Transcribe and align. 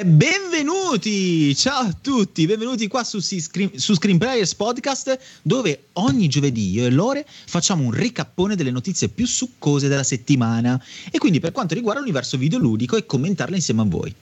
Benvenuti, 0.00 1.56
ciao 1.56 1.88
a 1.88 1.92
tutti, 1.92 2.46
benvenuti 2.46 2.86
qua 2.86 3.02
su, 3.02 3.18
su 3.18 3.94
Screenplayers 3.94 4.54
Podcast 4.54 5.18
dove 5.42 5.86
ogni 5.94 6.28
giovedì 6.28 6.70
io 6.70 6.86
e 6.86 6.90
Lore 6.90 7.26
facciamo 7.26 7.82
un 7.82 7.90
ricappone 7.90 8.54
delle 8.54 8.70
notizie 8.70 9.08
più 9.08 9.26
succose 9.26 9.88
della 9.88 10.04
settimana 10.04 10.80
e 11.10 11.18
quindi 11.18 11.40
per 11.40 11.50
quanto 11.50 11.74
riguarda 11.74 11.98
l'universo 11.98 12.36
videoludico 12.36 12.96
e 12.96 13.06
commentarle 13.06 13.56
insieme 13.56 13.80
a 13.80 13.86
voi. 13.86 14.14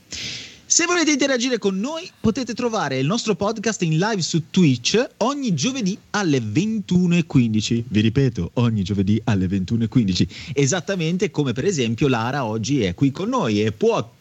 Se 0.64 0.86
volete 0.86 1.12
interagire 1.12 1.58
con 1.58 1.78
noi 1.78 2.10
potete 2.20 2.54
trovare 2.54 2.98
il 2.98 3.06
nostro 3.06 3.36
podcast 3.36 3.82
in 3.82 3.98
live 3.98 4.22
su 4.22 4.44
Twitch 4.48 5.06
ogni 5.18 5.52
giovedì 5.52 5.96
alle 6.10 6.38
21.15. 6.38 7.84
Vi 7.86 8.00
ripeto, 8.00 8.52
ogni 8.54 8.82
giovedì 8.82 9.20
alle 9.24 9.46
21.15. 9.46 10.26
Esattamente 10.54 11.30
come 11.30 11.52
per 11.52 11.66
esempio 11.66 12.08
Lara 12.08 12.46
oggi 12.46 12.82
è 12.82 12.94
qui 12.94 13.10
con 13.10 13.28
noi 13.28 13.62
e 13.62 13.72
può 13.72 14.14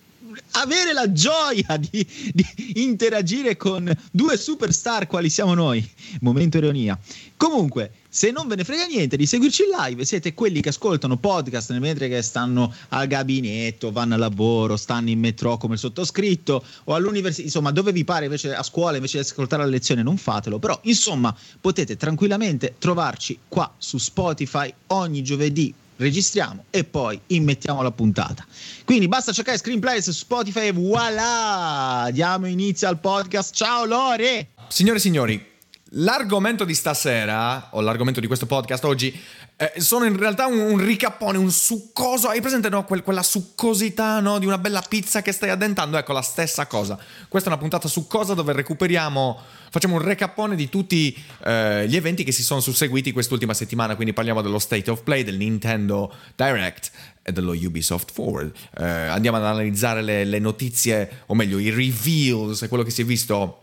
avere 0.52 0.94
la 0.94 1.12
gioia 1.12 1.78
di, 1.78 2.06
di, 2.34 2.82
interagire 2.82 3.58
con 3.58 3.92
due 4.12 4.38
superstar 4.38 5.08
quali 5.08 5.30
siamo 5.30 5.54
noi. 5.54 5.88
Momento 6.22 6.58
ironia. 6.58 6.98
Comunque, 7.38 7.92
se 8.08 8.32
non 8.32 8.48
ve 8.48 8.56
ne 8.56 8.64
frega 8.64 8.86
niente 8.86 9.18
di 9.18 9.26
seguirci 9.26 9.64
in 9.64 9.78
live, 9.78 10.06
siete 10.06 10.34
quelli 10.34 10.62
che 10.62 10.70
ascoltano 10.70 11.18
podcast 11.18 11.78
mentre 11.78 12.08
che 12.08 12.22
stanno 12.22 12.74
al 12.90 13.08
gabinetto, 13.08 13.92
vanno 13.92 14.14
al 14.14 14.22
lavoro, 14.22 14.78
stanno 14.78 15.10
in 15.10 15.20
metro 15.20 15.58
come 15.58 15.74
il 15.74 15.80
sottoscritto 15.80 16.64
o 16.86 16.96
all'università, 16.96 17.44
insomma, 17.44 17.72
dove 17.72 17.92
vi 17.92 18.06
pare 18.06 18.26
invece 18.26 18.56
a 18.56 18.64
scuola 18.64 18.96
invece 18.96 19.18
di 19.20 19.26
ascoltare 19.26 19.64
la 19.64 19.70
lezione, 19.70 20.02
non 20.02 20.18
fatelo. 20.18 20.60
Però, 20.60 20.80
insomma, 20.84 21.36
potete 21.60 21.98
tranquillamente 21.98 22.76
trovarci 22.80 23.38
qua 23.48 23.74
su 23.78 23.98
Spotify 23.98 24.74
ogni 24.88 25.22
giovedì 25.22 25.74
registriamo 25.98 26.66
e 26.70 26.84
poi 26.84 27.20
immettiamo 27.28 27.82
la 27.82 27.92
puntata. 27.92 28.46
Quindi 28.84 29.08
basta 29.08 29.32
cercare 29.32 29.58
Screenplay 29.58 30.02
su 30.02 30.12
Spotify 30.12 30.68
e 30.68 30.72
voilà! 30.72 32.10
Diamo 32.12 32.48
inizio 32.48 32.88
al 32.88 33.00
podcast. 33.00 33.54
Ciao 33.54 33.86
Lore! 33.86 34.50
Signore 34.68 34.98
e 34.98 35.02
signori, 35.02 35.55
l'argomento 35.98 36.66
di 36.66 36.74
stasera, 36.74 37.70
o 37.72 37.82
l'argomento 37.82 38.20
di 38.20 38.28
questo 38.28 38.46
podcast 38.46 38.84
oggi, 38.84 39.18
eh, 39.58 39.74
sono 39.78 40.04
in 40.04 40.18
realtà 40.18 40.48
un, 40.48 40.60
un, 40.60 40.78
ricappone, 40.84 41.38
un 41.38 41.52
succoso. 41.52 42.28
Hai 42.28 42.42
presente 42.42 42.68
no? 42.70 42.84
Quel, 42.84 43.04
quella 43.04 43.24
succosità 43.24 44.20
no? 44.20 44.38
di 44.40 44.46
una 44.46 44.58
bella 44.58 44.84
pizza 44.88 45.22
che 45.22 45.32
stai 45.32 45.50
addentando? 45.50 45.98
Ecco 45.98 46.12
la 46.12 46.22
stessa 46.22 46.66
cosa. 46.66 47.00
Questa 47.30 47.50
è 47.50 47.52
una 47.52 47.62
puntata 47.62 47.88
succosa 47.88 48.34
dove 48.34 48.52
recuperiamo, 48.52 49.40
facciamo 49.70 49.96
un 49.96 50.02
recappone 50.02 50.56
di 50.56 50.68
tutti 50.68 51.16
eh, 51.44 51.86
gli 51.88 51.96
eventi 51.96 52.26
che 52.26 52.34
si 52.34 52.44
sono 52.44 52.60
susseguiti 52.60 53.14
quest'ultima 53.14 53.54
settimana. 53.54 53.96
Quindi 53.96 54.14
parliamo 54.14 54.42
dello 54.42 54.60
State 54.60 54.92
of 54.92 55.04
Play, 55.04 55.24
del 55.24 55.38
Nintendo 55.38 56.14
Direct 56.36 56.92
e 57.22 57.32
dello 57.32 57.54
Ubisoft 57.54 58.12
Forward. 58.12 58.54
Eh, 58.78 58.84
andiamo 58.84 59.38
ad 59.38 59.46
analizzare 59.46 60.02
le, 60.02 60.26
le 60.26 60.40
notizie, 60.40 61.22
o 61.28 61.36
meglio, 61.36 61.60
i 61.60 61.70
reveals, 61.70 62.66
quello 62.68 62.84
che 62.84 62.92
si 62.92 63.04
è 63.04 63.06
visto 63.06 63.62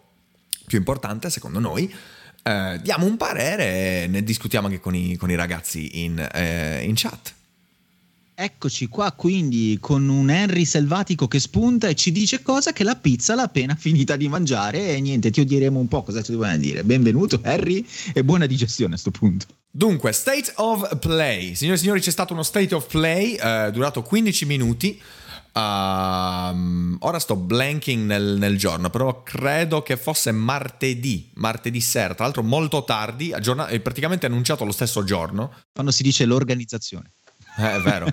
più 0.66 0.78
importante 0.78 1.28
secondo 1.28 1.58
noi. 1.58 1.92
Eh, 2.42 2.80
diamo 2.82 3.06
un 3.06 3.16
parere 3.16 4.02
e 4.02 4.06
ne 4.08 4.22
discutiamo 4.22 4.66
anche 4.66 4.80
con 4.80 4.94
i, 4.94 5.16
con 5.16 5.30
i 5.30 5.36
ragazzi 5.36 6.02
in, 6.02 6.18
eh, 6.32 6.82
in 6.84 6.94
chat. 6.94 7.34
Eccoci 8.34 8.88
qua 8.88 9.12
quindi 9.12 9.76
con 9.80 10.08
un 10.08 10.30
Henry 10.30 10.64
selvatico 10.64 11.28
che 11.28 11.38
spunta 11.38 11.88
e 11.88 11.94
ci 11.94 12.10
dice 12.10 12.42
cosa 12.42 12.72
che 12.72 12.82
la 12.82 12.96
pizza 12.96 13.34
l'ha 13.34 13.42
appena 13.42 13.76
finita 13.76 14.16
di 14.16 14.26
mangiare 14.26 14.88
e 14.88 15.00
niente, 15.00 15.30
ti 15.30 15.40
odieremo 15.40 15.78
un 15.78 15.86
po' 15.86 16.02
cosa 16.02 16.22
ti 16.22 16.32
devono 16.32 16.56
dire. 16.56 16.82
Benvenuto 16.82 17.40
Henry 17.44 17.86
e 18.12 18.24
buona 18.24 18.46
digestione 18.46 18.96
a 18.96 18.98
questo 18.98 19.10
punto. 19.10 19.46
Dunque, 19.70 20.12
State 20.12 20.52
of 20.56 20.98
Play. 20.98 21.54
Signore 21.54 21.76
e 21.76 21.80
signori, 21.80 22.00
c'è 22.00 22.10
stato 22.10 22.32
uno 22.32 22.42
State 22.42 22.74
of 22.74 22.86
Play 22.88 23.34
eh, 23.34 23.70
durato 23.72 24.02
15 24.02 24.44
minuti. 24.44 25.00
Uh, 25.54 26.96
ora 27.00 27.18
sto 27.18 27.36
blanking 27.36 28.06
nel, 28.06 28.36
nel, 28.38 28.56
giorno, 28.56 28.88
però 28.88 29.22
credo 29.22 29.82
che 29.82 29.98
fosse 29.98 30.32
martedì, 30.32 31.30
martedì 31.34 31.78
sera, 31.82 32.14
tra 32.14 32.24
l'altro 32.24 32.42
molto 32.42 32.84
tardi, 32.84 33.34
aggiorna- 33.34 33.66
praticamente 33.82 34.24
annunciato 34.24 34.64
lo 34.64 34.72
stesso 34.72 35.04
giorno. 35.04 35.52
Quando 35.74 35.92
si 35.92 36.02
dice 36.02 36.24
l'organizzazione. 36.24 37.12
Eh, 37.58 37.74
è 37.74 37.80
vero. 37.80 38.06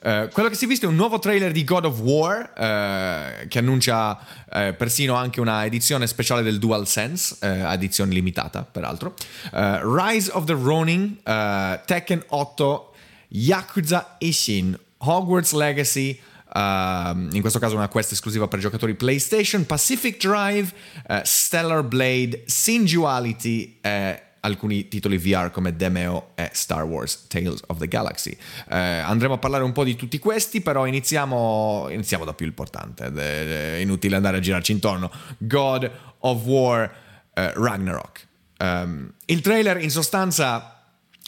Uh, 0.00 0.28
quello 0.30 0.48
che 0.48 0.54
si 0.54 0.66
è 0.66 0.68
visto 0.68 0.86
è 0.86 0.88
un 0.88 0.94
nuovo 0.94 1.18
trailer 1.18 1.50
di 1.50 1.64
God 1.64 1.86
of 1.86 1.98
War 1.98 2.52
uh, 2.54 3.48
che 3.48 3.58
annuncia 3.58 4.16
uh, 4.16 4.76
persino 4.76 5.14
anche 5.14 5.40
una 5.40 5.64
edizione 5.64 6.06
speciale 6.06 6.42
del 6.42 6.60
DualSense, 6.60 7.38
edizione 7.40 8.12
limitata 8.12 8.62
peraltro. 8.62 9.14
Rise 9.50 10.30
of 10.32 10.44
the 10.44 10.52
Ronin, 10.52 11.18
Tekken 11.24 12.22
8, 12.28 12.94
Yakuza 13.30 14.14
Ishin, 14.18 14.78
Hogwarts 14.98 15.52
Legacy, 15.52 16.20
in 16.56 17.38
questo 17.40 17.58
caso 17.58 17.76
una 17.76 17.88
quest 17.88 18.12
esclusiva 18.12 18.48
per 18.48 18.60
giocatori 18.60 18.94
PlayStation, 18.94 19.66
Pacific 19.66 20.18
Drive, 20.18 20.72
uh, 21.08 21.20
Stellar 21.22 21.82
Blade, 21.82 22.44
Singuality 22.46 23.78
e 23.80 24.22
alcuni 24.40 24.88
titoli 24.88 25.18
VR 25.18 25.50
come 25.50 25.74
Demeo 25.74 26.30
e 26.34 26.50
Star 26.52 26.84
Wars 26.84 27.26
Tales 27.26 27.60
of 27.66 27.78
the 27.78 27.88
Galaxy. 27.88 28.36
Uh, 28.68 28.74
andremo 29.04 29.34
a 29.34 29.38
parlare 29.38 29.64
un 29.64 29.72
po' 29.72 29.84
di 29.84 29.96
tutti 29.96 30.18
questi, 30.18 30.60
però 30.60 30.86
iniziamo, 30.86 31.88
iniziamo 31.90 32.24
da 32.24 32.32
più 32.32 32.46
importante, 32.46 33.12
è 33.12 33.76
inutile 33.78 34.16
andare 34.16 34.38
a 34.38 34.40
girarci 34.40 34.72
intorno. 34.72 35.10
God 35.38 35.90
of 36.20 36.42
War 36.44 37.04
Ragnarok. 37.34 38.26
Um, 38.58 39.12
il 39.26 39.42
trailer 39.42 39.82
in 39.82 39.90
sostanza 39.90 40.76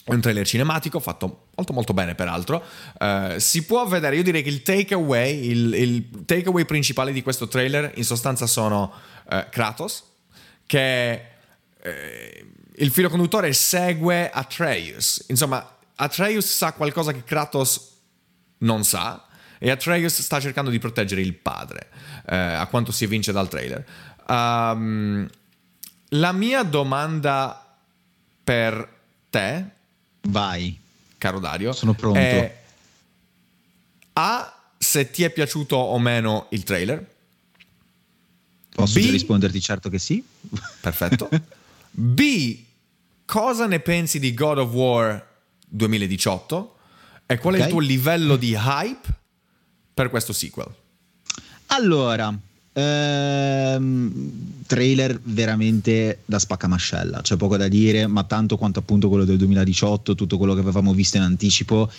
è 0.03 0.11
un 0.11 0.21
trailer 0.21 0.47
cinematico 0.47 0.99
fatto 0.99 1.48
molto 1.59 1.73
molto 1.73 1.93
bene 1.93 2.15
peraltro. 2.15 2.63
Uh, 2.97 3.37
si 3.37 3.65
può 3.65 3.85
vedere, 3.85 4.15
io 4.15 4.23
direi 4.23 4.41
che 4.41 4.49
il 4.49 4.61
takeaway, 4.61 5.49
il, 5.49 5.73
il 5.73 6.25
takeaway 6.25 6.63
principale 6.65 7.11
di 7.11 7.21
questo 7.21 7.47
trailer 7.47 7.91
in 7.95 8.05
sostanza 8.05 8.47
sono 8.47 8.91
uh, 9.25 9.49
Kratos, 9.49 10.03
che 10.65 11.21
uh, 11.83 11.89
il 12.75 12.91
filo 12.91 13.09
conduttore 13.09 13.51
segue 13.51 14.29
Atreus. 14.29 15.25
Insomma, 15.27 15.75
Atreus 15.95 16.45
sa 16.45 16.71
qualcosa 16.71 17.11
che 17.11 17.25
Kratos 17.25 17.97
non 18.59 18.85
sa 18.85 19.25
e 19.57 19.69
Atreus 19.69 20.21
sta 20.21 20.39
cercando 20.39 20.69
di 20.69 20.79
proteggere 20.79 21.19
il 21.19 21.33
padre, 21.33 21.89
a 22.25 22.65
quanto 22.67 22.93
si 22.93 23.03
evince 23.03 23.33
dal 23.33 23.49
trailer. 23.49 23.85
Um, 24.29 25.27
la 26.09 26.31
mia 26.31 26.63
domanda 26.63 27.75
per 28.41 28.87
te 29.29 29.65
Vai. 30.21 30.77
Caro 31.19 31.39
Dario. 31.39 31.71
Sono 31.73 31.93
pronto. 31.93 32.17
È 32.17 32.57
A. 34.13 34.53
Se 34.81 35.11
ti 35.11 35.23
è 35.23 35.29
piaciuto 35.29 35.75
o 35.75 35.99
meno 35.99 36.47
il 36.51 36.63
trailer. 36.63 37.15
Posso 38.73 38.99
B, 38.99 39.09
risponderti 39.09 39.61
certo 39.61 39.89
che 39.89 39.99
sì. 39.99 40.23
Perfetto. 40.81 41.29
B. 41.91 42.63
Cosa 43.25 43.67
ne 43.67 43.79
pensi 43.81 44.17
di 44.19 44.33
God 44.33 44.57
of 44.57 44.71
War 44.71 45.27
2018? 45.67 46.77
E 47.27 47.37
qual 47.37 47.53
okay. 47.53 47.65
è 47.65 47.67
il 47.67 47.73
tuo 47.73 47.81
livello 47.81 48.37
di 48.37 48.53
hype 48.53 49.07
per 49.93 50.09
questo 50.09 50.33
sequel? 50.33 50.73
Allora, 51.67 52.33
Ehm, 52.79 54.58
trailer 54.69 55.19
veramente 55.23 56.19
da 56.25 56.37
spaccamascella, 56.37 57.21
c'è 57.21 57.37
poco 57.37 57.57
da 57.57 57.67
dire, 57.67 58.05
ma 58.05 58.23
tanto 58.25 58.55
quanto 58.55 58.77
appunto 58.77 59.09
quello 59.09 59.25
del 59.25 59.37
2018, 59.37 60.13
tutto 60.13 60.37
quello 60.37 60.53
che 60.53 60.59
avevamo 60.59 60.93
visto 60.93 61.17
in 61.17 61.23
anticipo, 61.23 61.89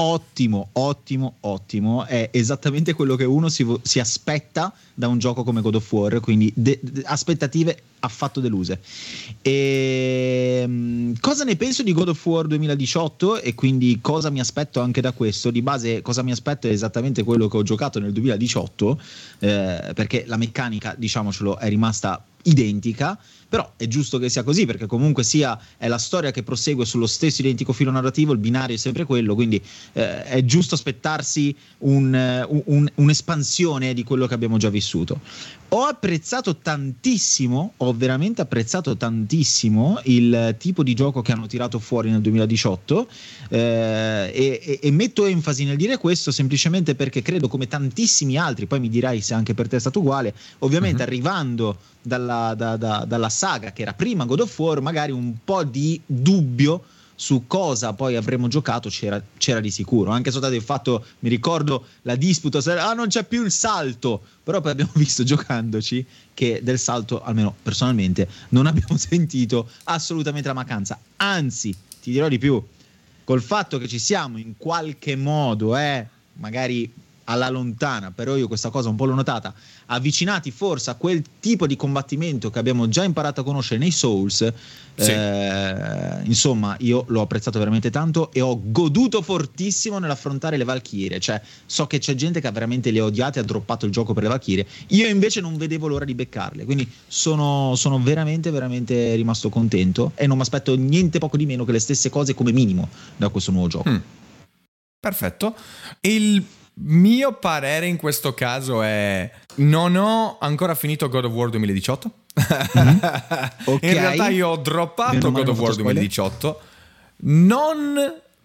ottimo, 0.00 0.68
ottimo, 0.72 1.36
ottimo, 1.40 2.04
è 2.04 2.28
esattamente 2.32 2.92
quello 2.92 3.16
che 3.16 3.24
uno 3.24 3.48
si, 3.48 3.66
si 3.82 3.98
aspetta 3.98 4.72
da 4.94 5.08
un 5.08 5.18
gioco 5.18 5.42
come 5.44 5.60
God 5.60 5.76
of 5.76 5.92
War, 5.92 6.20
quindi 6.20 6.52
de- 6.54 6.78
de- 6.82 7.02
aspettative 7.04 7.82
affatto 8.00 8.40
deluse. 8.40 8.80
E, 9.42 10.62
um, 10.64 11.14
cosa 11.20 11.44
ne 11.44 11.56
penso 11.56 11.82
di 11.82 11.92
God 11.92 12.08
of 12.08 12.26
War 12.26 12.46
2018 12.46 13.40
e 13.40 13.54
quindi 13.54 13.98
cosa 14.00 14.30
mi 14.30 14.40
aspetto 14.40 14.80
anche 14.80 15.00
da 15.00 15.12
questo? 15.12 15.50
Di 15.50 15.62
base 15.62 16.00
cosa 16.02 16.22
mi 16.22 16.30
aspetto 16.30 16.68
è 16.68 16.70
esattamente 16.70 17.24
quello 17.24 17.48
che 17.48 17.56
ho 17.56 17.62
giocato 17.62 17.98
nel 17.98 18.12
2018, 18.12 19.00
eh, 19.40 19.92
perché 19.94 20.24
la 20.26 20.36
meccanica, 20.36 20.94
diciamocelo, 20.96 21.58
è 21.58 21.68
rimasta 21.68 22.22
identica, 22.42 23.18
però 23.48 23.72
è 23.76 23.86
giusto 23.86 24.18
che 24.18 24.28
sia 24.28 24.42
così 24.42 24.66
perché 24.66 24.86
comunque 24.86 25.24
sia 25.24 25.58
è 25.76 25.88
la 25.88 25.98
storia 25.98 26.30
che 26.30 26.42
prosegue 26.42 26.84
sullo 26.84 27.06
stesso 27.06 27.40
identico 27.40 27.72
filo 27.72 27.90
narrativo, 27.90 28.32
il 28.32 28.38
binario 28.38 28.76
è 28.76 28.78
sempre 28.78 29.04
quello, 29.04 29.34
quindi 29.34 29.62
eh, 29.94 30.22
è 30.24 30.44
giusto 30.44 30.74
aspettarsi 30.74 31.54
un, 31.78 32.46
un, 32.66 32.88
un'espansione 32.94 33.94
di 33.94 34.04
quello 34.04 34.26
che 34.26 34.34
abbiamo 34.34 34.58
già 34.58 34.68
vissuto. 34.68 35.20
Ho 35.70 35.82
apprezzato 35.82 36.56
tantissimo, 36.56 37.74
ho 37.76 37.92
veramente 37.92 38.40
apprezzato 38.40 38.96
tantissimo 38.96 40.00
il 40.04 40.54
tipo 40.58 40.82
di 40.82 40.94
gioco 40.94 41.20
che 41.20 41.32
hanno 41.32 41.46
tirato 41.46 41.78
fuori 41.78 42.10
nel 42.10 42.22
2018 42.22 43.08
eh, 43.50 43.58
e, 44.32 44.78
e, 44.82 44.90
metto 44.90 45.26
enfasi 45.26 45.64
nel 45.64 45.76
dire 45.76 45.98
questo 45.98 46.30
semplicemente 46.30 46.94
perché 46.94 47.20
credo 47.20 47.48
come 47.48 47.68
tantissimi 47.68 48.38
altri, 48.38 48.64
poi 48.64 48.80
mi 48.80 48.88
dirai 48.88 49.20
se 49.20 49.34
anche 49.34 49.52
per 49.52 49.68
te 49.68 49.76
è 49.76 49.80
stato 49.80 49.98
uguale, 49.98 50.32
ovviamente 50.60 51.02
uh-huh. 51.02 51.08
arrivando 51.08 51.76
dalla, 52.00 52.54
da, 52.56 52.78
da, 52.78 53.04
dalla 53.06 53.28
saga 53.28 53.70
che 53.72 53.82
era 53.82 53.92
prima 53.92 54.24
God 54.24 54.40
of 54.40 54.58
War, 54.58 54.80
magari 54.80 55.12
un 55.12 55.34
po' 55.44 55.64
di 55.64 56.00
dubbio 56.06 56.82
su 57.20 57.48
cosa 57.48 57.94
poi 57.94 58.14
avremmo 58.14 58.46
giocato 58.46 58.88
c'era, 58.88 59.20
c'era 59.38 59.58
di 59.58 59.72
sicuro. 59.72 60.12
Anche 60.12 60.30
soltanto 60.30 60.54
il 60.54 60.62
fatto, 60.62 61.04
mi 61.18 61.28
ricordo 61.28 61.86
la 62.02 62.14
disputa, 62.14 62.60
ah 62.80 62.92
non 62.92 63.08
c'è 63.08 63.24
più 63.24 63.44
il 63.44 63.50
salto, 63.50 64.22
però 64.44 64.60
poi 64.60 64.70
abbiamo 64.70 64.92
visto 64.96 65.24
giocandoci 65.24 66.06
che 66.32 66.60
del 66.62 66.78
salto, 66.78 67.20
almeno 67.20 67.52
personalmente, 67.60 68.28
non 68.50 68.66
abbiamo 68.66 68.96
sentito 68.96 69.68
assolutamente 69.84 70.46
la 70.46 70.54
mancanza. 70.54 70.96
Anzi, 71.16 71.76
ti 72.00 72.12
dirò 72.12 72.28
di 72.28 72.38
più, 72.38 72.64
col 73.24 73.42
fatto 73.42 73.78
che 73.78 73.88
ci 73.88 73.98
siamo 73.98 74.38
in 74.38 74.56
qualche 74.56 75.16
modo, 75.16 75.76
eh, 75.76 76.06
magari 76.34 76.88
alla 77.28 77.48
lontana, 77.48 78.10
però 78.10 78.36
io 78.36 78.48
questa 78.48 78.70
cosa 78.70 78.88
un 78.88 78.96
po' 78.96 79.04
l'ho 79.04 79.14
notata, 79.14 79.54
avvicinati 79.86 80.50
forse 80.50 80.90
a 80.90 80.94
quel 80.94 81.22
tipo 81.40 81.66
di 81.66 81.76
combattimento 81.76 82.50
che 82.50 82.58
abbiamo 82.58 82.88
già 82.88 83.04
imparato 83.04 83.40
a 83.40 83.44
conoscere 83.44 83.78
nei 83.78 83.90
Souls, 83.90 84.52
sì. 84.94 85.10
eh, 85.10 86.22
insomma 86.24 86.74
io 86.80 87.04
l'ho 87.08 87.20
apprezzato 87.20 87.58
veramente 87.58 87.90
tanto 87.90 88.32
e 88.32 88.40
ho 88.40 88.58
goduto 88.62 89.20
fortissimo 89.22 89.98
nell'affrontare 89.98 90.56
le 90.56 90.64
Valchirie, 90.64 91.20
cioè 91.20 91.40
so 91.66 91.86
che 91.86 91.98
c'è 91.98 92.14
gente 92.14 92.40
che 92.40 92.46
ha 92.46 92.50
veramente 92.50 92.90
le 92.90 93.00
odiate 93.00 93.38
e 93.38 93.42
ha 93.42 93.44
droppato 93.44 93.84
il 93.84 93.92
gioco 93.92 94.14
per 94.14 94.22
le 94.22 94.28
Valchirie, 94.30 94.66
io 94.88 95.06
invece 95.06 95.40
non 95.40 95.56
vedevo 95.56 95.86
l'ora 95.86 96.06
di 96.06 96.14
beccarle, 96.14 96.64
quindi 96.64 96.90
sono, 97.06 97.74
sono 97.76 98.00
veramente 98.02 98.50
veramente 98.50 99.14
rimasto 99.14 99.50
contento 99.50 100.12
e 100.14 100.26
non 100.26 100.36
mi 100.36 100.42
aspetto 100.42 100.74
niente 100.76 101.18
poco 101.18 101.36
di 101.36 101.44
meno 101.44 101.64
che 101.64 101.72
le 101.72 101.78
stesse 101.78 102.08
cose 102.08 102.32
come 102.34 102.52
minimo 102.52 102.88
da 103.16 103.28
questo 103.28 103.50
nuovo 103.50 103.68
gioco. 103.68 103.90
Mm. 103.90 103.96
Perfetto. 105.00 105.54
Il 106.00 106.44
mio 106.80 107.32
parere 107.34 107.86
in 107.86 107.96
questo 107.96 108.34
caso 108.34 108.82
è 108.82 109.30
non 109.56 109.96
ho 109.96 110.38
ancora 110.38 110.74
finito 110.74 111.08
God 111.08 111.24
of 111.24 111.32
War 111.32 111.50
2018. 111.50 112.10
Mm-hmm. 112.38 112.96
okay. 113.74 113.88
In 113.88 113.92
realtà 113.94 114.28
io 114.28 114.48
ho 114.48 114.56
droppato 114.56 115.32
God 115.32 115.48
of 115.48 115.58
War 115.58 115.74
2018 115.74 116.60
non 117.20 117.96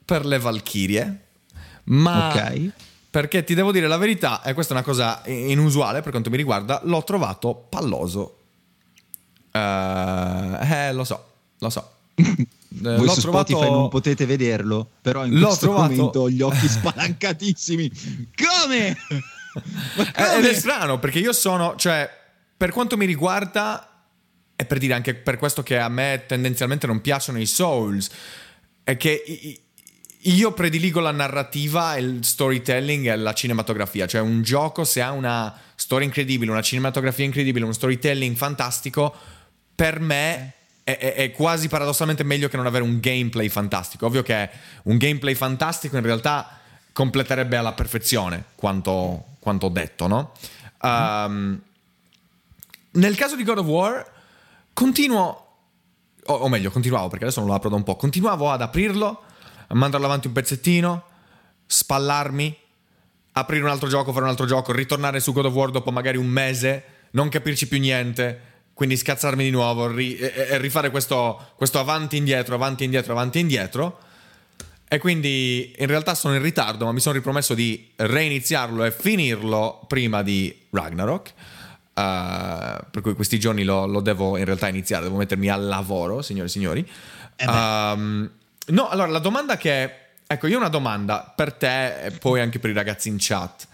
per 0.05 0.25
le 0.25 0.39
Valchirie, 0.39 1.25
ma 1.85 2.29
okay. 2.29 2.71
perché 3.09 3.43
ti 3.43 3.53
devo 3.53 3.71
dire 3.71 3.87
la 3.87 3.97
verità, 3.97 4.41
e 4.41 4.53
questa 4.53 4.73
è 4.73 4.77
una 4.77 4.85
cosa 4.85 5.21
inusuale 5.25 6.01
per 6.01 6.11
quanto 6.11 6.29
mi 6.29 6.37
riguarda, 6.37 6.81
l'ho 6.83 7.03
trovato 7.03 7.67
palloso. 7.69 8.37
Uh, 9.51 10.57
eh, 10.61 10.93
lo 10.93 11.03
so, 11.03 11.25
lo 11.59 11.69
so. 11.69 11.91
Eh, 12.81 12.95
Voi 12.95 13.09
su 13.09 13.21
trovato... 13.21 13.51
Spotify 13.51 13.71
non 13.71 13.89
potete 13.89 14.25
vederlo, 14.25 14.89
però 15.01 15.25
in 15.25 15.37
l'ho 15.37 15.47
questo 15.47 15.65
trovato... 15.67 15.93
momento 15.93 16.19
ho 16.21 16.29
gli 16.29 16.41
occhi 16.41 16.67
spalancatissimi. 16.69 17.91
Come? 18.35 18.97
come? 19.53 20.37
Ed 20.37 20.45
è 20.45 20.53
strano 20.53 20.99
perché 20.99 21.19
io 21.19 21.33
sono, 21.33 21.75
cioè, 21.75 22.09
per 22.57 22.71
quanto 22.71 22.97
mi 22.97 23.05
riguarda, 23.05 24.05
e 24.55 24.65
per 24.65 24.77
dire 24.77 24.93
anche 24.93 25.13
per 25.13 25.37
questo 25.37 25.63
che 25.63 25.77
a 25.77 25.89
me 25.89 26.23
tendenzialmente 26.27 26.87
non 26.87 27.01
piacciono 27.01 27.39
i 27.39 27.45
Souls, 27.45 28.09
è 28.83 28.97
che 28.97 29.59
io 30.25 30.53
prediligo 30.53 30.99
la 30.99 31.11
narrativa, 31.11 31.97
il 31.97 32.23
storytelling 32.23 33.07
e 33.07 33.15
la 33.15 33.33
cinematografia. 33.33 34.07
Cioè, 34.07 34.21
un 34.21 34.41
gioco, 34.41 34.83
se 34.83 35.01
ha 35.01 35.11
una 35.11 35.53
storia 35.75 36.05
incredibile, 36.05 36.51
una 36.51 36.61
cinematografia 36.61 37.25
incredibile, 37.25 37.65
un 37.65 37.73
storytelling 37.73 38.35
fantastico, 38.35 39.13
per 39.75 39.99
me 39.99 40.53
è, 40.83 40.97
è, 40.97 41.13
è, 41.13 41.31
quasi 41.31 41.69
paradossalmente 41.69 42.23
meglio 42.23 42.49
che 42.49 42.57
non 42.57 42.65
avere 42.65 42.83
un 42.83 42.99
gameplay 42.99 43.49
fantastico. 43.49 44.05
Ovvio 44.05 44.21
che 44.21 44.49
un 44.83 44.97
gameplay 44.97 45.33
fantastico 45.33 45.95
in 45.95 46.03
realtà 46.03 46.59
completerebbe 46.91 47.55
alla 47.55 47.73
perfezione 47.73 48.45
quanto, 48.55 49.25
quanto 49.39 49.69
detto, 49.69 50.07
no? 50.07 50.33
Um, 50.81 51.59
nel 52.91 53.15
caso 53.15 53.35
di 53.35 53.43
God 53.43 53.59
of 53.59 53.65
War, 53.65 54.11
continuo, 54.73 55.47
o, 56.25 56.33
o, 56.33 56.49
meglio, 56.49 56.69
continuavo 56.69 57.07
perché 57.07 57.25
adesso 57.25 57.39
non 57.39 57.49
lo 57.49 57.55
apro 57.55 57.69
da 57.69 57.75
un 57.75 57.83
po'. 57.83 57.95
Continuavo 57.95 58.51
ad 58.51 58.61
aprirlo, 58.61 59.23
a 59.67 59.75
mandarlo 59.75 60.05
avanti 60.05 60.27
un 60.27 60.33
pezzettino, 60.33 61.03
spallarmi, 61.65 62.55
aprire 63.31 63.63
un 63.63 63.69
altro 63.69 63.87
gioco, 63.87 64.11
fare 64.11 64.25
un 64.25 64.31
altro 64.31 64.45
gioco, 64.45 64.73
ritornare 64.73 65.19
su 65.21 65.31
God 65.31 65.45
of 65.45 65.53
War 65.53 65.71
dopo 65.71 65.91
magari 65.91 66.17
un 66.17 66.27
mese, 66.27 66.83
non 67.11 67.29
capirci 67.29 67.67
più 67.67 67.79
niente 67.79 68.51
quindi 68.73 68.97
scazzarmi 68.97 69.43
di 69.43 69.51
nuovo 69.51 69.87
ri, 69.87 70.17
rifare 70.57 70.89
questo, 70.89 71.51
questo 71.55 71.79
avanti 71.79 72.17
indietro, 72.17 72.55
avanti 72.55 72.83
indietro, 72.83 73.13
avanti 73.13 73.39
indietro. 73.39 73.99
E 74.87 74.99
quindi 74.99 75.73
in 75.77 75.87
realtà 75.87 76.13
sono 76.13 76.35
in 76.35 76.41
ritardo, 76.41 76.85
ma 76.85 76.91
mi 76.91 76.99
sono 76.99 77.15
ripromesso 77.15 77.53
di 77.53 77.91
reiniziarlo 77.95 78.83
e 78.83 78.91
finirlo 78.91 79.85
prima 79.87 80.21
di 80.21 80.55
Ragnarok. 80.69 81.33
Uh, 81.95 82.83
per 82.89 83.01
cui 83.01 83.13
questi 83.13 83.39
giorni 83.39 83.63
lo, 83.63 83.85
lo, 83.85 84.01
devo 84.01 84.37
in 84.37 84.45
realtà 84.45 84.67
iniziare, 84.67 85.03
devo 85.03 85.17
mettermi 85.17 85.47
al 85.49 85.65
lavoro, 85.65 86.21
signori 86.23 86.47
e 86.47 86.51
signori. 86.51 86.89
Eh 87.35 87.45
um, 87.45 88.29
no, 88.67 88.89
allora 88.89 89.09
la 89.09 89.19
domanda 89.19 89.57
che... 89.57 90.01
Ecco, 90.25 90.47
io 90.47 90.55
ho 90.55 90.59
una 90.59 90.69
domanda 90.69 91.31
per 91.35 91.53
te 91.53 92.05
e 92.05 92.11
poi 92.11 92.39
anche 92.39 92.57
per 92.57 92.71
i 92.71 92.73
ragazzi 92.73 93.09
in 93.09 93.17
chat. 93.19 93.67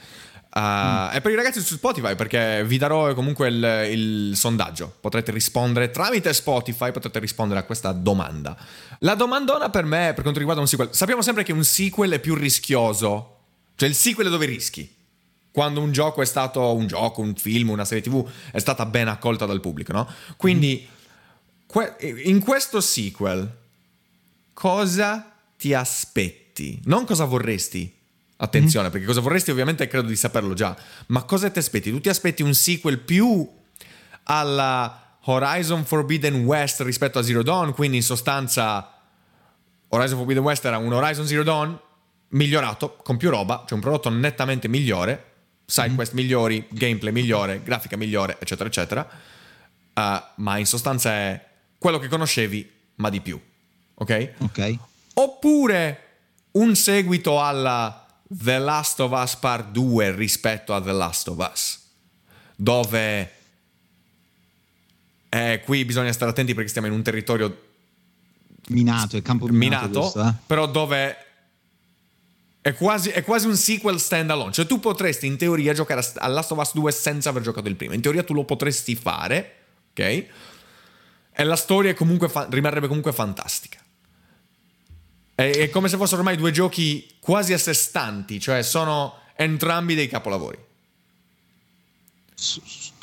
Uh, 0.52 0.60
mm. 0.60 1.16
E 1.16 1.22
per 1.22 1.32
i 1.32 1.36
ragazzi 1.36 1.62
su 1.62 1.76
Spotify, 1.76 2.16
perché 2.16 2.64
vi 2.66 2.78
darò 2.80 3.14
comunque 3.14 3.50
il, 3.50 3.88
il, 3.92 4.36
sondaggio. 4.36 4.96
Potrete 5.00 5.32
rispondere 5.32 5.92
tramite 5.92 6.34
Spotify, 6.34 6.92
potrete 6.92 7.20
rispondere 7.20 7.60
a 7.60 7.64
questa 7.64 7.92
domanda. 7.92 8.58
La 9.00 9.14
domandona 9.14 9.70
per 9.70 9.86
me, 9.86 10.12
per 10.14 10.22
quanto 10.22 10.40
riguarda 10.40 10.62
un 10.62 10.68
sequel, 10.68 10.90
sappiamo 10.92 11.22
sempre 11.22 11.44
che 11.44 11.54
un 11.54 11.64
sequel 11.64 12.12
è 12.12 12.20
più 12.20 12.34
rischioso. 12.34 13.38
Cioè 13.76 13.88
il 13.88 13.96
sequel 13.96 14.28
è 14.28 14.30
dove 14.30 14.48
rischi. 14.48 14.96
Quando 15.52 15.82
un 15.82 15.92
gioco 15.92 16.22
è 16.22 16.26
stato 16.26 16.74
un 16.74 16.88
gioco, 16.88 17.22
un 17.22 17.36
film, 17.36 17.70
una 17.70 17.86
serie 17.86 18.04
TV 18.04 18.28
è 18.52 18.60
stata 18.60 18.86
ben 18.86 19.08
accolta 19.08 19.46
dal 19.46 19.60
pubblico, 19.60 19.94
no? 19.94 20.08
Quindi 20.36 20.88
mm. 21.78 22.18
in 22.24 22.40
questo 22.40 22.82
sequel 22.82 23.56
cosa 24.54 25.32
ti 25.58 25.74
aspetti? 25.74 26.82
Non 26.86 27.06
cosa 27.06 27.26
vorresti, 27.26 27.99
Attenzione, 28.42 28.88
mm. 28.88 28.92
perché 28.92 29.06
cosa 29.06 29.20
vorresti 29.20 29.52
ovviamente 29.52 29.88
credo 29.88 30.08
di 30.08 30.16
saperlo 30.16 30.54
già, 30.54 30.76
ma 31.08 31.24
cosa 31.24 31.50
ti 31.50 31.60
aspetti? 31.60 31.92
Tu 31.92 32.00
ti 32.00 32.08
aspetti 32.08 32.42
un 32.42 32.54
sequel 32.54 33.00
più 33.00 33.48
alla 34.24 35.18
Horizon 35.26 35.84
Forbidden 35.84 36.46
West 36.46 36.80
rispetto 36.82 37.20
a 37.20 37.22
Zero 37.22 37.44
Dawn, 37.44 37.74
quindi 37.74 37.98
in 37.98 38.04
sostanza 38.04 38.94
Horizon 39.90 40.18
Forbidden 40.20 40.44
West 40.44 40.64
era 40.64 40.78
un 40.78 40.94
Horizon 40.94 41.28
Zero 41.28 41.44
Dawn 41.44 41.78
migliorato, 42.30 42.96
con 43.04 43.18
più 43.18 43.30
roba, 43.30 43.64
cioè 43.68 43.74
un 43.74 43.82
prodotto 43.82 44.10
nettamente 44.10 44.70
migliore, 44.70 45.26
side 45.66 45.94
quest 45.96 46.14
mm. 46.14 46.16
migliori, 46.16 46.66
gameplay 46.70 47.12
migliore, 47.12 47.62
grafica 47.62 47.98
migliore, 47.98 48.38
eccetera, 48.40 48.70
eccetera, 48.70 49.10
uh, 49.96 50.02
ma 50.36 50.58
in 50.58 50.66
sostanza 50.66 51.12
è 51.12 51.46
quello 51.78 52.00
che 52.00 52.08
conoscevi, 52.08 52.72
ma 52.96 53.10
di 53.10 53.20
più, 53.20 53.38
ok? 53.96 54.32
Ok. 54.38 54.76
Oppure 55.16 56.04
un 56.52 56.74
seguito 56.78 57.42
alla 57.42 57.99
The 58.32 58.60
Last 58.60 59.00
of 59.00 59.12
Us 59.12 59.36
Part 59.38 59.72
2 59.72 60.12
rispetto 60.12 60.76
a 60.76 60.82
The 60.82 60.92
Last 60.92 61.28
of 61.30 61.50
Us, 61.52 61.80
dove 62.56 63.32
eh, 65.30 65.62
qui 65.66 65.84
bisogna 65.84 66.12
stare 66.12 66.30
attenti 66.30 66.54
perché 66.54 66.70
stiamo 66.70 66.88
in 66.88 66.94
un 66.94 67.02
territorio 67.02 67.64
minato, 68.68 69.18
è 69.18 69.24
campo 69.24 69.48
minato, 69.48 69.88
minato 69.88 70.00
questo, 70.02 70.28
eh? 70.28 70.34
però 70.46 70.68
dove 70.68 71.18
è 72.62 72.76
quasi, 72.76 73.10
è 73.10 73.24
quasi, 73.24 73.48
un 73.48 73.56
sequel 73.56 74.00
standalone. 74.00 74.52
Cioè, 74.52 74.68
tu 74.68 74.80
potresti 74.80 75.26
in 75.26 75.36
teoria 75.36 75.74
giocare 75.74 76.06
a 76.18 76.28
Last 76.28 76.52
of 76.52 76.60
Us 76.60 76.74
2 76.74 76.92
senza 76.92 77.30
aver 77.30 77.42
giocato 77.42 77.68
il 77.68 77.76
primo. 77.76 77.94
In 77.94 78.02
teoria 78.02 78.24
tu 78.24 78.36
lo 78.36 78.44
potresti 78.44 78.94
fare, 78.96 79.56
ok? 79.90 80.26
E 81.32 81.44
la 81.44 81.56
storia 81.56 81.96
comunque 81.96 82.30
fa- 82.30 82.46
rimarrebbe 82.48 82.86
comunque 82.88 83.12
fantastica. 83.12 83.80
È, 85.40 85.52
è 85.52 85.70
come 85.70 85.88
se 85.88 85.96
fossero 85.96 86.18
ormai 86.18 86.36
due 86.36 86.52
giochi 86.52 87.08
quasi 87.18 87.54
a 87.54 87.58
sé 87.58 87.74
stanti, 87.74 88.42
cioè 88.42 88.62
sono 88.62 89.14
entrambi 89.38 89.96
dei 89.96 90.10
capolavori. 90.10 90.58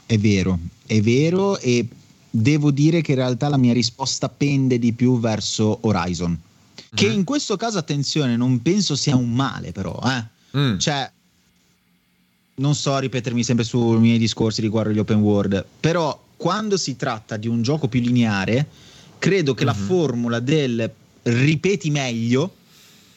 È 0.05 0.19
vero, 0.19 0.59
è 0.85 1.01
vero 1.01 1.59
e 1.59 1.89
devo 2.29 2.71
dire 2.71 3.01
che 3.01 3.13
in 3.13 3.19
realtà 3.19 3.49
la 3.49 3.57
mia 3.57 3.73
risposta 3.73 4.29
pende 4.29 4.79
di 4.79 4.93
più 4.93 5.19
verso 5.19 5.79
Horizon. 5.87 6.39
Che 6.93 7.09
mm. 7.09 7.13
in 7.13 7.25
questo 7.25 7.57
caso, 7.57 7.79
attenzione, 7.79 8.37
non 8.37 8.61
penso 8.61 8.97
sia 8.97 9.17
un 9.17 9.33
male, 9.33 9.73
però. 9.73 9.99
Eh? 10.05 10.59
Mm. 10.59 10.77
Cioè, 10.77 11.11
non 12.57 12.75
so 12.75 12.93
a 12.93 12.99
ripetermi 12.99 13.45
sempre 13.45 13.65
sui 13.65 13.99
miei 13.99 14.19
discorsi 14.19 14.61
riguardo 14.61 14.93
gli 14.93 14.99
open 14.99 15.21
world, 15.21 15.65
però 15.81 16.23
quando 16.37 16.77
si 16.77 16.97
tratta 16.97 17.39
di 17.39 17.49
un 17.49 17.63
gioco 17.63 17.89
più 17.89 18.01
lineare, 18.03 18.67
credo 19.19 19.55
che 19.55 19.65
mm-hmm. 19.65 19.75
la 19.75 19.87
formula 19.87 20.41
del 20.41 20.93
ripeti 21.27 21.91
meglio 21.91 22.55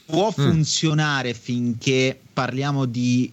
può 0.05 0.29
mm. 0.29 0.43
funzionare 0.43 1.33
finché 1.33 2.19
parliamo 2.33 2.85
di 2.85 3.31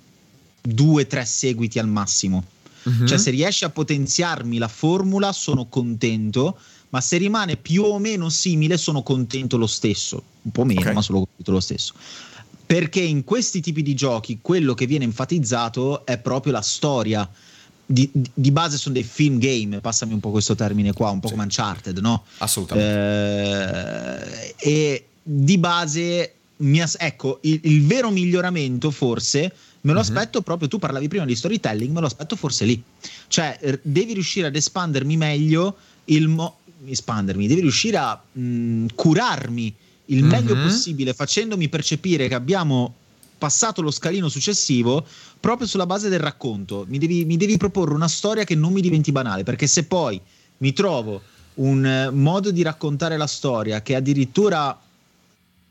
due 0.61 1.07
tre 1.07 1.25
seguiti 1.25 1.79
al 1.79 1.89
massimo. 1.89 2.45
Mm-hmm. 2.89 3.07
Cioè, 3.07 3.19
se 3.19 3.31
riesci 3.31 3.65
a 3.65 3.71
potenziarmi 3.71 4.59
la 4.59 4.69
formula, 4.69 5.33
sono 5.33 5.67
contento. 5.67 6.59
Ma 6.91 7.01
se 7.01 7.17
rimane 7.17 7.57
più 7.57 7.83
o 7.83 7.99
meno 7.99 8.29
simile, 8.29 8.77
sono 8.77 9.03
contento 9.03 9.57
lo 9.57 9.67
stesso. 9.67 10.23
Un 10.43 10.53
po' 10.53 10.65
meno, 10.65 10.81
okay. 10.81 10.95
ma 10.95 11.03
sono 11.03 11.19
contento 11.19 11.51
lo 11.51 11.61
stesso. 11.61 11.95
Perché 12.65 13.01
in 13.01 13.25
questi 13.25 13.61
tipi 13.61 13.83
di 13.83 13.95
giochi 13.95 14.39
quello 14.41 14.75
che 14.75 14.87
viene 14.87 15.05
enfatizzato 15.05 16.05
è 16.05 16.19
proprio 16.19 16.53
la 16.53 16.63
storia. 16.63 17.29
Di, 17.89 18.11
di, 18.13 18.51
base 18.51 18.79
sono 18.79 18.95
dei 18.95 19.05
film 19.05 19.39
game, 19.39 19.81
passami 19.81 20.13
un 20.13 20.19
po' 20.19 20.33
questo 20.33 20.57
termine 20.57 20.93
qua, 20.93 21.11
un 21.11 21.21
po' 21.21 21.29
sì. 21.29 21.35
come 21.35 21.45
Uncharted, 21.45 21.99
no? 21.99 22.25
Assolutamente. 22.39 24.55
Eh, 24.59 24.59
e 24.59 25.07
di 25.23 25.57
base, 25.57 26.35
as- 26.81 26.97
ecco, 26.99 27.39
il, 27.43 27.61
il, 27.63 27.87
vero 27.87 28.11
miglioramento 28.11 28.91
forse 28.91 29.53
me 29.83 29.93
lo 29.93 30.01
mhm. 30.01 30.03
aspetto 30.05 30.39
uh-huh. 30.39 30.45
proprio, 30.45 30.69
tu 30.69 30.79
parlavi 30.79 31.07
prima 31.07 31.25
di 31.25 31.37
storytelling, 31.37 31.93
me 31.93 32.01
lo 32.01 32.07
aspetto 32.07 32.35
forse 32.35 32.65
lì. 32.65 32.83
Cioè, 33.29 33.79
devi 33.83 34.15
riuscire 34.15 34.49
ad 34.49 34.57
espandermi 34.57 35.17
meglio 35.17 35.77
il... 36.07 36.27
Mo- 36.27 36.57
espandermi, 36.85 37.47
devi 37.47 37.63
riuscire 37.63 37.97
a 37.97 38.21
mh, 38.33 38.87
curarmi 38.95 39.75
il 40.07 40.25
meglio 40.25 40.55
possibile 40.55 41.15
facendomi 41.15 41.69
percepire 41.69 42.29
che 42.29 42.35
abbiamo 42.35 42.95
passato 43.37 43.83
lo 43.83 43.91
scalino 43.91 44.29
successivo 44.29 45.07
proprio 45.41 45.67
sulla 45.67 45.87
base 45.87 46.09
del 46.09 46.21
racconto. 46.21 46.85
Mi 46.89 46.99
devi, 46.99 47.25
mi 47.25 47.37
devi 47.37 47.57
proporre 47.57 47.95
una 47.95 48.09
storia 48.09 48.45
che 48.45 48.55
non 48.55 48.73
mi 48.73 48.81
diventi 48.81 49.13
banale, 49.13 49.43
perché 49.43 49.67
se 49.67 49.85
poi 49.85 50.21
mi 50.59 50.73
trovo 50.73 51.21
un 51.55 51.85
eh, 51.85 52.11
modo 52.11 52.51
di 52.51 52.63
raccontare 52.63 53.17
la 53.17 53.27
storia 53.27 53.83
che 53.83 53.95
addirittura 53.95 54.79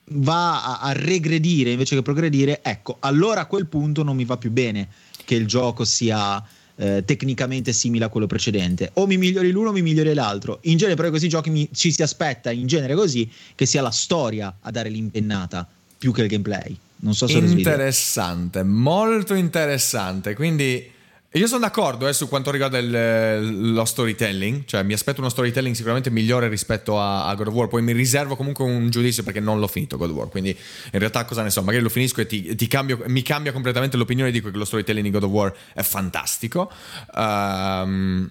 va 0.08 0.64
a, 0.64 0.80
a, 0.82 0.92
regredire 0.94 1.72
invece 1.72 1.96
che 1.96 2.02
progredire, 2.02 2.62
ecco, 2.64 2.98
allora 3.00 3.42
a 3.42 3.46
quel 3.46 3.66
punto 3.68 4.04
non 4.04 4.16
mi 4.16 4.26
va 4.26 4.38
più 4.38 4.52
bene 4.52 4.90
che 5.26 5.36
il 5.36 5.48
gioco 5.48 5.84
sia 5.84 6.44
eh, 6.76 7.04
tecnicamente 7.06 7.74
simile 7.74 8.06
a 8.06 8.10
quello 8.10 8.28
precedente. 8.28 8.92
O 8.94 9.08
mi 9.08 9.18
migliori 9.18 9.52
l'uno 9.52 9.70
o 9.70 9.72
mi 9.72 9.82
migliori 9.82 10.14
l'altro. 10.14 10.60
In 10.64 10.78
genere, 10.78 10.96
però, 10.96 11.10
questi 11.10 11.30
giochi 11.30 11.50
mi, 11.50 11.68
ci 11.74 11.92
si 11.92 12.02
aspetta, 12.02 12.52
in 12.52 12.68
genere 12.68 12.96
così, 12.96 13.30
che 13.56 13.66
sia 13.66 13.82
la 13.82 13.92
storia 13.92 14.56
a 14.62 14.72
dare 14.72 14.90
l'impennata 14.90 15.68
più 15.98 16.12
che 16.12 16.22
il 16.22 16.28
gameplay. 16.28 16.78
Non 17.06 17.14
so 17.14 17.28
se 17.28 17.38
Interessante, 17.38 18.64
molto 18.64 19.36
interessante. 19.36 20.34
Quindi 20.34 20.92
io 21.30 21.46
sono 21.46 21.60
d'accordo 21.60 22.08
eh, 22.08 22.14
su 22.14 22.28
quanto 22.28 22.50
riguarda 22.50 22.80
il, 22.80 23.74
lo 23.74 23.86
storytelling, 23.86 24.64
cioè 24.66 24.82
mi 24.82 24.94
aspetto 24.94 25.20
uno 25.20 25.30
storytelling 25.30 25.76
sicuramente 25.76 26.10
migliore 26.10 26.48
rispetto 26.48 27.00
a, 27.00 27.28
a, 27.28 27.36
God 27.36 27.48
of 27.48 27.54
War, 27.54 27.68
poi 27.68 27.84
mi 27.84 27.92
riservo 27.92 28.36
comunque 28.36 28.66
un 28.66 28.90
giudizio 28.90 29.22
perché 29.22 29.40
non 29.40 29.60
l'ho 29.60 29.68
finito 29.68 29.98
God 29.98 30.10
of 30.10 30.16
War, 30.16 30.30
quindi 30.30 30.50
in 30.50 31.00
realtà 31.00 31.26
cosa 31.26 31.44
ne 31.44 31.52
so, 31.52 31.62
magari 31.62 31.84
lo 31.84 31.90
finisco 31.90 32.22
e 32.22 32.26
ti, 32.26 32.56
ti 32.56 32.68
cambio, 32.68 33.04
mi 33.08 33.22
cambia 33.22 33.52
completamente 33.52 33.98
l'opinione, 33.98 34.32
dico 34.32 34.50
che 34.50 34.58
lo 34.58 34.66
storytelling 34.66 35.06
di 35.06 35.12
God 35.12 35.24
of 35.24 35.30
War 35.30 35.54
è 35.74 35.84
fantastico. 35.84 36.72
Um, 37.14 38.30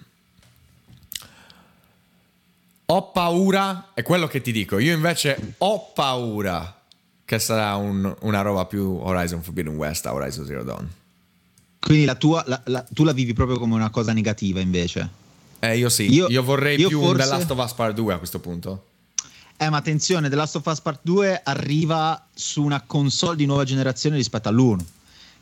ho 2.87 3.11
paura, 3.11 3.91
è 3.93 4.01
quello 4.01 4.27
che 4.27 4.41
ti 4.41 4.51
dico, 4.51 4.79
io 4.79 4.93
invece 4.93 5.53
ho 5.59 5.91
paura 5.93 6.74
che 7.25 7.39
sarà 7.39 7.75
un, 7.75 8.15
una 8.21 8.41
roba 8.41 8.65
più 8.65 8.99
Horizon 9.01 9.41
Forbidden 9.41 9.75
West 9.75 10.05
a 10.05 10.13
Horizon 10.13 10.45
Zero 10.45 10.63
Dawn. 10.63 10.87
Quindi 11.79 12.05
la 12.05 12.15
tua, 12.15 12.43
la, 12.47 12.61
la, 12.65 12.85
tu 12.93 13.03
la 13.03 13.11
vivi 13.11 13.33
proprio 13.33 13.57
come 13.57 13.73
una 13.73 13.89
cosa 13.89 14.13
negativa 14.13 14.59
invece? 14.59 15.09
Eh, 15.59 15.77
io 15.77 15.89
sì, 15.89 16.11
io, 16.11 16.27
io 16.29 16.43
vorrei 16.43 16.79
io 16.79 16.87
più 16.87 17.01
forse... 17.01 17.23
The 17.23 17.29
Last 17.29 17.51
of 17.51 17.63
Us 17.63 17.73
Part 17.73 17.95
2 17.95 18.13
a 18.13 18.17
questo 18.17 18.39
punto. 18.39 18.85
Eh, 19.57 19.69
ma 19.69 19.77
attenzione, 19.77 20.29
The 20.29 20.35
Last 20.35 20.55
of 20.57 20.65
Us 20.65 20.81
Part 20.81 20.99
2 21.03 21.41
arriva 21.43 22.27
su 22.33 22.63
una 22.63 22.81
console 22.85 23.35
di 23.35 23.45
nuova 23.45 23.63
generazione 23.63 24.17
rispetto 24.17 24.49
all'1. 24.49 24.79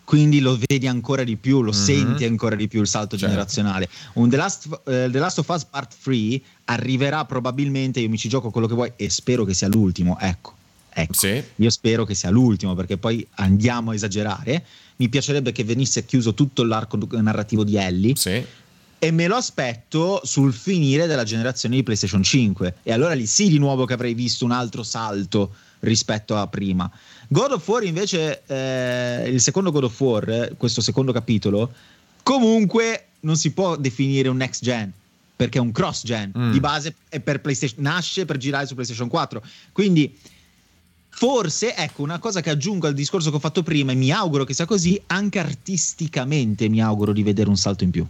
Quindi 0.06 0.40
lo 0.40 0.58
vedi 0.68 0.86
ancora 0.88 1.24
di 1.24 1.38
più, 1.38 1.62
lo 1.62 1.72
mm-hmm. 1.72 1.84
senti 1.84 2.26
ancora 2.26 2.56
di 2.56 2.68
più 2.68 2.82
il 2.82 2.88
salto 2.88 3.18
certo. 3.18 3.28
generazionale. 3.28 3.90
Un 4.14 4.30
The 4.30 4.36
Last, 4.36 4.66
uh, 4.68 4.80
The 4.84 5.20
Last 5.20 5.40
of 5.40 5.48
Us 5.48 5.64
Part 5.66 5.96
3 6.04 6.42
arriverà 6.66 7.26
probabilmente, 7.26 8.00
io 8.00 8.10
mi 8.10 8.18
ci 8.18 8.30
gioco 8.30 8.52
quello 8.52 8.68
che 8.68 8.74
vuoi 8.74 8.92
e 8.96 9.10
spero 9.10 9.46
che 9.46 9.54
sia 9.54 9.68
l'ultimo, 9.68 10.18
ecco. 10.20 10.56
Ecco, 10.94 11.14
sì. 11.14 11.44
io 11.56 11.70
spero 11.70 12.06
che 12.06 12.14
sia 12.14 12.30
l'ultimo 12.30 12.76
perché 12.76 12.98
poi 12.98 13.26
andiamo 13.36 13.92
a 13.92 13.96
esagerare 13.96 14.64
mi 14.98 15.10
piacerebbe 15.10 15.52
che 15.52 15.64
venisse 15.64 16.06
chiuso 16.06 16.34
tutto 16.34 16.64
l'arco 16.64 16.98
narrativo 17.12 17.64
di 17.64 17.78
Ellie. 17.78 18.16
Sì. 18.16 18.44
E 19.00 19.12
me 19.12 19.28
lo 19.28 19.36
aspetto 19.36 20.22
sul 20.24 20.54
finire 20.54 21.08
della 21.08 21.24
generazione 21.24 21.76
di 21.76 21.84
PlayStation 21.84 22.24
5. 22.24 22.76
E 22.84 22.94
allora 22.94 23.14
lì 23.14 23.26
sì, 23.26 23.50
di 23.50 23.58
nuovo 23.58 23.86
che 23.86 23.94
avrei 23.94 24.14
visto 24.14 24.46
un 24.46 24.52
altro 24.52 24.82
salto 24.84 25.56
rispetto 25.80 26.38
a 26.38 26.48
prima. 26.48 26.90
God 27.28 27.52
of 27.52 27.68
War 27.68 27.84
invece, 27.84 28.44
eh, 28.46 29.28
il 29.30 29.42
secondo 29.42 29.72
God 29.72 29.84
of 29.84 30.00
War, 30.00 30.30
eh, 30.30 30.54
questo 30.56 30.80
secondo 30.80 31.12
capitolo, 31.12 31.74
comunque 32.24 33.08
non 33.22 33.36
si 33.36 33.52
può 33.52 33.76
definire 33.76 34.30
un 34.30 34.38
next 34.38 34.64
gen 34.64 34.92
perché 35.36 35.58
è 35.58 35.62
un 35.62 35.72
cross 35.72 36.04
gen 36.06 36.32
mm. 36.38 36.52
di 36.52 36.60
base 36.60 36.96
è 37.10 37.20
per 37.20 37.42
PlayStation, 37.42 37.82
nasce 37.82 38.24
per 38.24 38.38
girare 38.38 38.66
su 38.66 38.74
PlayStation 38.76 39.10
4. 39.10 39.44
Quindi 39.74 40.18
Forse, 41.24 41.74
ecco, 41.74 42.02
una 42.02 42.20
cosa 42.20 42.42
che 42.42 42.50
aggiungo 42.50 42.86
al 42.86 42.94
discorso 42.94 43.30
che 43.30 43.38
ho 43.38 43.40
fatto 43.40 43.64
prima 43.64 43.94
e 43.94 43.96
mi 43.96 44.12
auguro 44.12 44.44
che 44.44 44.54
sia 44.54 44.66
così, 44.66 45.02
anche 45.08 45.40
artisticamente 45.40 46.68
mi 46.68 46.82
auguro 46.82 47.14
di 47.14 47.24
vedere 47.24 47.48
un 47.48 47.56
salto 47.56 47.86
in 47.86 47.92
più. 47.92 48.06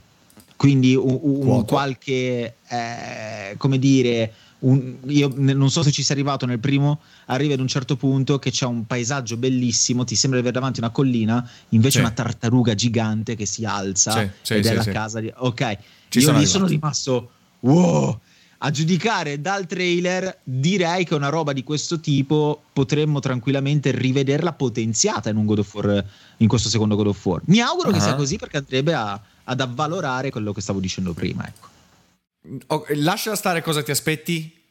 Quindi 0.56 0.96
un, 0.96 1.20
un 1.22 1.64
qualche, 1.64 2.56
eh, 2.68 3.54
come 3.58 3.78
dire, 3.78 4.34
un, 4.62 4.96
io 5.06 5.32
non 5.36 5.70
so 5.70 5.84
se 5.84 5.92
ci 5.92 6.02
sei 6.02 6.16
arrivato 6.16 6.48
nel 6.48 6.58
primo, 6.58 7.02
arriva 7.28 7.54
ad 7.54 7.60
un 7.60 7.68
certo 7.68 7.98
punto 7.98 8.40
che 8.40 8.50
c'è 8.50 8.66
un 8.66 8.88
paesaggio 8.88 9.38
bellissimo, 9.38 10.06
ti 10.06 10.16
sembra 10.16 10.40
di 10.40 10.48
avere 10.48 10.60
davanti 10.60 10.80
una 10.80 10.90
collina, 10.90 11.48
invece 11.70 12.00
sì. 12.00 12.04
una 12.04 12.14
tartaruga 12.14 12.74
gigante 12.74 13.36
che 13.36 13.46
si 13.46 13.64
alza 13.64 14.22
sì, 14.22 14.30
sì, 14.42 14.54
ed 14.56 14.66
è 14.66 14.74
la 14.74 14.86
casa 14.86 15.20
di... 15.20 15.32
Ok, 15.36 15.78
ci 16.10 16.18
io 16.18 16.26
sono 16.26 16.40
lì 16.40 16.48
sono 16.48 16.66
rimasto... 16.66 17.30
Wow! 17.60 18.20
A 18.66 18.72
giudicare 18.72 19.42
dal 19.42 19.68
trailer 19.68 20.40
direi 20.44 21.04
che 21.04 21.16
una 21.16 21.28
roba 21.28 21.52
di 21.52 21.64
questo 21.64 22.00
tipo 22.00 22.64
potremmo 22.72 23.20
tranquillamente 23.20 23.92
rivederla 23.92 24.54
potenziata 24.54 25.30
in 25.30 25.36
un 25.36 25.46
God 25.46 25.60
of 25.60 25.74
War 25.74 26.06
in 26.38 26.48
questo 26.48 26.70
secondo 26.70 26.96
God 26.96 27.08
of 27.08 27.26
War 27.26 27.42
mi 27.46 27.60
auguro 27.60 27.90
uh-huh. 27.90 27.96
che 27.96 28.02
sia 28.02 28.16
così 28.16 28.38
perché 28.38 28.58
andrebbe 28.58 28.94
a, 28.94 29.20
ad 29.44 29.60
avvalorare 29.60 30.30
quello 30.30 30.54
che 30.54 30.62
stavo 30.62 30.80
dicendo 30.80 31.14
prima 31.14 31.46
ecco. 31.46 31.68
oh, 32.68 32.86
lascia 32.96 33.36
stare 33.36 33.62
cosa 33.62 33.84
ti 33.84 33.92
aspetti 33.92 34.62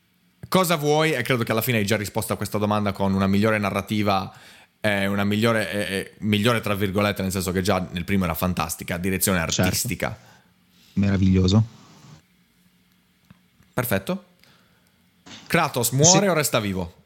cosa 0.49 0.76
vuoi 0.76 1.12
e 1.12 1.20
credo 1.20 1.44
che 1.44 1.52
alla 1.52 1.62
fine 1.62 1.76
hai 1.78 1.87
già 1.87 1.96
risposto 1.96 2.32
a 2.32 2.37
questa 2.37 2.56
domanda 2.56 2.92
con 2.92 3.12
una 3.12 3.26
migliore 3.26 3.58
narrativa 3.58 4.32
eh, 4.80 5.06
una 5.06 5.25
migliore, 5.25 5.70
eh, 5.70 6.12
migliore 6.20 6.62
tra 6.62 6.75
virgolette 6.75 7.20
nel 7.20 7.30
senso 7.30 7.52
che 7.52 7.61
già 7.61 7.87
nel 7.90 8.04
primo 8.04 8.25
era 8.25 8.34
fantastica 8.34 8.96
direzione 8.96 9.38
certo. 9.38 9.61
artistica 9.61 10.08
certo. 10.08 11.00
meraviglioso 11.00 11.80
Perfetto. 13.73 14.25
Kratos 15.47 15.91
muore 15.91 16.26
Se... 16.26 16.29
o 16.29 16.35
resta 16.35 16.61
vivo? 16.61 17.00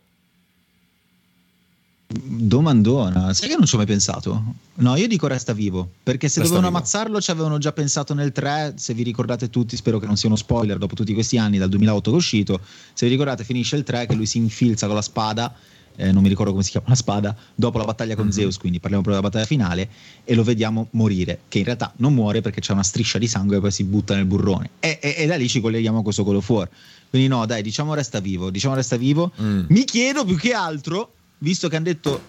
Domandona, 2.08 3.35
sai 3.35 3.49
che 3.49 3.56
non 3.56 3.66
ci 3.66 3.75
ho 3.75 3.78
mai 3.78 3.87
pensato? 3.87 4.54
No, 4.75 4.94
io 4.94 5.08
dico 5.08 5.26
resta 5.26 5.52
vivo, 5.52 5.90
perché 6.02 6.28
se 6.28 6.38
resta 6.38 6.54
dovevano 6.54 6.68
vivo. 6.68 6.76
ammazzarlo 6.76 7.20
ci 7.20 7.30
avevano 7.32 7.58
già 7.58 7.73
pensato 7.73 8.14
nel 8.14 8.30
3, 8.30 8.75
se 8.76 8.94
vi 8.94 9.02
ricordate 9.02 9.50
tutti, 9.50 9.75
spero 9.76 9.99
che 9.99 10.06
non 10.06 10.16
sia 10.16 10.28
uno 10.28 10.37
spoiler 10.37 10.78
dopo 10.78 10.94
tutti 10.94 11.12
questi 11.14 11.37
anni, 11.37 11.58
dal 11.58 11.68
2008 11.68 12.11
che 12.11 12.16
è 12.16 12.18
uscito, 12.18 12.61
se 12.92 13.06
vi 13.06 13.12
ricordate 13.12 13.42
finisce 13.42 13.75
il 13.75 13.82
3 13.82 14.06
che 14.06 14.14
lui 14.14 14.26
si 14.26 14.38
infilza 14.38 14.87
con 14.87 14.94
la 14.94 15.02
spada 15.02 15.52
eh, 15.96 16.12
non 16.12 16.22
mi 16.22 16.28
ricordo 16.28 16.52
come 16.52 16.62
si 16.62 16.70
chiama 16.70 16.86
la 16.88 16.94
spada, 16.94 17.36
dopo 17.54 17.78
la 17.78 17.84
battaglia 17.84 18.14
con 18.14 18.24
mm-hmm. 18.24 18.32
Zeus, 18.32 18.58
quindi 18.58 18.78
parliamo 18.78 19.02
proprio 19.04 19.22
della 19.22 19.32
battaglia 19.32 19.48
finale, 19.48 19.90
e 20.24 20.34
lo 20.34 20.42
vediamo 20.42 20.88
morire, 20.92 21.40
che 21.48 21.58
in 21.58 21.64
realtà 21.64 21.92
non 21.96 22.14
muore 22.14 22.40
perché 22.40 22.60
c'è 22.60 22.72
una 22.72 22.82
striscia 22.82 23.18
di 23.18 23.26
sangue 23.26 23.56
e 23.56 23.60
poi 23.60 23.70
si 23.70 23.84
butta 23.84 24.14
nel 24.14 24.24
burrone. 24.26 24.70
E, 24.80 24.98
e, 25.00 25.14
e 25.18 25.26
da 25.26 25.36
lì 25.36 25.48
ci 25.48 25.60
colleghiamo 25.60 25.98
a 25.98 26.02
questo 26.02 26.22
God 26.22 26.36
of 26.36 26.48
War. 26.48 26.68
Quindi 27.08 27.28
no, 27.28 27.46
dai, 27.46 27.62
diciamo 27.62 27.94
resta 27.94 28.20
vivo, 28.20 28.50
diciamo 28.50 28.74
resta 28.74 28.96
vivo. 28.96 29.32
Mm. 29.40 29.64
Mi 29.68 29.84
chiedo 29.84 30.24
più 30.24 30.36
che 30.36 30.52
altro, 30.52 31.12
visto 31.38 31.68
che 31.68 31.76
hanno 31.76 31.84
detto, 31.84 32.24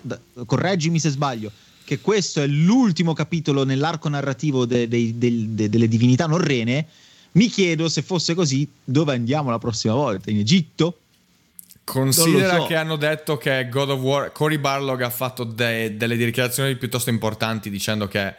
correggimi 0.45 0.99
se 0.99 1.09
sbaglio, 1.09 1.51
che 1.83 1.99
questo 1.99 2.41
è 2.41 2.47
l'ultimo 2.47 3.13
capitolo 3.13 3.63
nell'arco 3.63 4.09
narrativo 4.09 4.65
de, 4.65 4.87
de, 4.87 5.17
de, 5.17 5.69
delle 5.69 5.87
divinità 5.87 6.25
norrene, 6.25 6.85
mi 7.33 7.47
chiedo 7.47 7.87
se 7.87 8.01
fosse 8.01 8.33
così, 8.33 8.67
dove 8.83 9.13
andiamo 9.13 9.49
la 9.49 9.59
prossima 9.59 9.93
volta? 9.93 10.29
In 10.31 10.39
Egitto? 10.39 10.99
Considera 11.87 12.57
so. 12.57 12.65
che 12.65 12.75
hanno 12.75 12.97
detto 12.97 13.37
che 13.37 13.69
God 13.69 13.91
of 13.91 14.01
War, 14.01 14.31
Cory 14.33 14.57
Barlog 14.57 15.01
ha 15.03 15.09
fatto 15.09 15.45
de- 15.45 15.95
delle 15.95 16.17
dichiarazioni 16.17 16.75
piuttosto 16.75 17.09
importanti 17.09 17.69
dicendo 17.69 18.09
che 18.09 18.35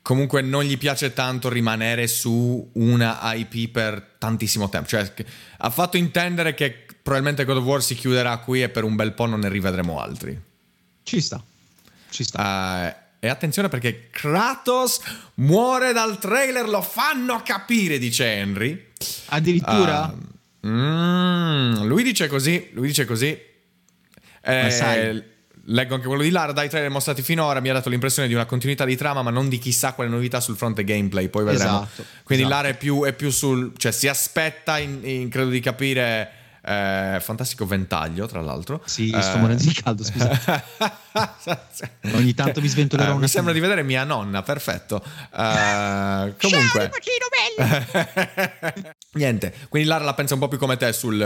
comunque 0.00 0.42
non 0.42 0.62
gli 0.62 0.78
piace 0.78 1.12
tanto 1.12 1.48
rimanere 1.48 2.06
su 2.06 2.70
una 2.74 3.18
IP 3.34 3.72
per 3.72 4.14
tantissimo 4.18 4.68
tempo. 4.68 4.86
Cioè, 4.86 5.12
ha 5.56 5.70
fatto 5.70 5.96
intendere 5.96 6.54
che 6.54 6.86
probabilmente 7.02 7.44
God 7.44 7.56
of 7.56 7.64
War 7.64 7.82
si 7.82 7.96
chiuderà 7.96 8.38
qui 8.38 8.62
e 8.62 8.68
per 8.68 8.84
un 8.84 8.94
bel 8.94 9.12
po' 9.12 9.26
non 9.26 9.40
ne 9.40 9.48
rivedremo 9.48 10.00
altri. 10.00 10.40
Ci 11.02 11.20
sta. 11.20 11.42
Ci 12.10 12.22
sta. 12.22 12.40
Uh, 12.40 13.06
e 13.18 13.28
attenzione 13.28 13.68
perché 13.68 14.08
Kratos 14.08 15.00
muore 15.34 15.92
dal 15.92 16.20
trailer, 16.20 16.68
lo 16.68 16.80
fanno 16.80 17.42
capire, 17.44 17.98
dice 17.98 18.24
Henry. 18.24 18.92
Addirittura? 19.26 20.14
Uh, 20.14 20.36
Mm, 20.66 21.84
lui 21.84 22.02
dice 22.02 22.26
così, 22.26 22.70
lui 22.72 22.88
dice 22.88 23.04
così. 23.04 23.38
Eh, 24.42 25.24
leggo 25.70 25.94
anche 25.94 26.06
quello 26.06 26.22
di 26.22 26.30
Lara, 26.30 26.52
dai 26.52 26.68
trailer 26.68 26.90
mostrati 26.90 27.22
finora 27.22 27.60
mi 27.60 27.68
ha 27.68 27.74
dato 27.74 27.88
l'impressione 27.88 28.28
di 28.28 28.34
una 28.34 28.46
continuità 28.46 28.84
di 28.84 28.96
trama 28.96 29.22
ma 29.22 29.30
non 29.30 29.48
di 29.48 29.58
chissà 29.58 29.92
quale 29.92 30.08
novità 30.08 30.40
sul 30.40 30.56
fronte 30.56 30.84
gameplay, 30.84 31.28
poi 31.28 31.44
vedremo. 31.44 31.82
Esatto, 31.82 32.04
Quindi 32.24 32.44
esatto. 32.44 32.62
Lara 32.62 32.74
è 32.74 32.76
più, 32.76 33.04
è 33.04 33.12
più, 33.12 33.30
sul... 33.30 33.72
cioè 33.76 33.92
si 33.92 34.08
aspetta, 34.08 34.78
in, 34.78 35.00
in, 35.02 35.28
credo 35.28 35.50
di 35.50 35.60
capire... 35.60 36.32
Eh, 36.68 37.18
fantastico 37.20 37.64
ventaglio, 37.64 38.26
tra 38.26 38.42
l'altro. 38.42 38.82
Sì, 38.84 39.10
eh, 39.10 39.22
sto 39.22 39.38
morendo 39.38 39.62
di 39.62 39.72
caldo, 39.72 40.04
scusa. 40.04 40.62
Ogni 42.12 42.34
tanto 42.34 42.60
mi 42.60 42.68
sventolerò 42.68 43.14
uh, 43.14 43.18
Mi 43.18 43.26
sembra 43.26 43.54
di 43.54 43.60
vedere 43.60 43.82
mia 43.82 44.04
nonna, 44.04 44.42
perfetto. 44.42 45.02
Uh, 45.38 46.34
comunque... 46.40 46.90
Ciao, 46.90 47.72
Niente, 49.12 49.54
quindi 49.68 49.88
Lara 49.88 50.04
la 50.04 50.14
pensa 50.14 50.34
un 50.34 50.40
po' 50.40 50.48
più 50.48 50.58
come 50.58 50.76
te 50.76 50.92
sul, 50.92 51.20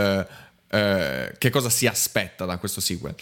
eh, 0.69 1.35
che 1.37 1.49
cosa 1.49 1.69
si 1.69 1.87
aspetta 1.87 2.45
da 2.45 2.57
questo 2.57 2.79
sequel. 2.79 3.15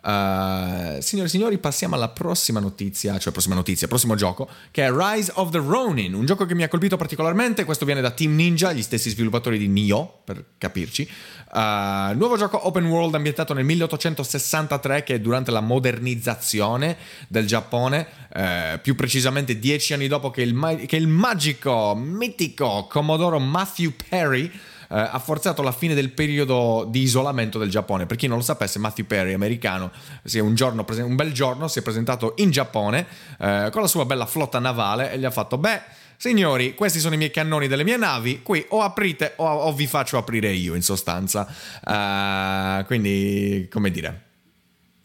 Uh, 0.00 1.00
signori 1.00 1.26
e 1.26 1.28
signori, 1.28 1.58
passiamo 1.58 1.96
alla 1.96 2.08
prossima 2.08 2.60
notizia, 2.60 3.18
cioè 3.18 3.32
prossima 3.32 3.56
notizia, 3.56 3.88
prossimo 3.88 4.14
gioco, 4.14 4.48
che 4.70 4.84
è 4.84 4.90
Rise 4.92 5.32
of 5.34 5.50
the 5.50 5.58
Ronin, 5.58 6.14
un 6.14 6.24
gioco 6.24 6.46
che 6.46 6.54
mi 6.54 6.62
ha 6.62 6.68
colpito 6.68 6.96
particolarmente, 6.96 7.64
questo 7.64 7.84
viene 7.84 8.00
da 8.00 8.10
Team 8.10 8.34
Ninja, 8.34 8.72
gli 8.72 8.82
stessi 8.82 9.10
sviluppatori 9.10 9.58
di 9.58 9.66
Nioh, 9.66 10.20
per 10.24 10.44
capirci. 10.56 11.08
Uh, 11.52 12.16
nuovo 12.16 12.36
gioco 12.36 12.64
open 12.66 12.86
world 12.86 13.14
ambientato 13.14 13.54
nel 13.54 13.64
1863 13.64 15.02
che 15.02 15.14
è 15.14 15.20
durante 15.20 15.50
la 15.50 15.60
modernizzazione 15.60 16.96
del 17.26 17.46
Giappone, 17.46 18.06
uh, 18.34 18.80
più 18.80 18.94
precisamente 18.94 19.58
dieci 19.58 19.94
anni 19.94 20.06
dopo 20.06 20.30
che 20.30 20.42
il, 20.42 20.84
che 20.86 20.96
il 20.96 21.08
magico, 21.08 21.94
mitico 21.96 22.86
Commodoro 22.88 23.40
Matthew 23.40 23.92
Perry 24.08 24.48
eh, 24.48 24.77
ha 24.88 25.18
forzato 25.18 25.62
la 25.62 25.72
fine 25.72 25.94
del 25.94 26.10
periodo 26.10 26.86
di 26.88 27.02
isolamento 27.02 27.58
del 27.58 27.68
Giappone. 27.68 28.06
Per 28.06 28.16
chi 28.16 28.26
non 28.26 28.38
lo 28.38 28.42
sapesse, 28.42 28.78
Matthew 28.78 29.06
Perry, 29.06 29.32
americano, 29.34 29.90
un, 30.34 30.54
giorno, 30.54 30.84
un 30.88 31.14
bel 31.14 31.32
giorno 31.32 31.68
si 31.68 31.80
è 31.80 31.82
presentato 31.82 32.34
in 32.36 32.50
Giappone 32.50 33.06
eh, 33.38 33.68
con 33.70 33.82
la 33.82 33.88
sua 33.88 34.04
bella 34.04 34.26
flotta 34.26 34.58
navale 34.58 35.12
e 35.12 35.18
gli 35.18 35.24
ha 35.24 35.30
fatto, 35.30 35.58
beh, 35.58 35.80
signori, 36.16 36.74
questi 36.74 37.00
sono 37.00 37.14
i 37.14 37.18
miei 37.18 37.30
cannoni 37.30 37.68
delle 37.68 37.84
mie 37.84 37.96
navi, 37.96 38.42
qui 38.42 38.64
o 38.70 38.80
aprite 38.80 39.34
o, 39.36 39.46
o 39.46 39.72
vi 39.72 39.86
faccio 39.86 40.16
aprire 40.16 40.50
io 40.50 40.74
in 40.74 40.82
sostanza. 40.82 41.46
Uh, 41.84 42.84
quindi, 42.86 43.68
come 43.70 43.90
dire, 43.90 44.22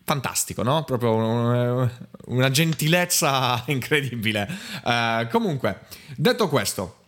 fantastico, 0.04 0.64
no? 0.64 0.84
Proprio 0.84 1.90
una 2.26 2.50
gentilezza 2.52 3.64
incredibile. 3.68 4.48
Uh, 4.84 5.28
comunque, 5.30 5.82
detto 6.16 6.50
questo, 6.50 7.03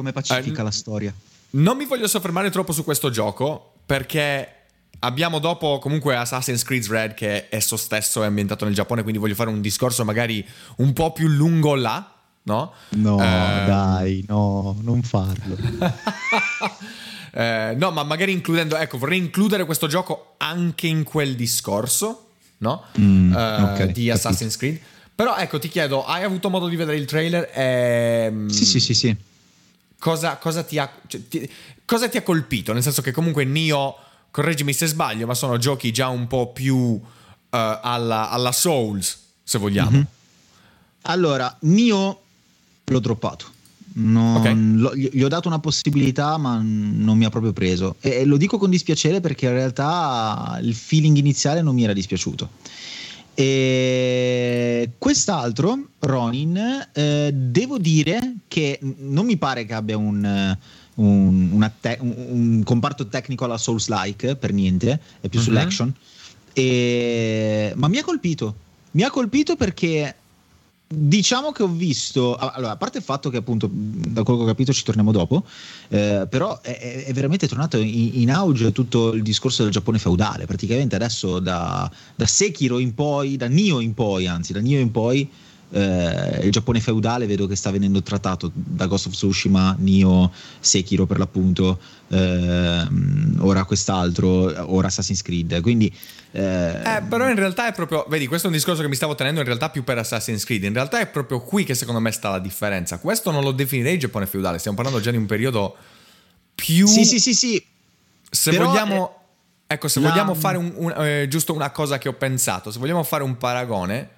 come 0.00 0.12
pacifica 0.12 0.60
eh, 0.60 0.64
la 0.64 0.70
storia. 0.70 1.14
Non 1.50 1.76
mi 1.76 1.84
voglio 1.84 2.08
soffermare 2.08 2.50
troppo 2.50 2.72
su 2.72 2.84
questo 2.84 3.10
gioco 3.10 3.74
perché 3.84 4.54
abbiamo 5.00 5.38
dopo 5.38 5.78
comunque 5.78 6.16
Assassin's 6.16 6.62
Creed 6.62 6.86
Red 6.86 7.14
che 7.14 7.46
esso 7.50 7.76
stesso 7.76 8.22
è 8.22 8.26
ambientato 8.26 8.64
nel 8.64 8.74
Giappone, 8.74 9.02
quindi 9.02 9.20
voglio 9.20 9.34
fare 9.34 9.50
un 9.50 9.60
discorso 9.60 10.04
magari 10.04 10.46
un 10.76 10.92
po' 10.92 11.12
più 11.12 11.28
lungo 11.28 11.74
là, 11.74 12.14
no? 12.44 12.72
No, 12.90 13.16
eh... 13.16 13.64
dai, 13.66 14.24
no, 14.26 14.76
non 14.80 15.02
farlo. 15.02 15.56
eh, 17.32 17.74
no, 17.76 17.90
ma 17.90 18.04
magari 18.04 18.32
includendo, 18.32 18.76
ecco, 18.76 18.96
vorrei 18.96 19.18
includere 19.18 19.64
questo 19.66 19.86
gioco 19.86 20.34
anche 20.38 20.86
in 20.86 21.02
quel 21.02 21.34
discorso, 21.34 22.28
no? 22.58 22.84
Mm, 22.98 23.32
uh, 23.32 23.62
okay, 23.72 23.92
di 23.92 24.10
Assassin's 24.10 24.56
capito. 24.56 24.78
Creed. 24.78 24.98
Però 25.14 25.36
ecco, 25.36 25.58
ti 25.58 25.68
chiedo, 25.68 26.06
hai 26.06 26.22
avuto 26.22 26.48
modo 26.48 26.68
di 26.68 26.76
vedere 26.76 26.96
il 26.96 27.04
trailer? 27.04 27.50
E... 27.52 28.32
Sì, 28.48 28.64
sì, 28.64 28.80
sì, 28.80 28.94
sì 28.94 29.28
cosa, 30.00 30.38
cosa, 30.38 30.64
ti 30.64 30.78
ha, 30.78 30.90
cioè, 31.06 31.20
ti, 31.28 31.48
cosa, 31.84 32.08
ti 32.08 32.16
ha, 32.16 32.22
colpito? 32.22 32.72
Nel 32.72 32.82
senso 32.82 33.02
che 33.02 33.12
comunque 33.12 33.44
Nio, 33.44 33.94
correggimi 34.32 34.72
se 34.72 34.86
sbaglio, 34.86 35.26
ma 35.26 35.34
sono 35.34 35.58
giochi 35.58 35.92
già 35.92 36.08
un 36.08 36.26
po' 36.26 36.48
più 36.48 36.76
uh, 36.76 37.00
alla, 37.48 38.30
alla, 38.30 38.50
Souls, 38.50 39.18
se 39.44 39.58
vogliamo. 39.58 39.90
Mm-hmm. 39.90 40.02
Allora, 41.02 41.56
Nio 41.60 42.20
l'ho 42.84 42.98
droppato. 42.98 43.58
Non, 43.92 44.36
okay. 44.36 44.54
lo, 44.76 44.94
gli 44.94 45.22
ho 45.22 45.28
dato 45.28 45.48
una 45.48 45.58
possibilità, 45.58 46.36
ma 46.38 46.60
non 46.62 47.18
mi 47.18 47.24
ha 47.24 47.30
proprio 47.30 47.52
preso. 47.52 47.96
E, 48.00 48.10
e 48.10 48.24
lo 48.24 48.36
dico 48.36 48.56
con 48.56 48.70
dispiacere 48.70 49.20
perché 49.20 49.46
in 49.46 49.52
realtà 49.52 50.58
il 50.62 50.74
feeling 50.74 51.16
iniziale 51.16 51.60
non 51.60 51.74
mi 51.74 51.84
era 51.84 51.92
dispiaciuto. 51.92 52.48
E 53.40 54.90
quest'altro, 54.98 55.92
Ronin, 56.00 56.88
eh, 56.92 57.30
devo 57.32 57.78
dire 57.78 58.34
che 58.46 58.78
non 58.98 59.24
mi 59.24 59.38
pare 59.38 59.64
che 59.64 59.72
abbia 59.72 59.96
un, 59.96 60.58
un, 60.96 61.70
te- 61.80 61.96
un 62.00 62.60
comparto 62.62 63.06
tecnico 63.06 63.46
alla 63.46 63.56
Souls-like, 63.56 64.36
per 64.36 64.52
niente, 64.52 65.00
è 65.22 65.28
più 65.28 65.38
uh-huh. 65.38 65.44
sull'action. 65.46 65.94
E... 66.52 67.72
Ma 67.76 67.88
mi 67.88 67.96
ha 67.96 68.04
colpito. 68.04 68.54
Mi 68.90 69.04
ha 69.04 69.10
colpito 69.10 69.56
perché 69.56 70.16
Diciamo 70.92 71.52
che 71.52 71.62
ho 71.62 71.68
visto, 71.68 72.34
allora, 72.34 72.72
a 72.72 72.76
parte 72.76 72.98
il 72.98 73.04
fatto 73.04 73.30
che 73.30 73.36
appunto, 73.36 73.70
da 73.72 74.24
quello 74.24 74.40
che 74.40 74.44
ho 74.44 74.48
capito 74.48 74.72
ci 74.72 74.82
torniamo 74.82 75.12
dopo, 75.12 75.44
eh, 75.86 76.26
però 76.28 76.60
è, 76.62 77.04
è, 77.06 77.12
veramente 77.12 77.46
tornato 77.46 77.76
in, 77.78 78.10
in, 78.14 78.28
auge 78.32 78.72
tutto 78.72 79.12
il 79.12 79.22
discorso 79.22 79.62
del 79.62 79.70
Giappone 79.70 80.00
feudale, 80.00 80.46
praticamente 80.46 80.96
adesso 80.96 81.38
da, 81.38 81.88
da 82.16 82.26
Sekiro 82.26 82.80
in 82.80 82.92
poi, 82.92 83.36
da 83.36 83.46
Nio 83.46 83.78
in 83.78 83.94
poi, 83.94 84.26
anzi 84.26 84.52
da 84.52 84.58
Nio 84.58 84.80
in 84.80 84.90
poi, 84.90 85.30
eh, 85.70 86.40
il 86.42 86.50
Giappone 86.50 86.80
feudale 86.80 87.26
vedo 87.26 87.46
che 87.46 87.56
sta 87.56 87.70
venendo 87.70 88.02
trattato 88.02 88.50
da 88.52 88.86
Ghost 88.86 89.06
of 89.06 89.12
Tsushima, 89.12 89.76
Nio, 89.78 90.32
Sekiro 90.58 91.06
per 91.06 91.18
l'appunto, 91.18 91.78
eh, 92.08 92.86
ora 93.38 93.64
quest'altro, 93.64 94.72
ora 94.72 94.88
Assassin's 94.88 95.22
Creed. 95.22 95.60
Quindi, 95.60 95.94
eh... 96.32 96.96
Eh, 96.96 97.02
però 97.08 97.28
in 97.28 97.36
realtà 97.36 97.68
è 97.68 97.72
proprio, 97.72 98.04
vedi, 98.08 98.26
questo 98.26 98.46
è 98.46 98.50
un 98.50 98.56
discorso 98.56 98.82
che 98.82 98.88
mi 98.88 98.96
stavo 98.96 99.14
tenendo 99.14 99.40
in 99.40 99.46
realtà 99.46 99.70
più 99.70 99.84
per 99.84 99.98
Assassin's 99.98 100.44
Creed. 100.44 100.64
In 100.64 100.72
realtà 100.72 101.00
è 101.00 101.06
proprio 101.06 101.40
qui 101.40 101.64
che 101.64 101.74
secondo 101.74 102.00
me 102.00 102.10
sta 102.10 102.30
la 102.30 102.38
differenza. 102.38 102.98
Questo 102.98 103.30
non 103.30 103.42
lo 103.42 103.52
definirei 103.52 103.98
Giappone 103.98 104.26
feudale, 104.26 104.58
stiamo 104.58 104.76
parlando 104.76 105.00
già 105.00 105.10
di 105.10 105.16
un 105.16 105.26
periodo 105.26 105.76
più. 106.54 106.86
Sì, 106.86 107.04
sì, 107.04 107.18
sì, 107.18 107.34
sì. 107.34 107.64
Se 108.30 108.50
però 108.50 108.66
vogliamo. 108.66 109.14
Ecco, 109.66 109.86
se 109.86 110.00
la... 110.00 110.08
vogliamo 110.08 110.34
fare 110.34 110.56
un, 110.56 110.72
un, 110.74 110.90
eh, 110.96 111.28
giusto 111.28 111.54
una 111.54 111.70
cosa 111.70 111.98
che 111.98 112.08
ho 112.08 112.14
pensato, 112.14 112.72
se 112.72 112.80
vogliamo 112.80 113.04
fare 113.04 113.22
un 113.22 113.36
paragone, 113.36 114.08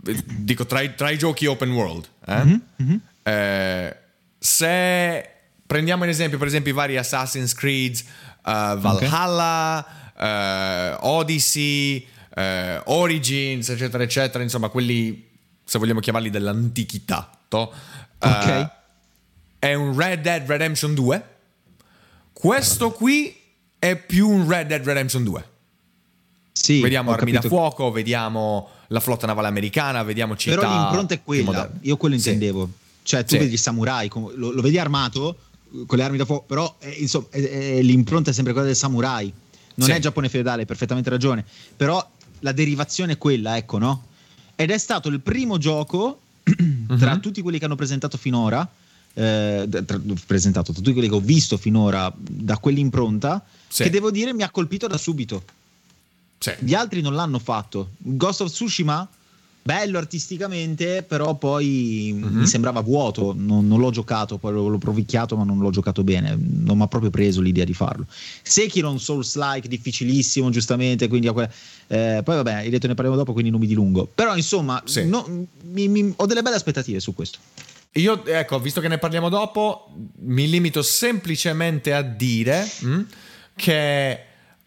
dico 0.00 0.66
tra 0.66 0.80
i, 0.80 0.94
tra 0.94 1.10
i, 1.10 1.18
giochi 1.18 1.46
open 1.46 1.70
world, 1.70 2.08
eh? 2.26 2.44
mm-hmm, 2.44 2.56
mm-hmm. 2.82 2.96
Eh, 3.22 3.96
se 4.38 5.30
prendiamo 5.66 6.04
in 6.04 6.10
esempio, 6.10 6.38
per 6.38 6.46
esempio, 6.46 6.72
i 6.72 6.74
vari 6.74 6.96
Assassin's 6.96 7.52
Creed, 7.52 8.02
uh, 8.44 8.78
Valhalla, 8.78 9.86
okay. 10.14 10.92
uh, 10.92 11.06
Odyssey, 11.06 12.06
uh, 12.36 12.80
Origins, 12.84 13.68
eccetera, 13.68 14.02
eccetera, 14.02 14.42
insomma, 14.42 14.68
quelli, 14.68 15.28
se 15.62 15.78
vogliamo 15.78 16.00
chiamarli 16.00 16.30
dell'antichità, 16.30 17.30
to? 17.48 17.72
ok. 18.18 18.70
È 19.58 19.74
un 19.74 19.96
Red 19.96 20.20
Dead 20.20 20.48
Redemption 20.48 20.94
2. 20.94 21.24
Questo 22.32 22.92
qui 22.92 23.36
è 23.78 23.96
più 23.96 24.28
un 24.28 24.48
Red 24.48 24.68
Dead 24.68 24.84
Redemption 24.84 25.24
2. 25.24 25.48
Sì, 26.62 26.80
vediamo 26.80 27.12
armi 27.12 27.32
capito. 27.32 27.48
da 27.48 27.54
fuoco, 27.54 27.90
vediamo 27.90 28.68
la 28.88 29.00
flotta 29.00 29.26
navale 29.26 29.48
americana, 29.48 30.02
vediamo 30.02 30.36
città. 30.36 30.56
Però 30.56 30.68
l'impronta 30.68 31.14
è 31.14 31.22
quella, 31.22 31.70
io 31.82 31.96
quello 31.96 32.14
intendevo. 32.14 32.64
Sì. 32.64 32.86
Cioè, 33.02 33.22
tu 33.22 33.34
sì. 33.34 33.38
vedi 33.38 33.52
il 33.52 33.58
samurai, 33.58 34.10
lo, 34.12 34.50
lo, 34.50 34.60
vedi 34.60 34.78
armato 34.78 35.36
con 35.86 35.98
le 35.98 36.04
armi 36.04 36.16
da 36.16 36.24
fuoco, 36.24 36.44
però 36.46 36.76
eh, 36.80 36.90
insomma, 36.98 37.26
eh, 37.30 37.80
l'impronta 37.82 38.30
è 38.30 38.32
sempre 38.32 38.52
quella 38.52 38.66
del 38.66 38.76
samurai. 38.76 39.32
Non 39.74 39.86
sì. 39.86 39.94
è 39.94 39.98
Giappone 40.00 40.28
feudale, 40.28 40.62
hai 40.62 40.66
perfettamente 40.66 41.08
ragione. 41.08 41.44
Però 41.76 42.06
la 42.40 42.52
derivazione 42.52 43.12
è 43.12 43.18
quella, 43.18 43.56
ecco, 43.56 43.78
no? 43.78 44.06
Ed 44.56 44.70
è 44.70 44.78
stato 44.78 45.08
il 45.08 45.20
primo 45.20 45.58
gioco 45.58 46.20
tra 46.98 47.12
uh-huh. 47.12 47.20
tutti 47.20 47.40
quelli 47.40 47.58
che 47.58 47.64
hanno 47.64 47.76
presentato 47.76 48.16
finora. 48.16 48.68
Eh, 49.14 49.68
tra, 49.84 50.00
presentato 50.26 50.72
tra 50.72 50.80
tutti 50.80 50.92
quelli 50.92 51.08
che 51.08 51.14
ho 51.14 51.20
visto 51.20 51.56
finora 51.56 52.12
da 52.16 52.58
quell'impronta, 52.58 53.44
che 53.68 53.90
devo 53.90 54.10
dire 54.10 54.32
mi 54.34 54.42
ha 54.42 54.50
colpito 54.50 54.86
da 54.86 54.98
subito. 54.98 55.42
Sì. 56.38 56.52
Gli 56.60 56.74
altri 56.74 57.00
non 57.00 57.14
l'hanno 57.14 57.38
fatto. 57.38 57.90
Ghost 57.98 58.42
of 58.42 58.50
Tsushima, 58.50 59.08
bello 59.68 59.98
artisticamente, 59.98 61.02
però 61.02 61.34
poi 61.34 62.12
mm-hmm. 62.14 62.38
mi 62.38 62.46
sembrava 62.46 62.80
vuoto. 62.80 63.34
Non, 63.36 63.68
non, 63.68 63.78
l'ho 63.78 63.90
giocato, 63.90 64.38
poi 64.38 64.52
l'ho, 64.52 64.68
l'ho 64.68 64.78
provicchiato, 64.78 65.36
ma 65.36 65.44
non 65.44 65.58
l'ho 65.58 65.70
giocato 65.70 66.02
bene. 66.02 66.38
Non 66.38 66.78
mi 66.78 66.84
ha 66.84 66.86
proprio 66.86 67.10
preso 67.10 67.42
l'idea 67.42 67.64
di 67.64 67.74
farlo. 67.74 68.06
Sekiro 68.08 68.90
un 68.90 68.98
Souls-like 68.98 69.68
difficilissimo, 69.68 70.48
giustamente. 70.48 71.06
Quindi, 71.08 71.28
eh, 71.28 72.22
poi 72.24 72.36
vabbè, 72.36 72.52
hai 72.54 72.70
detto 72.70 72.86
ne 72.86 72.94
parliamo 72.94 73.18
dopo, 73.18 73.32
quindi 73.34 73.50
non 73.50 73.60
mi 73.60 73.66
dilungo. 73.66 74.08
Però 74.14 74.34
insomma, 74.36 74.80
sì. 74.86 75.06
no, 75.06 75.46
mi, 75.64 75.88
mi, 75.88 76.14
ho 76.16 76.24
delle 76.24 76.40
belle 76.40 76.56
aspettative 76.56 77.00
su 77.00 77.14
questo. 77.14 77.38
Io, 77.92 78.24
ecco, 78.24 78.60
visto 78.60 78.80
che 78.80 78.88
ne 78.88 78.96
parliamo 78.96 79.28
dopo, 79.28 79.90
mi 80.20 80.48
limito 80.48 80.80
semplicemente 80.80 81.92
a 81.92 82.00
dire 82.00 82.66
mh, 82.80 82.88
mm, 82.88 83.00
che. 83.54 84.22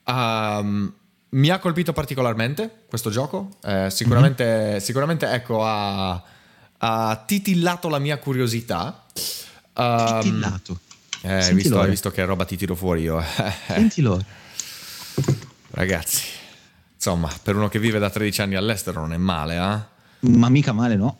Um, 0.05 0.93
mi 1.31 1.49
ha 1.49 1.59
colpito 1.59 1.93
particolarmente 1.93 2.83
questo 2.87 3.09
gioco. 3.09 3.57
Eh, 3.63 3.89
sicuramente, 3.89 4.43
mm-hmm. 4.43 4.77
sicuramente, 4.77 5.31
ecco, 5.31 5.65
ha, 5.65 6.21
ha, 6.77 7.23
titillato 7.25 7.89
la 7.89 7.99
mia 7.99 8.17
curiosità. 8.17 9.05
Um, 9.73 10.19
titillato. 10.21 10.79
Eh, 11.21 11.33
hai, 11.33 11.53
visto, 11.53 11.79
hai 11.79 11.89
visto 11.89 12.11
che 12.11 12.25
roba 12.25 12.45
ti 12.45 12.57
tiro 12.57 12.75
fuori 12.75 13.03
io. 13.03 13.23
Senti 13.67 14.01
loro. 14.01 14.23
Ragazzi, 15.71 16.23
insomma, 16.95 17.29
per 17.41 17.55
uno 17.55 17.69
che 17.69 17.79
vive 17.79 17.99
da 17.99 18.09
13 18.09 18.41
anni 18.41 18.55
all'estero 18.55 18.99
non 18.99 19.13
è 19.13 19.17
male, 19.17 19.55
eh? 19.55 20.29
Ma 20.29 20.49
mica 20.49 20.73
male, 20.73 20.95
no? 20.95 21.19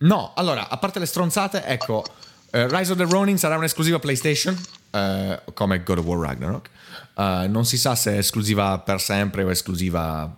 No, 0.00 0.32
allora, 0.34 0.68
a 0.68 0.76
parte 0.78 0.98
le 0.98 1.06
stronzate, 1.06 1.64
ecco, 1.64 2.04
uh, 2.52 2.66
Rise 2.68 2.92
of 2.92 2.98
the 2.98 3.04
Ronin 3.04 3.38
sarà 3.38 3.56
un'esclusiva 3.56 3.98
PlayStation, 3.98 4.56
uh, 4.90 5.52
come 5.54 5.82
God 5.82 5.98
of 5.98 6.04
War 6.04 6.18
Ragnarok. 6.18 6.70
Uh, 7.14 7.48
non 7.48 7.64
si 7.64 7.76
sa 7.76 7.94
se 7.94 8.12
è 8.12 8.18
esclusiva 8.18 8.78
per 8.78 9.00
sempre 9.00 9.42
o 9.42 9.50
esclusiva 9.50 10.36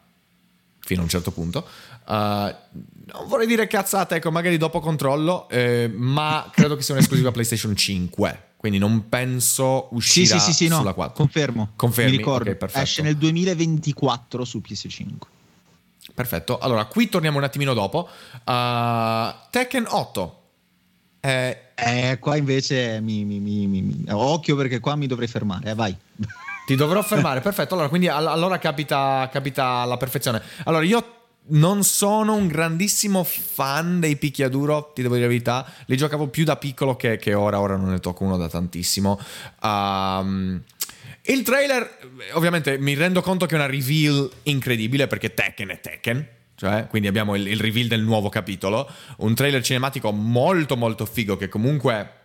fino 0.81 1.01
a 1.01 1.03
un 1.05 1.11
certo 1.11 1.31
punto. 1.31 1.67
Uh, 2.07 2.55
non 3.13 3.27
vorrei 3.27 3.47
dire 3.47 3.67
cazzate, 3.67 4.17
ecco, 4.17 4.31
magari 4.31 4.57
dopo 4.57 4.81
controllo, 4.81 5.49
eh, 5.49 5.91
ma 5.93 6.49
credo 6.53 6.77
che 6.77 6.83
sia 6.83 6.95
un'esclusiva 6.95 7.31
PlayStation 7.31 7.75
5. 7.75 8.45
Quindi 8.57 8.79
non 8.79 9.09
penso 9.09 9.89
uscirà 9.93 10.39
sì, 10.39 10.53
sì, 10.53 10.53
sì, 10.53 10.65
sulla 10.67 10.83
no, 10.83 10.95
4. 10.95 11.15
Confermo. 11.15 11.71
Confermi? 11.77 12.11
Mi 12.11 12.17
ricordo. 12.19 12.51
Ok, 12.51 12.57
perfetto. 12.57 12.83
Esce 12.83 13.03
nel 13.03 13.17
2024 13.17 14.45
su 14.45 14.63
PS5. 14.67 15.17
Perfetto. 16.15 16.59
Allora, 16.59 16.85
qui 16.85 17.09
torniamo 17.09 17.39
un 17.39 17.45
attimino 17.45 17.73
dopo. 17.73 18.09
Uh, 18.45 19.33
Tekken 19.51 19.87
8. 19.89 20.41
Eh, 21.21 21.59
eh, 21.75 22.19
qua 22.19 22.37
invece 22.37 23.01
mi, 23.01 23.25
mi, 23.25 23.39
mi, 23.39 24.05
occhio 24.11 24.57
perché 24.57 24.81
qua 24.81 24.97
mi 24.97 25.07
dovrei 25.07 25.29
fermare. 25.29 25.71
Eh, 25.71 25.75
vai. 25.75 25.97
Ti 26.67 26.75
dovrò 26.75 27.03
fermare, 27.03 27.41
perfetto. 27.41 27.75
Allora, 27.75 27.89
quindi 27.89 28.09
allora 28.09 28.59
capita, 28.59 29.29
capita 29.33 29.65
alla 29.65 29.97
perfezione. 29.97 30.41
Allora, 30.65 30.85
io 30.85 31.15
non 31.51 31.83
sono 31.83 32.35
un 32.35 32.47
grandissimo 32.47 33.25
fan 33.25 34.01
dei 34.01 34.17
picchiaduro, 34.17 34.93
ti 34.95 35.03
devo 35.03 35.15
dire 35.15 35.27
la 35.27 35.33
verità. 35.33 35.67
Li 35.87 35.97
giocavo 35.97 36.29
più 36.29 36.45
da 36.45 36.57
piccolo 36.57 36.97
che, 36.97 37.17
che 37.17 37.35
ora, 37.35 37.61
ora 37.61 37.77
non 37.77 37.91
ne 37.91 37.99
tocco 37.99 38.25
uno 38.25 38.37
da 38.37 38.49
tantissimo. 38.49 39.19
Um, 39.63 40.63
il 41.23 41.43
trailer, 41.43 41.99
ovviamente 42.33 42.79
mi 42.79 42.95
rendo 42.95 43.21
conto 43.21 43.47
che 43.47 43.55
è 43.55 43.59
una 43.59 43.67
reveal 43.67 44.31
incredibile 44.45 45.07
perché 45.07 45.35
Tekken 45.35 45.69
è 45.71 45.81
Tekken. 45.81 46.29
Cioè, 46.55 46.87
quindi 46.89 47.09
abbiamo 47.09 47.35
il, 47.37 47.47
il 47.47 47.59
reveal 47.59 47.89
del 47.89 48.03
nuovo 48.03 48.29
capitolo. 48.29 48.89
Un 49.19 49.35
trailer 49.35 49.63
cinematico 49.63 50.13
molto 50.13 50.77
molto 50.77 51.07
figo 51.07 51.37
che 51.37 51.49
comunque 51.49 52.19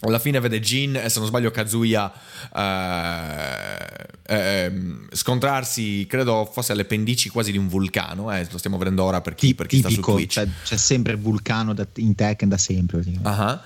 alla 0.00 0.18
fine 0.18 0.40
vede 0.40 0.60
Jin 0.60 0.96
e 0.96 1.08
se 1.08 1.18
non 1.18 1.28
sbaglio 1.28 1.50
Kazuya 1.50 2.12
eh, 2.54 4.08
eh, 4.26 4.72
scontrarsi, 5.12 6.06
credo 6.08 6.48
fosse 6.50 6.72
alle 6.72 6.84
pendici 6.84 7.28
quasi 7.28 7.52
di 7.52 7.58
un 7.58 7.68
vulcano, 7.68 8.32
eh, 8.32 8.46
lo 8.50 8.58
stiamo 8.58 8.78
vedendo 8.78 9.04
ora 9.04 9.20
per 9.20 9.34
chi, 9.34 9.54
per 9.54 9.66
chi 9.66 9.78
sta 9.78 9.90
su 9.90 10.00
Twitch. 10.00 10.34
Cioè, 10.34 10.48
c'è 10.64 10.76
sempre 10.76 11.12
il 11.12 11.18
vulcano 11.18 11.74
da, 11.74 11.86
in 11.96 12.14
Tekken 12.14 12.48
da 12.48 12.58
sempre. 12.58 13.02
Uh-huh. 13.22 13.58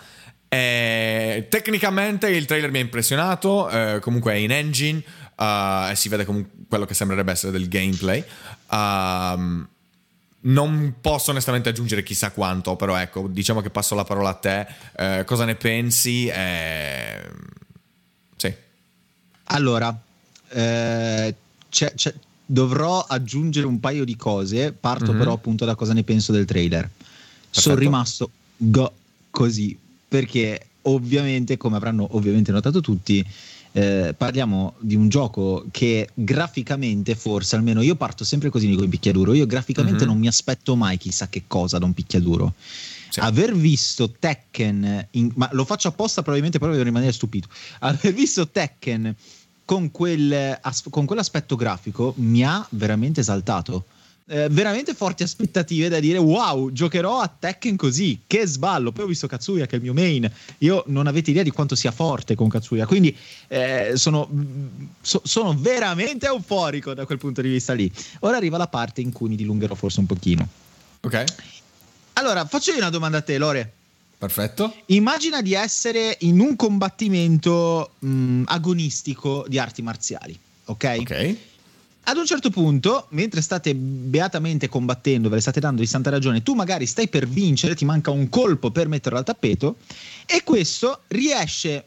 Eh, 0.49 1.47
tecnicamente 1.49 2.29
il 2.29 2.45
trailer 2.47 2.71
mi 2.71 2.79
ha 2.79 2.83
impressionato, 2.83 3.69
eh, 3.71 3.99
comunque 4.01 4.35
è 4.35 4.37
in 4.37 4.53
engine 4.53 5.03
uh, 5.37 5.91
e 5.91 5.95
si 5.97 6.09
vede 6.09 6.25
comunque 6.25 6.53
quello 6.69 6.85
che 6.85 6.95
sembrerebbe 6.95 7.33
essere 7.33 7.53
del 7.53 7.69
gameplay. 7.69 8.23
Um, 8.71 9.69
non 10.47 10.97
posso 11.01 11.31
onestamente 11.31 11.69
aggiungere 11.69 12.03
chissà 12.03 12.31
quanto, 12.31 12.77
però 12.77 12.97
ecco, 12.97 13.29
diciamo 13.29 13.61
che 13.61 13.71
passo 13.71 13.95
la 13.95 14.05
parola 14.05 14.31
a 14.31 14.35
te. 14.35 14.67
Eh, 14.97 15.25
cosa 15.25 15.45
ne 15.45 15.55
pensi? 15.55 16.27
Eh... 16.27 17.31
Sì. 18.37 18.55
Allora, 19.45 19.97
eh, 20.51 21.35
c'è, 21.69 21.95
c'è, 21.95 22.15
dovrò 22.45 23.01
aggiungere 23.01 23.67
un 23.67 23.81
paio 23.81 24.05
di 24.05 24.17
cose. 24.17 24.73
Parto 24.73 25.07
mm-hmm. 25.07 25.19
però 25.19 25.33
appunto 25.33 25.65
da 25.65 25.75
cosa 25.75 25.93
ne 25.93 26.03
penso 26.03 26.33
del 26.33 26.45
trailer. 26.45 26.91
Perfetto. 26.91 27.61
Sono 27.61 27.77
rimasto 27.77 28.31
go- 28.57 28.95
così 29.31 29.79
perché 30.09 30.67
ovviamente, 30.83 31.57
come 31.57 31.77
avranno 31.77 32.07
ovviamente 32.17 32.53
notato 32.53 32.81
tutti, 32.81 33.25
eh, 33.77 34.15
parliamo 34.17 34.75
di 34.79 34.95
un 34.95 35.09
gioco 35.09 35.67
che 35.73 36.09
graficamente 36.15 37.17
forse, 37.17 37.57
almeno 37.57 37.83
io 37.83 37.97
parto 37.97 38.23
sempre 38.23 38.49
così 38.49 38.73
con 38.73 38.85
il 38.85 38.89
picchiaduro, 38.89 39.33
io 39.33 39.47
graficamente 39.47 40.05
mm-hmm. 40.05 40.09
non 40.09 40.19
mi 40.19 40.29
aspetto 40.29 40.77
mai 40.77 40.97
chissà 40.97 41.29
che 41.29 41.45
cosa 41.49 41.79
da 41.79 41.85
un 41.85 41.93
picchiaduro. 41.93 42.55
Sì. 43.09 43.19
Aver 43.19 43.55
visto 43.55 44.11
Tekken, 44.11 45.09
in, 45.13 45.33
ma 45.35 45.49
lo 45.53 45.65
faccio 45.65 45.89
apposta 45.89 46.21
probabilmente 46.23 46.59
proprio 46.59 46.79
per 46.79 46.87
rimanere 46.87 47.13
stupito, 47.13 47.49
aver 47.81 48.13
visto 48.15 48.49
Tekken 48.49 49.15
con, 49.65 49.91
quel, 49.91 50.61
con 50.91 51.05
quell'aspetto 51.05 51.57
grafico 51.57 52.13
mi 52.19 52.45
ha 52.45 52.65
veramente 52.71 53.21
esaltato 53.21 53.87
eh, 54.27 54.49
veramente 54.51 54.95
forti 54.95 55.23
aspettative 55.23 55.89
da 55.89 56.01
dire 56.01 56.19
wow, 56.19 56.73
giocherò 56.73 57.21
a 57.21 57.29
Tekken 57.29 57.77
così, 57.77 58.23
che 58.27 58.47
sballo. 58.47 58.93
Poi 58.93 59.05
ho 59.05 59.09
visto 59.09 59.27
Katsuya 59.27 59.67
che 59.67 59.73
è 59.73 59.77
il 59.77 59.83
mio 59.83 59.93
main, 59.93 60.31
io 60.59 60.85
non 60.87 61.07
avete 61.07 61.31
idea 61.31 61.43
di 61.43 61.51
quanto 61.51 61.75
sia 61.75 61.91
forte 61.91 62.35
con 62.35 62.49
Katsuya, 62.49 62.87
quindi 62.87 63.15
eh, 63.49 63.93
sono, 63.97 64.29
so, 65.01 65.21
sono 65.25 65.55
veramente 65.59 66.27
euforico 66.27 66.95
da 66.95 67.05
quel 67.05 67.19
punto 67.19 67.43
di 67.43 67.49
vista 67.49 67.75
lì. 67.75 67.91
Ora 68.21 68.37
arriva 68.37 68.57
la 68.57 68.69
parte 68.69 69.01
in 69.01 69.13
cui 69.13 69.29
mi 69.29 69.37
dilungherò 69.37 69.75
forse 69.75 70.01
un 70.01 70.07
pochino. 70.07 70.49
Ok. 71.01 71.25
Allora, 72.15 72.47
faccio 72.47 72.71
io 72.71 72.79
una 72.79 72.91
domanda 72.91 73.19
a 73.19 73.23
te, 73.23 73.37
Lore. 73.37 73.73
Perfetto. 74.17 74.75
Immagina 74.87 75.43
di 75.43 75.53
essere 75.53 76.17
in 76.21 76.41
un 76.41 76.57
combattimento 76.57 77.91
mh, 77.99 78.45
agonistico 78.47 79.45
di 79.49 79.59
arti 79.59 79.83
marziali, 79.83 80.39
ok? 80.65 80.97
Ok 81.01 81.37
ad 82.05 82.17
un 82.17 82.27
certo 82.27 82.51
punto, 82.51 83.07
mentre 83.11 83.41
state 83.41 83.75
beatamente 83.75 84.69
combattendo, 84.69 85.29
ve 85.29 85.37
le 85.37 85.41
state 85.41 85.61
dando 85.61 85.81
di 85.81 85.87
santa 85.87 86.11
ragione, 86.11 86.43
tu 86.43 86.55
magari 86.55 86.87
stai 86.87 87.09
per 87.09 87.27
vincere, 87.27 87.75
ti 87.75 87.85
manca 87.85 88.11
un 88.11 88.29
colpo 88.29 88.71
per 88.71 88.89
metterlo 88.89 89.19
al 89.19 89.25
tappeto, 89.25 89.77
e 90.27 90.43
questo 90.45 91.03
riesce. 91.09 91.87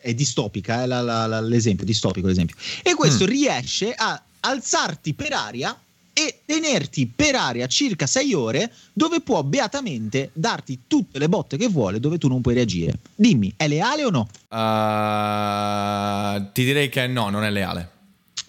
È 0.00 0.12
distopica, 0.12 0.82
eh, 0.82 0.86
la, 0.86 1.00
la, 1.00 1.26
la, 1.26 1.40
l'esempio, 1.40 1.84
distopico 1.84 2.26
l'esempio. 2.26 2.56
E 2.82 2.94
questo 2.94 3.24
mm. 3.24 3.28
riesce 3.28 3.92
a 3.92 4.20
alzarti 4.40 5.14
per 5.14 5.32
aria 5.32 5.76
e 6.12 6.40
tenerti 6.44 7.10
per 7.12 7.34
aria 7.34 7.66
circa 7.66 8.06
6 8.06 8.34
ore 8.34 8.72
dove 8.92 9.20
può 9.20 9.42
beatamente 9.42 10.30
darti 10.32 10.82
tutte 10.86 11.18
le 11.18 11.28
botte 11.28 11.56
che 11.56 11.68
vuole 11.68 11.98
dove 11.98 12.18
tu 12.18 12.28
non 12.28 12.40
puoi 12.40 12.54
reagire. 12.54 12.98
Dimmi, 13.14 13.52
è 13.56 13.66
leale 13.66 14.04
o 14.04 14.10
no? 14.10 14.28
Uh, 14.48 16.52
ti 16.52 16.64
direi 16.64 16.88
che 16.88 17.06
no, 17.08 17.30
non 17.30 17.42
è 17.42 17.50
leale. 17.50 17.93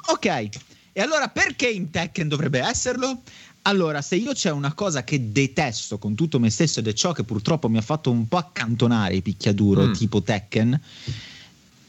Ok, 0.08 0.26
e 0.26 1.02
allora 1.02 1.30
perché 1.30 1.68
in 1.68 1.90
Tekken 1.90 2.28
dovrebbe 2.28 2.60
esserlo? 2.60 3.22
Allora, 3.64 4.02
se 4.04 4.16
io 4.16 4.34
c'è 4.34 4.52
una 4.52 4.74
cosa 4.74 5.04
che 5.04 5.32
detesto 5.32 5.98
con 5.98 6.14
tutto 6.14 6.40
me 6.40 6.52
stesso 6.52 6.80
ed 6.80 6.88
è 6.88 6.94
ciò 6.94 7.14
che 7.14 7.24
purtroppo 7.24 7.68
mi 7.68 7.78
ha 7.78 7.82
fatto 7.82 8.12
un 8.12 8.28
po' 8.28 8.38
accantonare 8.38 9.16
i 9.16 9.22
picchiaduro 9.22 9.88
mm. 9.88 9.94
tipo 9.94 10.22
Tekken, 10.22 10.80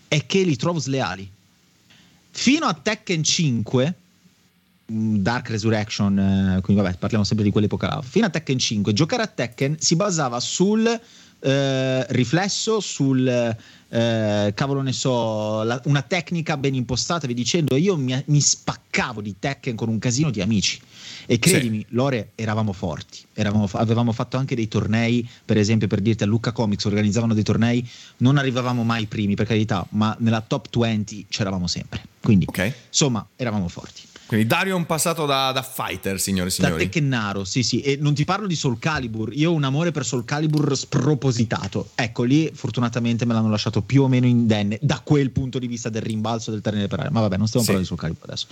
è 0.09 0.25
che 0.25 0.43
li 0.43 0.57
trovo 0.57 0.79
sleali. 0.79 1.31
Fino 2.31 2.65
a 2.65 2.73
Tekken 2.73 3.23
5, 3.23 3.95
mm, 4.91 5.17
Dark 5.17 5.51
Resurrection, 5.51 6.19
eh, 6.19 6.61
quindi 6.63 6.83
vabbè, 6.83 6.97
parliamo 6.97 7.25
sempre 7.25 7.45
di 7.45 7.51
quell'epoca 7.51 7.89
là. 7.89 8.03
Fino 8.03 8.25
a 8.25 8.31
Tekken 8.31 8.59
5, 8.59 8.93
giocare 8.95 9.23
a 9.23 9.27
Tekken 9.27 9.77
si 9.79 9.97
basava 9.97 10.41
sul 10.41 11.01
eh, 11.41 12.07
riflesso, 12.09 12.81
sul 12.81 13.27
eh, 13.89 14.53
cavolo 14.55 14.83
ne 14.83 14.93
so, 14.93 15.63
la, 15.63 15.81
una 15.85 16.03
tecnica 16.03 16.57
ben 16.57 16.75
impostata, 16.75 17.27
vi 17.27 17.35
dicendo, 17.35 17.77
io 17.77 17.97
mi, 17.97 18.21
mi, 18.27 18.41
spaccavo 18.41 19.21
di 19.21 19.37
Tekken 19.39 19.77
con 19.77 19.89
un 19.89 19.99
casino 19.99 20.31
di 20.31 20.41
amici. 20.41 20.81
E 21.27 21.39
credimi, 21.39 21.79
sì. 21.79 21.87
Lore, 21.91 22.31
eravamo 22.35 22.73
forti. 22.73 23.21
Eravamo, 23.33 23.69
avevamo 23.73 24.13
fatto 24.13 24.37
anche 24.37 24.55
dei 24.55 24.69
tornei, 24.69 25.29
per 25.45 25.57
esempio, 25.57 25.89
per 25.89 26.01
dirti 26.01 26.25
a 26.25 26.27
Lucca 26.27 26.53
Comics 26.53 26.85
organizzavano 26.85 27.35
dei 27.35 27.43
tornei, 27.43 27.89
non 28.19 28.39
arrivavamo 28.39 28.83
mai 28.83 29.07
primi, 29.07 29.35
per 29.35 29.47
carità, 29.47 29.87
ma 29.91 30.17
nella 30.21 30.41
top 30.41 30.69
20 30.77 31.27
c'eravamo 31.29 31.67
sempre. 31.67 32.03
Quindi, 32.21 32.47
okay. 32.49 32.73
insomma, 32.89 33.27
eravamo 33.37 33.69
forti. 33.69 34.03
Quindi 34.27 34.47
Dario 34.47 34.75
è 34.75 34.77
un 34.77 34.87
passato 34.87 35.25
da, 35.25 35.53
da 35.53 35.63
fighter, 35.63 36.19
signore 36.19 36.49
e 36.49 36.53
signori. 36.53 36.75
Da 36.75 36.79
Tekkennaro, 36.81 37.45
sì, 37.45 37.63
sì. 37.63 37.81
E 37.81 37.97
non 37.97 38.13
ti 38.13 38.25
parlo 38.25 38.49
di 38.49 38.57
Soul 38.57 38.79
Calibur. 38.81 39.33
Io 39.33 39.51
ho 39.51 39.55
un 39.55 39.63
amore 39.63 39.93
per 39.93 40.05
Soul 40.05 40.25
Calibur 40.25 40.77
spropositato. 40.77 41.91
Ecco, 41.95 42.25
lì 42.25 42.51
fortunatamente 42.53 43.25
me 43.25 43.35
l'hanno 43.35 43.51
lasciato 43.51 43.83
più 43.83 44.03
o 44.03 44.09
meno 44.09 44.27
indenne 44.27 44.79
da 44.83 45.01
quel 45.05 45.31
punto 45.31 45.61
di 45.61 45.69
vista 45.69 45.91
del 45.91 46.03
rimbalzo 46.03 46.51
del 46.51 46.61
terreno 46.61 46.89
per 46.89 46.99
aria. 46.99 47.13
Ma 47.13 47.21
vabbè, 47.21 47.37
non 47.37 47.47
stiamo 47.47 47.65
sì. 47.65 47.73
parlando 47.73 47.81
di 47.81 47.87
Soul 47.87 48.01
Calibur 48.01 48.25
adesso. 48.29 48.47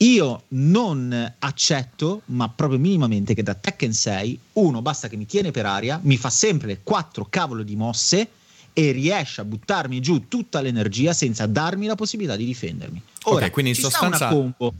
Io 0.00 0.42
non 0.48 1.34
accetto, 1.38 2.22
ma 2.26 2.48
proprio 2.50 2.78
minimamente, 2.78 3.32
che 3.34 3.42
da 3.42 3.54
Tekken 3.54 3.92
6 3.92 4.40
uno 4.52 4.82
basta 4.82 5.08
che 5.08 5.16
mi 5.16 5.26
tiene 5.26 5.50
per 5.50 5.64
aria, 5.64 5.98
mi 6.02 6.18
fa 6.18 6.28
sempre 6.28 6.80
quattro 6.82 7.26
cavolo 7.28 7.62
di 7.62 7.74
mosse 7.74 8.28
e 8.72 8.92
riesce 8.92 9.40
a 9.40 9.44
buttarmi 9.44 10.00
giù 10.00 10.28
tutta 10.28 10.60
l'energia 10.60 11.12
senza 11.12 11.46
darmi 11.46 11.86
la 11.86 11.94
possibilità 11.94 12.36
di 12.36 12.44
difendermi. 12.44 13.02
Ora, 13.24 13.36
okay, 13.36 13.50
quindi 13.50 13.70
in 13.72 13.76
sostanza... 13.76 14.26
una 14.28 14.34
combo. 14.34 14.74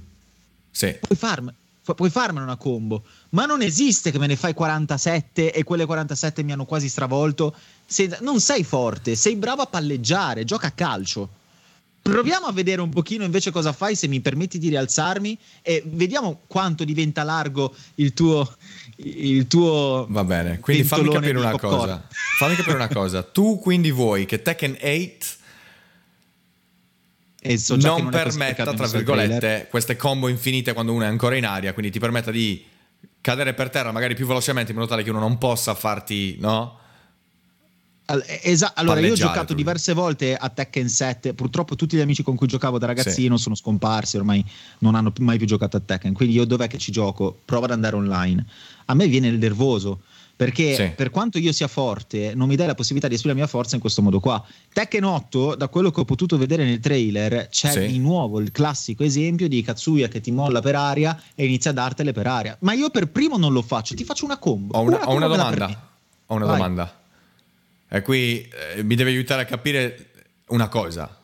Sì. 0.70 0.96
Puoi, 1.00 1.18
farm- 1.18 1.52
puoi 1.82 2.10
farmene 2.10 2.44
una 2.44 2.56
combo, 2.56 3.02
ma 3.30 3.46
non 3.46 3.62
esiste 3.62 4.10
che 4.10 4.18
me 4.18 4.26
ne 4.26 4.36
fai 4.36 4.54
47 4.54 5.52
e 5.52 5.64
quelle 5.64 5.86
47 5.86 6.42
mi 6.42 6.52
hanno 6.52 6.64
quasi 6.64 6.88
stravolto. 6.88 7.54
Senza... 7.84 8.18
non 8.20 8.40
sei 8.40 8.64
forte, 8.64 9.16
sei 9.16 9.36
bravo 9.36 9.62
a 9.62 9.66
palleggiare, 9.66 10.44
gioca 10.44 10.68
a 10.68 10.72
calcio. 10.72 11.28
Proviamo 12.00 12.46
a 12.46 12.52
vedere 12.52 12.80
un 12.80 12.88
pochino 12.88 13.24
invece 13.24 13.50
cosa 13.50 13.72
fai 13.72 13.94
se 13.94 14.08
mi 14.08 14.20
permetti 14.20 14.58
di 14.58 14.68
rialzarmi 14.68 15.36
e 15.60 15.82
vediamo 15.84 16.40
quanto 16.46 16.84
diventa 16.84 17.22
largo 17.22 17.74
il 17.96 18.14
tuo, 18.14 18.50
il 19.00 19.46
tuo 19.46 20.06
Va 20.08 20.24
bene, 20.24 20.58
quindi 20.60 20.84
fammi 20.84 21.10
capire 21.10 21.38
una 21.38 21.56
cosa. 21.56 22.06
Fammi 22.38 22.54
capire 22.56 22.76
una 22.76 22.88
cosa. 22.88 23.22
Tu 23.22 23.58
quindi 23.58 23.90
vuoi 23.90 24.26
che 24.26 24.42
Tekken 24.42 24.76
8 24.80 25.36
so 27.56 27.76
non, 27.76 28.02
non 28.02 28.10
permetta, 28.10 28.72
tra 28.74 28.86
virgolette, 28.86 29.68
queste 29.70 29.96
combo 29.96 30.28
infinite 30.28 30.72
quando 30.72 30.92
uno 30.92 31.04
è 31.04 31.06
ancora 31.06 31.36
in 31.36 31.46
aria, 31.46 31.72
quindi 31.72 31.92
ti 31.92 31.98
permetta 31.98 32.30
di 32.30 32.64
cadere 33.20 33.54
per 33.54 33.70
terra 33.70 33.92
magari 33.92 34.14
più 34.14 34.26
velocemente 34.26 34.72
in 34.72 34.78
modo 34.78 34.90
tale 34.90 35.02
che 35.02 35.10
uno 35.10 35.20
non 35.20 35.38
possa 35.38 35.74
farti, 35.74 36.36
no? 36.40 36.78
Esa- 38.42 38.72
allora, 38.74 39.00
io 39.00 39.12
ho 39.12 39.16
giocato 39.16 39.48
tu. 39.48 39.54
diverse 39.54 39.92
volte 39.92 40.34
a 40.34 40.48
Tekken 40.48 40.88
7. 40.88 41.34
Purtroppo 41.34 41.76
tutti 41.76 41.96
gli 41.96 42.00
amici 42.00 42.22
con 42.22 42.36
cui 42.36 42.46
giocavo 42.46 42.78
da 42.78 42.86
ragazzino 42.86 43.36
sì. 43.36 43.42
sono 43.42 43.54
scomparsi, 43.54 44.16
ormai 44.16 44.42
non 44.78 44.94
hanno 44.94 45.12
mai 45.20 45.36
più 45.36 45.46
giocato 45.46 45.76
a 45.76 45.80
Tekken. 45.80 46.14
Quindi 46.14 46.34
io 46.34 46.46
dov'è 46.46 46.68
che 46.68 46.78
ci 46.78 46.90
gioco? 46.90 47.36
Prova 47.44 47.66
ad 47.66 47.72
andare 47.72 47.96
online. 47.96 48.46
A 48.86 48.94
me 48.94 49.06
viene 49.08 49.28
il 49.28 49.38
nervoso. 49.38 50.00
Perché 50.38 50.74
sì. 50.76 50.92
per 50.94 51.10
quanto 51.10 51.38
io 51.38 51.50
sia 51.50 51.66
forte, 51.66 52.32
non 52.32 52.46
mi 52.46 52.54
dai 52.54 52.68
la 52.68 52.76
possibilità 52.76 53.08
di 53.08 53.14
esprimere 53.14 53.40
la 53.40 53.46
mia 53.46 53.52
forza 53.52 53.74
in 53.74 53.80
questo 53.80 54.02
modo 54.02 54.20
qua. 54.20 54.42
Tekken 54.72 55.02
8, 55.02 55.56
da 55.56 55.66
quello 55.66 55.90
che 55.90 55.98
ho 55.98 56.04
potuto 56.04 56.38
vedere 56.38 56.64
nel 56.64 56.78
trailer, 56.78 57.48
c'è 57.50 57.72
sì. 57.72 57.86
di 57.88 57.98
nuovo 57.98 58.38
il 58.38 58.52
classico 58.52 59.02
esempio 59.02 59.48
di 59.48 59.60
Katsuya 59.62 60.06
che 60.06 60.20
ti 60.20 60.30
molla 60.30 60.60
per 60.60 60.76
aria 60.76 61.20
e 61.34 61.44
inizia 61.44 61.72
a 61.72 61.74
dartele 61.74 62.12
per 62.12 62.28
aria. 62.28 62.56
Ma 62.60 62.72
io 62.72 62.88
per 62.88 63.08
primo 63.08 63.36
non 63.36 63.52
lo 63.52 63.62
faccio, 63.62 63.96
ti 63.96 64.04
faccio 64.04 64.26
una 64.26 64.38
combo. 64.38 64.78
Ho 64.78 64.82
una, 64.82 64.98
una, 64.98 65.08
ho 65.08 65.14
una 65.16 65.26
domanda. 65.26 65.88
Ho 66.26 66.34
una 66.36 66.46
Vai. 66.46 66.56
domanda. 66.56 66.97
E 67.88 68.02
qui 68.02 68.46
eh, 68.76 68.82
mi 68.82 68.94
deve 68.94 69.10
aiutare 69.10 69.42
a 69.42 69.44
capire 69.44 70.10
una 70.48 70.68
cosa, 70.68 71.18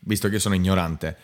visto 0.00 0.28
che 0.28 0.34
io 0.34 0.40
sono 0.40 0.54
ignorante. 0.54 1.16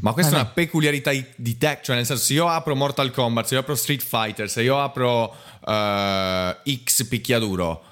Ma 0.00 0.12
questa 0.12 0.32
è 0.32 0.40
una 0.40 0.46
peculiarità 0.46 1.10
di 1.36 1.58
tech, 1.58 1.82
cioè 1.82 1.96
nel 1.96 2.06
senso 2.06 2.22
se 2.22 2.34
io 2.34 2.48
apro 2.48 2.76
Mortal 2.76 3.10
Kombat, 3.10 3.46
se 3.46 3.54
io 3.54 3.60
apro 3.60 3.74
Street 3.74 4.02
Fighter, 4.02 4.48
se 4.48 4.62
io 4.62 4.80
apro 4.80 5.34
uh, 5.60 6.72
X 6.84 7.04
picchiaduro, 7.08 7.84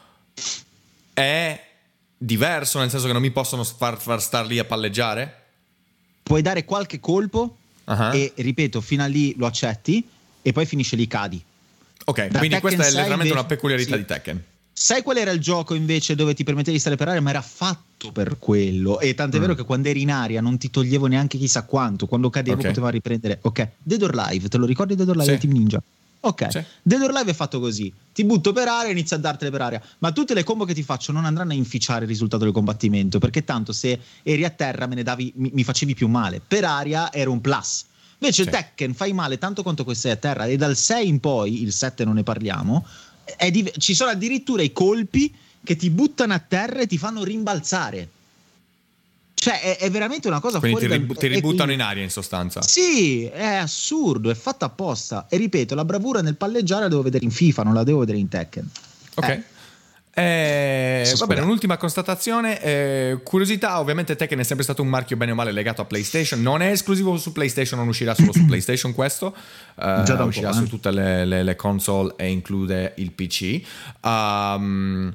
è 1.12 1.64
diverso 2.16 2.78
nel 2.78 2.90
senso 2.90 3.06
che 3.06 3.12
non 3.12 3.22
mi 3.22 3.32
possono 3.32 3.64
far, 3.64 3.98
far 3.98 4.22
star 4.22 4.46
lì 4.46 4.58
a 4.58 4.64
palleggiare? 4.64 5.40
Puoi 6.22 6.42
dare 6.42 6.64
qualche 6.64 7.00
colpo 7.00 7.56
uh-huh. 7.84 8.12
e 8.12 8.32
ripeto, 8.36 8.80
fino 8.80 9.02
a 9.02 9.06
lì 9.06 9.34
lo 9.36 9.46
accetti 9.46 10.06
e 10.40 10.52
poi 10.52 10.64
finisce 10.64 10.94
lì 10.94 11.08
cadi. 11.08 11.42
Ok, 12.04 12.26
da 12.26 12.38
quindi 12.38 12.56
Tekken 12.56 12.60
questa 12.60 12.82
è 12.82 12.86
letteralmente 12.86 13.14
invece, 13.14 13.32
una 13.32 13.44
peculiarità 13.44 13.94
sì. 13.94 13.98
di 13.98 14.04
Tekken. 14.04 14.44
Sai 14.74 15.02
qual 15.02 15.18
era 15.18 15.30
il 15.30 15.40
gioco 15.40 15.74
invece 15.74 16.14
dove 16.14 16.32
ti 16.34 16.44
permettevi 16.44 16.72
di 16.72 16.80
stare 16.80 16.96
per 16.96 17.08
aria, 17.08 17.20
ma 17.20 17.30
era 17.30 17.42
fatto 17.42 18.10
per 18.10 18.38
quello. 18.38 19.00
E 19.00 19.14
tant'è 19.14 19.36
mm. 19.36 19.40
vero 19.40 19.54
che 19.54 19.64
quando 19.64 19.88
eri 19.88 20.00
in 20.00 20.10
aria 20.10 20.40
non 20.40 20.56
ti 20.56 20.70
toglievo 20.70 21.06
neanche 21.06 21.36
chissà 21.36 21.64
quanto. 21.64 22.06
Quando 22.06 22.30
cadevo 22.30 22.58
okay. 22.58 22.70
poteva 22.70 22.88
riprendere. 22.88 23.38
Ok, 23.42 23.68
Dead 23.82 24.02
or 24.02 24.14
Live, 24.14 24.48
te 24.48 24.56
lo 24.56 24.64
ricordi 24.64 24.94
Dead 24.94 25.08
or 25.08 25.16
Live 25.16 25.34
sì. 25.34 25.38
Team 25.40 25.52
Ninja? 25.52 25.82
Ok, 26.20 26.46
sì. 26.50 26.64
Dead 26.80 27.02
or 27.02 27.12
Live 27.12 27.30
è 27.30 27.34
fatto 27.34 27.60
così: 27.60 27.92
ti 28.14 28.24
butto 28.24 28.52
per 28.52 28.68
aria 28.68 28.88
e 28.88 28.92
inizio 28.92 29.16
a 29.16 29.18
dartele 29.18 29.50
per 29.50 29.60
aria. 29.60 29.82
Ma 29.98 30.10
tutte 30.10 30.32
le 30.32 30.42
combo 30.42 30.64
che 30.64 30.72
ti 30.72 30.82
faccio 30.82 31.12
non 31.12 31.26
andranno 31.26 31.52
a 31.52 31.54
inficiare 31.54 32.04
il 32.04 32.08
risultato 32.08 32.44
del 32.44 32.52
combattimento. 32.52 33.18
Perché 33.18 33.44
tanto 33.44 33.72
se 33.72 33.98
eri 34.22 34.44
a 34.44 34.50
terra 34.50 34.86
me 34.86 34.94
ne 34.94 35.02
davi, 35.02 35.32
mi, 35.36 35.50
mi 35.52 35.64
facevi 35.64 35.94
più 35.94 36.08
male. 36.08 36.40
Per 36.46 36.64
aria 36.64 37.12
era 37.12 37.28
un 37.28 37.42
plus. 37.42 37.84
Invece 38.18 38.44
sì. 38.44 38.50
Tekken 38.50 38.94
fai 38.94 39.12
male 39.12 39.36
tanto 39.36 39.62
quanto 39.62 39.84
questo 39.84 40.08
sei 40.08 40.16
a 40.16 40.16
terra. 40.16 40.46
E 40.46 40.56
dal 40.56 40.76
6 40.76 41.08
in 41.08 41.20
poi, 41.20 41.62
il 41.62 41.72
7 41.72 42.04
non 42.04 42.14
ne 42.14 42.22
parliamo 42.22 42.86
div- 43.50 43.76
ci 43.78 43.94
sono 43.94 44.10
addirittura 44.10 44.62
i 44.62 44.72
colpi 44.72 45.32
che 45.64 45.76
ti 45.76 45.90
buttano 45.90 46.34
a 46.34 46.38
terra 46.38 46.80
e 46.80 46.86
ti 46.86 46.98
fanno 46.98 47.24
rimbalzare. 47.24 48.08
Cioè, 49.34 49.60
è, 49.60 49.78
è 49.78 49.90
veramente 49.90 50.28
una 50.28 50.38
cosa 50.38 50.60
quindi 50.60 50.78
fuori 50.78 50.92
ti, 50.92 51.00
rib- 51.00 51.18
ti 51.18 51.26
ributtano 51.26 51.64
quindi... 51.64 51.74
in 51.74 51.80
aria 51.80 52.02
in 52.04 52.10
sostanza. 52.10 52.62
Sì, 52.62 53.24
è 53.24 53.54
assurdo, 53.54 54.30
è 54.30 54.34
fatto 54.34 54.64
apposta. 54.64 55.26
E 55.28 55.36
ripeto, 55.36 55.74
la 55.74 55.84
bravura 55.84 56.20
nel 56.22 56.36
palleggiare 56.36 56.82
la 56.82 56.88
devo 56.88 57.02
vedere 57.02 57.24
in 57.24 57.32
FIFA, 57.32 57.64
non 57.64 57.74
la 57.74 57.82
devo 57.82 57.98
vedere 58.00 58.18
in 58.18 58.28
Tekken. 58.28 58.70
Ok. 59.14 59.28
Eh. 59.28 59.42
Eh, 60.14 61.10
va 61.16 61.26
bene, 61.26 61.40
un'ultima 61.40 61.78
constatazione. 61.78 62.60
Eh, 62.60 63.20
curiosità, 63.22 63.80
ovviamente 63.80 64.14
Tekken 64.14 64.40
è 64.40 64.42
sempre 64.42 64.64
stato 64.64 64.82
un 64.82 64.88
marchio 64.88 65.16
bene 65.16 65.32
o 65.32 65.34
male 65.34 65.52
legato 65.52 65.80
a 65.80 65.84
PlayStation. 65.86 66.42
Non 66.42 66.60
è 66.60 66.70
esclusivo 66.70 67.16
su 67.16 67.32
PlayStation, 67.32 67.78
non 67.78 67.88
uscirà 67.88 68.14
solo 68.14 68.32
su 68.32 68.44
PlayStation 68.46 68.92
questo. 68.92 69.34
Uh, 69.74 70.02
Già 70.02 70.14
da 70.14 70.24
uscirà 70.24 70.52
su 70.52 70.64
eh. 70.64 70.68
tutte 70.68 70.90
le, 70.90 71.24
le, 71.24 71.42
le, 71.42 71.56
console 71.56 72.14
e 72.16 72.28
include 72.28 72.92
il 72.96 73.12
PC. 73.12 73.62
Um, 74.02 75.14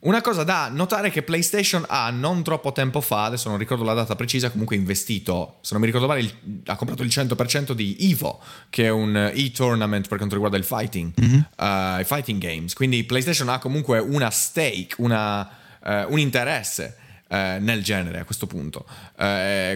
una 0.00 0.22
cosa 0.22 0.44
da 0.44 0.70
notare 0.72 1.08
è 1.08 1.10
che 1.10 1.22
PlayStation 1.22 1.84
ha 1.86 2.08
non 2.10 2.42
troppo 2.42 2.72
tempo 2.72 3.02
fa, 3.02 3.24
adesso 3.24 3.50
non 3.50 3.58
ricordo 3.58 3.84
la 3.84 3.92
data 3.92 4.16
precisa, 4.16 4.50
comunque 4.50 4.74
investito, 4.74 5.58
se 5.60 5.72
non 5.72 5.80
mi 5.80 5.86
ricordo 5.86 6.06
male, 6.06 6.20
il, 6.20 6.62
ha 6.66 6.76
comprato 6.76 7.02
il 7.02 7.08
100% 7.08 7.72
di 7.72 7.96
Evo, 8.00 8.40
che 8.70 8.86
è 8.86 8.88
un 8.88 9.30
e-tournament 9.34 10.08
per 10.08 10.16
quanto 10.16 10.34
riguarda 10.36 10.56
il 10.56 10.64
fighting, 10.64 11.12
mm-hmm. 11.20 11.40
uh, 11.58 12.00
i 12.00 12.04
fighting 12.04 12.40
games. 12.40 12.72
Quindi 12.72 13.04
PlayStation 13.04 13.50
ha 13.50 13.58
comunque 13.58 13.98
una 13.98 14.30
stake, 14.30 14.94
una, 14.98 15.40
uh, 15.84 16.12
un 16.12 16.18
interesse. 16.18 16.96
Uh, 17.30 17.62
nel 17.62 17.80
genere 17.84 18.18
a 18.18 18.24
questo 18.24 18.48
punto. 18.48 18.84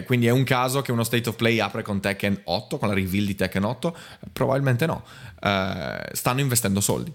Quindi 0.05 0.27
è 0.27 0.29
un 0.29 0.43
caso 0.43 0.81
che 0.81 0.91
uno 0.91 1.05
State 1.05 1.29
of 1.29 1.37
Play 1.37 1.59
apre 1.59 1.83
con 1.83 2.01
Tekken 2.01 2.41
8, 2.43 2.77
con 2.77 2.89
la 2.89 2.93
reveal 2.93 3.23
di 3.23 3.33
Tekken 3.33 3.63
8? 3.63 3.97
Probabilmente 4.33 4.85
no. 4.85 5.05
Stanno 6.11 6.41
investendo 6.41 6.81
soldi. 6.81 7.13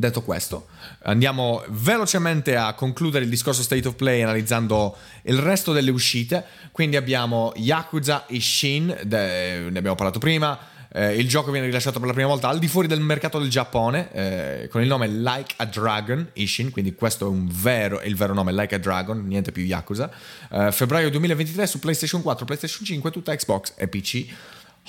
Detto 0.00 0.22
questo, 0.22 0.68
andiamo 1.02 1.62
velocemente 1.68 2.56
a 2.56 2.72
concludere 2.72 3.24
il 3.24 3.30
discorso 3.30 3.60
State 3.60 3.86
of 3.86 3.96
Play 3.96 4.22
analizzando 4.22 4.96
il 5.24 5.36
resto 5.36 5.74
delle 5.74 5.90
uscite. 5.90 6.42
Quindi 6.72 6.96
abbiamo 6.96 7.52
Yakuza 7.56 8.24
Ishin, 8.28 8.98
de- 9.04 9.68
ne 9.68 9.78
abbiamo 9.78 9.96
parlato 9.96 10.18
prima. 10.18 10.58
Eh, 10.90 11.18
il 11.18 11.28
gioco 11.28 11.50
viene 11.50 11.66
rilasciato 11.66 11.98
per 11.98 12.08
la 12.08 12.14
prima 12.14 12.28
volta 12.28 12.48
al 12.48 12.58
di 12.58 12.66
fuori 12.66 12.88
del 12.88 13.00
mercato 13.00 13.38
del 13.38 13.50
Giappone 13.50 14.10
eh, 14.12 14.68
con 14.68 14.80
il 14.80 14.88
nome 14.88 15.06
Like 15.06 15.52
a 15.58 15.66
Dragon 15.66 16.26
Ishin, 16.32 16.70
quindi 16.70 16.94
questo 16.94 17.30
è, 17.30 17.36
vero, 17.36 18.00
è, 18.00 18.06
il 18.06 18.16
vero 18.16 18.32
nome 18.32 18.54
Like 18.54 18.74
a 18.74 18.78
Dragon, 18.78 19.22
niente 19.26 19.52
più 19.52 19.62
Yakuza. 19.62 20.10
Eh, 20.50 20.72
febbraio 20.72 21.10
2023 21.10 21.66
su 21.66 21.78
PlayStation 21.78 22.22
4, 22.22 22.46
PlayStation 22.46 22.86
5, 22.86 23.10
tutta 23.10 23.36
Xbox 23.36 23.74
e 23.76 23.86
PC. 23.86 24.26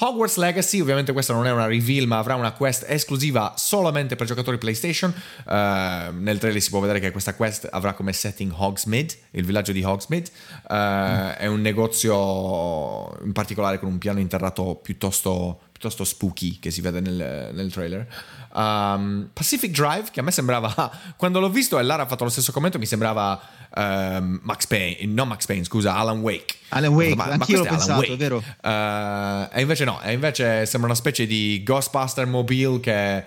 Hogwarts 0.03 0.37
Legacy, 0.37 0.79
ovviamente 0.79 1.11
questa 1.13 1.31
non 1.31 1.45
è 1.45 1.51
una 1.51 1.67
reveal, 1.67 2.07
ma 2.07 2.17
avrà 2.17 2.33
una 2.33 2.53
quest 2.53 2.85
esclusiva 2.87 3.53
solamente 3.55 4.15
per 4.15 4.25
giocatori 4.25 4.57
PlayStation. 4.57 5.13
Uh, 5.45 6.11
nel 6.17 6.39
trailer 6.39 6.59
si 6.59 6.71
può 6.71 6.79
vedere 6.79 6.99
che 6.99 7.11
questa 7.11 7.35
quest 7.35 7.67
avrà 7.71 7.93
come 7.93 8.11
setting 8.11 8.51
Hogsmeade, 8.51 9.13
il 9.31 9.45
villaggio 9.45 9.71
di 9.71 9.83
Hogsmeade. 9.83 10.27
Uh, 10.67 10.73
mm. 10.73 11.29
È 11.37 11.45
un 11.45 11.61
negozio 11.61 13.15
in 13.23 13.31
particolare 13.31 13.77
con 13.77 13.89
un 13.89 13.99
piano 13.99 14.19
interrato 14.19 14.73
piuttosto, 14.81 15.59
piuttosto 15.81 16.03
spooky 16.03 16.59
che 16.59 16.69
si 16.69 16.79
vede 16.79 16.99
nel, 16.99 17.49
nel 17.53 17.71
trailer. 17.71 18.05
Um, 18.53 19.29
Pacific 19.33 19.71
Drive, 19.71 20.09
che 20.11 20.19
a 20.19 20.23
me 20.23 20.29
sembrava, 20.29 20.91
quando 21.17 21.39
l'ho 21.39 21.49
visto 21.49 21.79
e 21.79 21.83
Lara 21.83 22.03
ha 22.03 22.05
fatto 22.05 22.23
lo 22.23 22.29
stesso 22.29 22.51
commento, 22.51 22.77
mi 22.77 22.85
sembrava 22.85 23.41
um, 23.75 24.39
Max 24.43 24.67
Payne, 24.67 25.11
non 25.11 25.27
Max 25.27 25.47
Payne, 25.47 25.63
scusa, 25.63 25.95
Alan 25.95 26.19
Wake. 26.19 26.55
Alan 26.69 26.93
Wake, 26.93 27.15
ma, 27.15 27.25
anch'io 27.25 27.57
l'ho 27.57 27.63
pensato, 27.63 28.13
è 28.13 28.15
vero. 28.15 28.37
Uh, 28.37 29.49
e 29.51 29.61
invece 29.61 29.85
no, 29.85 29.99
e 30.03 30.13
invece 30.13 30.67
sembra 30.67 30.89
una 30.89 30.97
specie 30.97 31.25
di 31.25 31.63
Ghostbuster 31.65 32.27
Mobile 32.27 32.79
che 32.79 33.25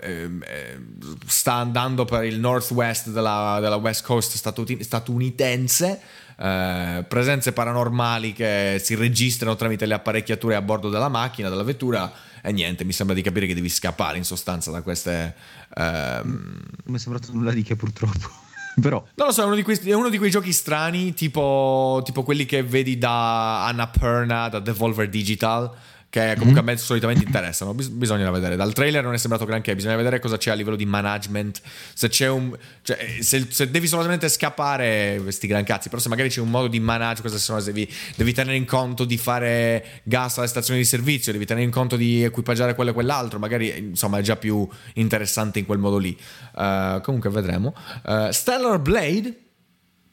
ehm, 0.00 0.44
eh, 0.46 0.78
sta 1.26 1.54
andando 1.54 2.04
per 2.04 2.22
il 2.22 2.38
northwest 2.38 3.08
della, 3.08 3.58
della 3.60 3.76
West 3.76 4.04
Coast 4.04 4.36
statunitense. 4.80 6.00
Eh, 6.38 7.04
presenze 7.08 7.52
paranormali 7.52 8.32
che 8.32 8.78
si 8.82 8.94
registrano 8.94 9.56
tramite 9.56 9.86
le 9.86 9.94
apparecchiature 9.94 10.54
a 10.54 10.62
bordo 10.62 10.90
della 10.90 11.08
macchina, 11.08 11.48
della 11.48 11.62
vettura 11.62 12.12
e 12.46 12.52
niente, 12.52 12.84
mi 12.84 12.92
sembra 12.92 13.14
di 13.14 13.22
capire 13.22 13.46
che 13.46 13.54
devi 13.54 13.68
scappare 13.68 14.18
in 14.18 14.24
sostanza 14.24 14.70
da 14.70 14.80
queste... 14.80 15.34
Ehm... 15.74 16.24
Non 16.24 16.84
mi 16.84 16.94
è 16.94 16.98
sembrato 16.98 17.32
nulla 17.32 17.50
di 17.50 17.62
che 17.62 17.74
purtroppo. 17.74 18.30
Però. 18.80 19.02
Non 19.14 19.26
lo 19.26 19.32
so, 19.32 19.42
è 19.42 19.46
uno 19.46 19.56
di, 19.56 19.64
quei, 19.64 19.80
uno 19.92 20.08
di 20.08 20.18
quei 20.18 20.30
giochi 20.30 20.52
strani, 20.52 21.12
tipo, 21.12 22.00
tipo, 22.04 22.22
quelli 22.22 22.44
che 22.44 22.62
vedi 22.62 22.98
da 22.98 23.66
Annapurna, 23.66 24.48
da 24.48 24.60
Devolver 24.60 25.08
Digital, 25.08 25.74
che 26.16 26.34
comunque 26.36 26.62
mm-hmm. 26.62 26.68
a 26.70 26.72
me 26.72 26.76
solitamente 26.78 27.24
interessano. 27.24 27.74
Bis- 27.74 27.88
bisogna 27.88 28.30
vedere. 28.30 28.56
Dal 28.56 28.72
trailer 28.72 29.02
non 29.02 29.12
è 29.12 29.18
sembrato 29.18 29.44
granché, 29.44 29.74
bisogna 29.74 29.96
vedere 29.96 30.18
cosa 30.18 30.38
c'è 30.38 30.50
a 30.50 30.54
livello 30.54 30.76
di 30.76 30.86
management. 30.86 31.60
Se 31.92 32.08
c'è 32.08 32.28
un. 32.28 32.56
Cioè, 32.82 33.18
se, 33.20 33.46
se, 33.50 33.70
devi 33.70 33.86
solamente 33.86 34.28
scappare, 34.28 35.18
questi 35.22 35.46
gran 35.46 35.64
cazzi. 35.64 35.90
Però 35.90 36.00
se 36.00 36.08
magari 36.08 36.30
c'è 36.30 36.40
un 36.40 36.48
modo 36.48 36.68
di 36.68 36.80
manage, 36.80 37.20
cosa 37.20 37.36
se 37.36 37.52
no 37.52 37.60
devi, 37.60 37.92
devi 38.16 38.32
tenere 38.32 38.56
in 38.56 38.64
conto 38.64 39.04
di 39.04 39.18
fare 39.18 39.84
gas 40.04 40.38
alle 40.38 40.46
stazioni 40.46 40.80
di 40.80 40.86
servizio, 40.86 41.32
devi 41.32 41.44
tenere 41.44 41.66
in 41.66 41.72
conto 41.72 41.96
di 41.96 42.22
equipaggiare 42.22 42.74
quello 42.74 42.90
e 42.90 42.94
quell'altro. 42.94 43.38
Magari 43.38 43.76
insomma 43.76 44.18
è 44.18 44.22
già 44.22 44.36
più 44.36 44.66
interessante 44.94 45.58
in 45.58 45.66
quel 45.66 45.78
modo 45.78 45.98
lì. 45.98 46.16
Uh, 46.54 47.00
comunque 47.02 47.28
vedremo. 47.28 47.74
Uh, 48.04 48.30
Stellar 48.30 48.78
Blade 48.78 49.40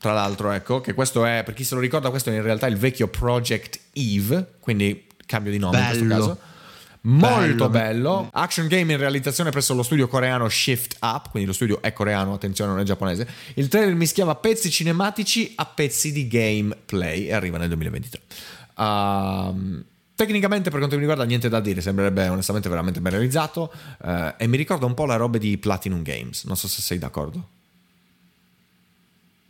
tra 0.03 0.11
l'altro, 0.11 0.51
ecco, 0.51 0.81
che 0.81 0.93
questo 0.93 1.23
è, 1.23 1.43
per 1.45 1.53
chi 1.53 1.63
se 1.63 1.75
lo 1.75 1.79
ricorda, 1.79 2.09
questo 2.09 2.29
è 2.29 2.33
in 2.33 2.41
realtà 2.41 2.67
il 2.67 2.75
vecchio 2.75 3.07
Project 3.07 3.79
Eve, 3.93 4.55
quindi 4.59 5.07
cambio 5.25 5.51
di 5.51 5.57
nome 5.57 5.77
bello. 5.77 5.99
in 5.99 6.07
questo 6.07 6.27
caso. 6.27 6.39
Molto 7.05 7.69
bello. 7.69 7.69
bello. 7.69 8.29
Action 8.31 8.67
game 8.67 8.93
in 8.93 8.97
realizzazione 8.97 9.49
presso 9.49 9.73
lo 9.73 9.83
studio 9.83 10.07
coreano 10.07 10.47
Shift 10.47 10.97
Up, 11.01 11.29
quindi 11.31 11.47
lo 11.47 11.53
studio 11.53 11.81
è 11.81 11.91
coreano, 11.91 12.33
attenzione, 12.33 12.71
non 12.71 12.79
è 12.79 12.83
giapponese. 12.83 13.27
Il 13.55 13.67
trailer 13.67 13.93
mischiava 13.93 14.36
pezzi 14.36 14.69
cinematici 14.69 15.51
a 15.55 15.65
pezzi 15.65 16.13
di 16.13 16.27
gameplay 16.27 17.25
e 17.25 17.33
arriva 17.33 17.57
nel 17.57 17.67
2023. 17.67 18.21
Um, 18.77 18.86
ehm, 18.86 19.86
Tecnicamente, 20.15 20.69
per 20.69 20.77
quanto 20.77 20.95
mi 20.95 21.01
riguarda, 21.01 21.25
niente 21.25 21.49
da 21.49 21.59
dire, 21.59 21.81
sembrerebbe 21.81 22.27
onestamente 22.27 22.69
veramente 22.69 23.01
ben 23.01 23.12
realizzato. 23.12 23.73
Uh, 23.99 24.33
e 24.38 24.45
mi 24.45 24.57
ricorda 24.57 24.86
un 24.86 24.93
po' 24.93 25.05
la 25.05 25.15
roba 25.15 25.39
di 25.39 25.57
Platinum 25.57 26.03
Games. 26.03 26.43
Non 26.45 26.55
so 26.55 26.67
se 26.67 26.81
sei 26.81 26.99
d'accordo. 26.99 27.47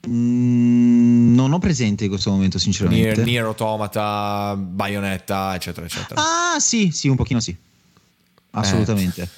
Mm, 0.07 1.33
non 1.33 1.53
ho 1.53 1.59
presente 1.59 2.03
in 2.03 2.09
questo 2.09 2.29
momento, 2.29 2.59
sinceramente. 2.59 3.13
Nier, 3.13 3.25
Nier 3.25 3.45
Automata, 3.45 4.55
Bayonetta, 4.57 5.55
eccetera, 5.55 5.85
eccetera. 5.85 6.21
Ah, 6.21 6.59
sì, 6.59 6.91
sì, 6.91 7.07
un 7.07 7.15
pochino 7.15 7.39
sì. 7.39 7.55
Assolutamente. 8.51 9.21
Eh. 9.21 9.29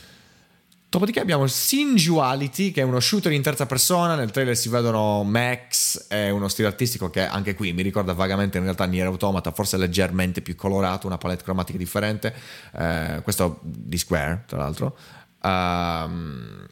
Dopodiché 0.89 1.19
abbiamo 1.19 1.45
Singuality, 1.45 2.71
che 2.71 2.82
è 2.82 2.84
uno 2.84 2.99
shooter 2.99 3.32
in 3.34 3.41
terza 3.41 3.65
persona. 3.65 4.15
Nel 4.15 4.32
trailer 4.32 4.56
si 4.56 4.69
vedono 4.69 5.23
Max, 5.23 6.08
è 6.08 6.30
uno 6.30 6.47
stile 6.47 6.69
artistico 6.69 7.10
che 7.10 7.25
anche 7.28 7.54
qui 7.54 7.73
mi 7.73 7.82
ricorda 7.82 8.13
vagamente 8.13 8.58
in 8.58 8.63
realtà 8.63 8.86
Nier 8.86 9.06
Automata, 9.08 9.51
forse 9.51 9.78
leggermente 9.78 10.41
più 10.41 10.56
colorato, 10.56 11.06
una 11.06 11.17
palette 11.17 11.43
cromatica 11.43 11.78
differente. 11.78 12.34
Eh, 12.78 13.19
questo 13.23 13.60
di 13.62 13.97
Square, 13.97 14.45
tra 14.47 14.58
l'altro. 14.58 14.97
Uh, 15.41 16.10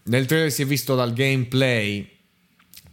nel 0.06 0.25
trailer 0.25 0.51
si 0.51 0.63
è 0.63 0.65
visto 0.65 0.95
dal 0.95 1.13
gameplay 1.13 2.12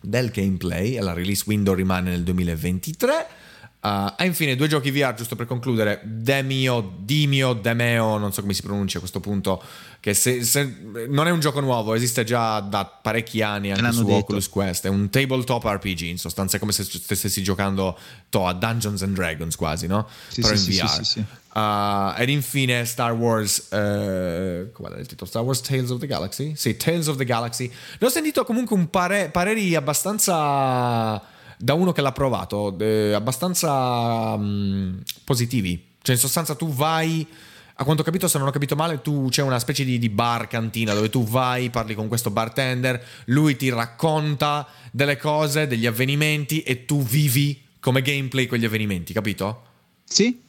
del 0.02 0.30
gameplay 0.30 0.98
la 1.00 1.12
release 1.12 1.44
window 1.46 1.74
rimane 1.74 2.10
nel 2.10 2.22
2023 2.22 3.39
Uh, 3.82 4.12
e 4.18 4.26
infine 4.26 4.56
due 4.56 4.68
giochi 4.68 4.90
VR, 4.90 5.14
giusto 5.14 5.36
per 5.36 5.46
concludere, 5.46 6.02
Demio, 6.04 6.96
Dimio, 6.98 7.54
Demeo, 7.54 8.18
non 8.18 8.30
so 8.30 8.42
come 8.42 8.52
si 8.52 8.60
pronuncia 8.60 8.98
a 8.98 9.00
questo 9.00 9.20
punto, 9.20 9.62
che 10.00 10.12
se, 10.12 10.44
se, 10.44 11.06
non 11.08 11.26
è 11.26 11.30
un 11.30 11.40
gioco 11.40 11.60
nuovo, 11.60 11.94
esiste 11.94 12.22
già 12.24 12.60
da 12.60 12.84
parecchi 12.84 13.40
anni 13.40 13.70
anche 13.70 13.90
su 13.92 14.04
detto. 14.04 14.16
Oculus 14.16 14.50
Quest, 14.50 14.84
è 14.84 14.90
un 14.90 15.08
tabletop 15.08 15.64
RPG 15.64 16.00
in 16.02 16.18
sostanza, 16.18 16.58
è 16.58 16.60
come 16.60 16.72
se 16.72 16.84
stessi 16.84 17.42
giocando 17.42 17.98
to, 18.28 18.46
a 18.46 18.52
Dungeons 18.52 19.00
and 19.00 19.14
Dragons 19.14 19.56
quasi, 19.56 19.86
no? 19.86 20.06
Sì, 20.28 20.42
Però 20.42 20.54
sì, 20.54 20.72
in 20.72 20.86
VR. 20.86 21.02
Sì, 21.02 21.24
uh, 21.54 22.20
ed 22.20 22.28
infine 22.28 22.84
Star 22.84 23.12
Wars, 23.12 23.68
uh, 23.70 24.70
come 24.72 24.94
il 24.98 25.06
titolo? 25.06 25.30
Star 25.30 25.42
Wars 25.42 25.62
Tales 25.62 25.88
of 25.88 26.00
the 26.00 26.06
Galaxy? 26.06 26.52
Sì, 26.54 26.76
Tales 26.76 27.06
of 27.06 27.16
the 27.16 27.24
Galaxy. 27.24 27.72
Ne 27.98 28.06
ho 28.06 28.10
sentito 28.10 28.44
comunque 28.44 28.76
un 28.76 28.90
pare, 28.90 29.30
pareri 29.30 29.74
abbastanza 29.74 31.29
da 31.62 31.74
uno 31.74 31.92
che 31.92 32.00
l'ha 32.00 32.12
provato, 32.12 32.76
eh, 32.78 33.12
abbastanza 33.12 34.36
mh, 34.36 34.42
mm, 34.42 34.98
positivi. 35.24 35.84
Cioè, 36.00 36.14
in 36.14 36.20
sostanza, 36.20 36.54
tu 36.54 36.72
vai. 36.72 37.26
A 37.74 37.84
quanto 37.84 38.02
ho 38.02 38.04
capito, 38.04 38.28
se 38.28 38.38
non 38.38 38.46
ho 38.46 38.50
capito 38.50 38.76
male, 38.76 39.00
tu 39.00 39.28
c'è 39.30 39.42
una 39.42 39.58
specie 39.58 39.84
di, 39.84 39.98
di, 39.98 40.10
bar 40.10 40.48
cantina 40.48 40.92
dove 40.92 41.08
tu 41.08 41.24
vai, 41.24 41.70
parli 41.70 41.94
con 41.94 42.08
questo 42.08 42.30
bartender, 42.30 43.02
lui 43.26 43.56
ti 43.56 43.70
racconta 43.70 44.66
delle 44.90 45.16
cose, 45.16 45.66
degli 45.66 45.86
avvenimenti 45.86 46.60
e 46.60 46.84
tu 46.84 47.02
vivi 47.02 47.58
come 47.80 48.02
gameplay 48.02 48.46
quegli 48.46 48.66
avvenimenti, 48.66 49.14
capito? 49.14 49.62
Sì. 50.04 50.42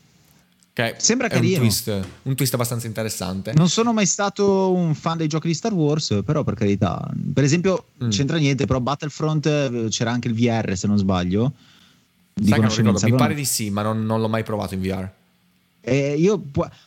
Okay. 0.81 0.95
Sembra 0.97 1.27
carino. 1.27 1.55
Un 1.55 1.59
twist, 1.59 2.07
un 2.23 2.35
twist, 2.35 2.53
abbastanza 2.55 2.87
interessante. 2.87 3.53
Non 3.53 3.69
sono 3.69 3.93
mai 3.93 4.07
stato 4.07 4.71
un 4.71 4.95
fan 4.95 5.17
dei 5.17 5.27
giochi 5.27 5.47
di 5.47 5.53
Star 5.53 5.73
Wars, 5.73 6.21
però 6.25 6.43
per 6.43 6.55
carità. 6.55 7.07
Per 7.33 7.43
esempio, 7.43 7.85
mm. 8.03 8.09
c'entra 8.09 8.37
niente, 8.37 8.65
però 8.65 8.79
Battlefront 8.79 9.45
eh, 9.45 9.87
c'era 9.89 10.11
anche 10.11 10.27
il 10.27 10.33
VR, 10.33 10.75
se 10.75 10.87
non 10.87 10.97
sbaglio. 10.97 11.53
Sai 12.33 12.53
che 12.53 12.59
non 12.59 12.75
ricordo, 12.75 13.07
mi 13.07 13.15
pare 13.15 13.35
di 13.35 13.45
sì, 13.45 13.69
ma 13.69 13.83
non, 13.83 14.05
non 14.05 14.19
l'ho 14.19 14.29
mai 14.29 14.43
provato 14.43 14.73
in 14.73 14.81
VR. 14.81 15.07
Eh, 15.81 16.15
io, 16.17 16.41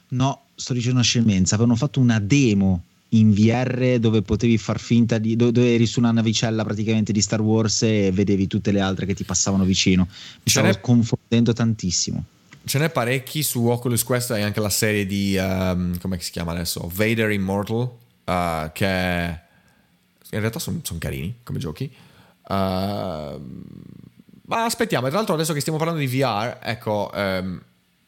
no, 0.09 0.43
sto 0.55 0.73
dicendo 0.73 0.97
una 0.97 1.05
scemenza. 1.05 1.55
Avevano 1.55 1.77
fatto 1.77 2.01
una 2.01 2.19
demo 2.19 2.83
in 3.11 3.33
VR 3.33 3.99
dove 4.01 4.23
potevi 4.23 4.59
far 4.59 4.81
finta 4.81 5.19
di 5.19 5.37
dove 5.37 5.75
eri 5.75 5.87
su 5.87 6.01
una 6.01 6.11
navicella 6.11 6.65
praticamente 6.65 7.13
di 7.13 7.21
Star 7.21 7.41
Wars 7.41 7.83
e 7.83 8.11
vedevi 8.13 8.49
tutte 8.49 8.73
le 8.73 8.81
altre 8.81 9.07
che 9.07 9.15
ti 9.15 9.23
passavano 9.23 9.63
vicino. 9.63 10.09
Mi 10.09 10.51
stavo 10.51 10.77
confondendo 10.81 11.53
tantissimo 11.53 12.25
ce 12.65 12.79
n'è 12.79 12.91
parecchi 12.91 13.43
su 13.43 13.67
Oculus 13.67 14.03
Quest 14.03 14.31
e 14.33 14.43
anche 14.43 14.61
la 14.61 14.71
serie 14.71 15.07
di 15.07 15.37
um, 15.39 15.99
come 15.99 16.19
si 16.21 16.31
chiama 16.31 16.53
adesso? 16.53 16.91
Vader 16.93 17.31
Immortal 17.31 17.79
uh, 18.25 18.73
che 18.73 19.41
in 20.31 20.41
realtà 20.41 20.59
sono 20.59 20.81
son 20.83 20.99
carini 20.99 21.41
come 21.43 21.59
giochi. 21.59 21.93
Uh, 22.43 23.41
ma 24.47 24.65
aspettiamo 24.65 25.07
tra 25.07 25.17
l'altro 25.17 25.35
adesso 25.35 25.53
che 25.53 25.61
stiamo 25.61 25.79
parlando 25.79 26.03
di 26.03 26.07
VR 26.07 26.59
ecco 26.61 27.11
um, 27.15 27.59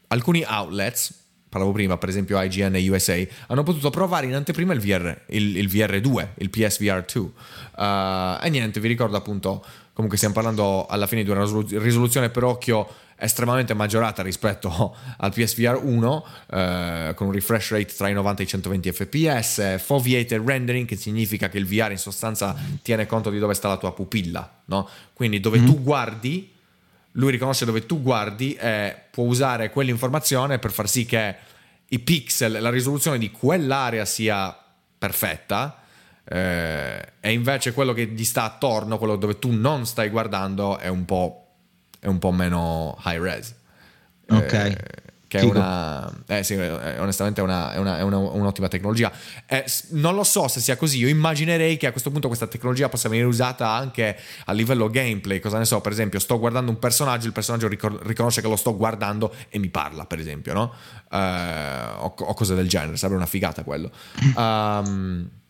alcuni 0.09 0.45
outlets 0.47 1.15
parlavo 1.49 1.73
prima 1.73 1.97
per 1.97 2.11
esempio 2.11 2.39
IGN 2.39 2.75
e 2.75 2.91
USA 2.91 3.17
hanno 3.47 3.63
potuto 3.63 3.89
provare 3.89 4.27
in 4.27 4.35
anteprima 4.35 4.75
il, 4.75 4.81
VR, 4.81 5.23
il, 5.29 5.57
il 5.57 5.69
VR2 5.69 6.29
il 6.35 6.51
PSVR 6.51 7.05
2 7.11 7.23
uh, 7.23 8.45
e 8.45 8.51
niente 8.51 8.79
vi 8.79 8.89
ricordo 8.89 9.17
appunto 9.17 9.65
comunque 9.97 10.19
stiamo 10.19 10.35
parlando 10.35 10.85
alla 10.85 11.07
fine 11.07 11.25
di 11.25 11.31
una 11.31 11.41
risoluzione 11.41 12.29
per 12.29 12.45
occhio 12.45 12.87
estremamente 13.17 13.73
maggiorata 13.73 14.23
rispetto 14.23 14.95
al 15.17 15.33
PSVR 15.33 15.81
1 15.83 16.27
eh, 16.51 17.13
con 17.17 17.29
un 17.29 17.33
refresh 17.33 17.71
rate 17.71 17.95
tra 17.97 18.07
i 18.11 18.13
90 18.13 18.43
e 18.43 18.45
i 18.45 18.49
120 18.49 18.93
fps, 18.93 19.83
foveated 19.83 20.43
rendering 20.45 20.87
che 20.87 20.97
significa 20.97 21.49
che 21.49 21.57
il 21.57 21.65
VR 21.65 21.93
in 21.93 21.99
sostanza 21.99 22.55
tiene 22.83 23.07
conto 23.07 23.31
di 23.31 23.39
dove 23.39 23.55
sta 23.55 23.69
la 23.69 23.79
tua 23.79 23.95
pupilla, 23.95 24.61
no? 24.67 24.87
quindi 25.15 25.41
dove 25.41 25.61
mm-hmm. 25.61 25.67
tu 25.67 25.83
guardi, 25.83 26.53
lui 27.13 27.31
riconosce 27.31 27.65
dove 27.65 27.87
tu 27.87 28.03
guardi 28.03 28.53
e 28.53 28.95
può 29.11 29.25
usare 29.25 29.71
quell'informazione 29.71 30.59
per 30.59 30.73
far 30.73 30.91
sì 30.91 31.07
che 31.07 31.37
i 31.89 31.99
pixel, 32.01 32.61
la 32.61 32.69
risoluzione 32.69 33.17
di 33.17 33.31
quell'area 33.31 34.05
sia 34.05 34.55
perfetta. 34.99 35.81
Eh, 36.29 37.13
e 37.21 37.33
invece 37.33 37.73
quello 37.73 37.93
che 37.93 38.07
gli 38.07 38.25
sta 38.25 38.45
attorno, 38.45 38.99
quello 38.99 39.17
dove 39.17 39.39
tu 39.39 39.53
non 39.53 39.87
stai 39.87 40.09
guardando, 40.09 40.79
è 40.79 40.89
un 40.89 41.05
po' 41.05 41.47
è 42.07 42.09
un 42.09 42.19
po' 42.19 42.31
meno 42.31 42.97
high 43.05 43.21
res. 43.21 43.55
Ok. 44.29 44.53
Eh, 44.53 44.77
che 45.29 45.41
è 45.41 45.43
una, 45.43 46.09
eh 46.29 46.45
sì, 46.45 46.55
eh, 46.55 47.01
onestamente 47.01 47.41
è, 47.41 47.45
una, 47.45 47.73
è, 47.73 47.79
una, 47.79 47.99
è 47.99 48.03
una, 48.03 48.19
un'ottima 48.19 48.69
tecnologia. 48.69 49.11
Eh, 49.47 49.65
non 49.91 50.15
lo 50.15 50.23
so 50.23 50.47
se 50.47 50.61
sia 50.61 50.77
così, 50.77 50.99
io 50.99 51.09
immaginerei 51.09 51.77
che 51.77 51.89
a 51.89 51.91
questo 51.91 52.13
punto 52.13 52.29
questa 52.29 52.47
tecnologia 52.47 52.89
possa 52.89 53.09
venire 53.09 53.27
usata 53.27 53.69
anche 53.69 54.17
a 54.45 54.53
livello 54.53 54.89
gameplay, 54.89 55.41
cosa 55.41 55.59
ne 55.59 55.65
so, 55.65 55.81
per 55.81 55.91
esempio 55.91 56.21
sto 56.21 56.39
guardando 56.39 56.71
un 56.71 56.79
personaggio, 56.79 57.27
il 57.27 57.33
personaggio 57.33 57.67
ricor- 57.67 58.07
riconosce 58.07 58.41
che 58.41 58.47
lo 58.47 58.55
sto 58.55 58.77
guardando 58.77 59.35
e 59.49 59.59
mi 59.59 59.69
parla, 59.69 60.07
per 60.07 60.21
esempio, 60.21 60.53
no? 60.53 60.73
Eh, 61.11 61.19
o, 61.99 62.15
o, 62.17 62.35
cose 62.35 62.55
del 62.55 62.69
genere, 62.69 62.97
sarebbe 62.97 63.17
una 63.17 63.27
figata 63.27 63.65
quello. 63.65 63.91
Um, 64.37 65.29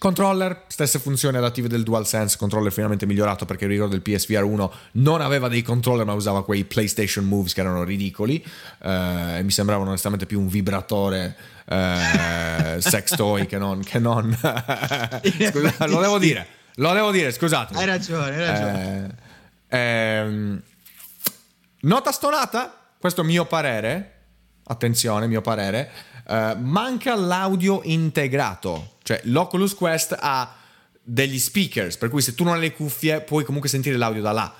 Controller, 0.00 0.62
stesse 0.68 0.98
funzioni 0.98 1.36
adattive 1.36 1.68
del 1.68 1.82
DualSense, 1.82 2.38
controller 2.38 2.72
finalmente 2.72 3.04
migliorato 3.04 3.44
perché 3.44 3.66
ricordo 3.66 3.94
il 3.94 4.00
PSVR 4.00 4.42
1 4.44 4.72
non 4.92 5.20
aveva 5.20 5.48
dei 5.48 5.60
controller 5.60 6.06
ma 6.06 6.14
usava 6.14 6.42
quei 6.42 6.64
PlayStation 6.64 7.26
Moves 7.26 7.52
che 7.52 7.60
erano 7.60 7.84
ridicoli 7.84 8.42
eh, 8.82 9.36
e 9.36 9.42
mi 9.42 9.50
sembravano 9.50 9.90
onestamente 9.90 10.24
più 10.24 10.40
un 10.40 10.48
vibratore 10.48 11.36
eh, 11.66 12.76
sex 12.78 13.12
toy 13.14 13.44
che 13.44 13.58
non... 13.58 13.82
Che 13.82 13.98
non 13.98 14.32
Scusa, 14.40 15.86
lo 15.86 16.00
devo 16.00 16.16
dire, 16.16 16.46
lo 16.76 16.94
devo 16.94 17.10
dire, 17.10 17.30
scusate. 17.30 17.76
Hai 17.76 17.84
ragione, 17.84 18.36
hai 18.36 18.46
ragione. 18.46 19.14
Eh, 19.68 19.78
ehm, 19.78 20.62
nota 21.80 22.10
stonata, 22.10 22.74
questo 22.98 23.20
è 23.20 23.24
mio 23.24 23.44
parere, 23.44 24.19
attenzione, 24.70 25.26
mio 25.26 25.40
parere, 25.40 25.90
eh, 26.26 26.56
manca 26.58 27.14
l'audio 27.14 27.80
integrato 27.84 28.98
cioè 29.10 29.20
l'Oculus 29.24 29.74
Quest 29.74 30.16
ha 30.16 30.54
degli 31.02 31.40
speakers, 31.40 31.96
per 31.96 32.10
cui 32.10 32.22
se 32.22 32.32
tu 32.36 32.44
non 32.44 32.54
hai 32.54 32.60
le 32.60 32.72
cuffie 32.72 33.22
puoi 33.22 33.42
comunque 33.42 33.68
sentire 33.68 33.96
l'audio 33.96 34.22
da 34.22 34.30
là. 34.30 34.54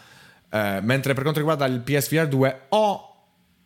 Eh, 0.51 0.81
mentre 0.83 1.15
per 1.15 1.23
quanto 1.23 1.39
riguarda 1.39 1.67
il 1.67 1.79
PSVR 1.79 2.27
2 2.27 2.61
o 2.71 3.15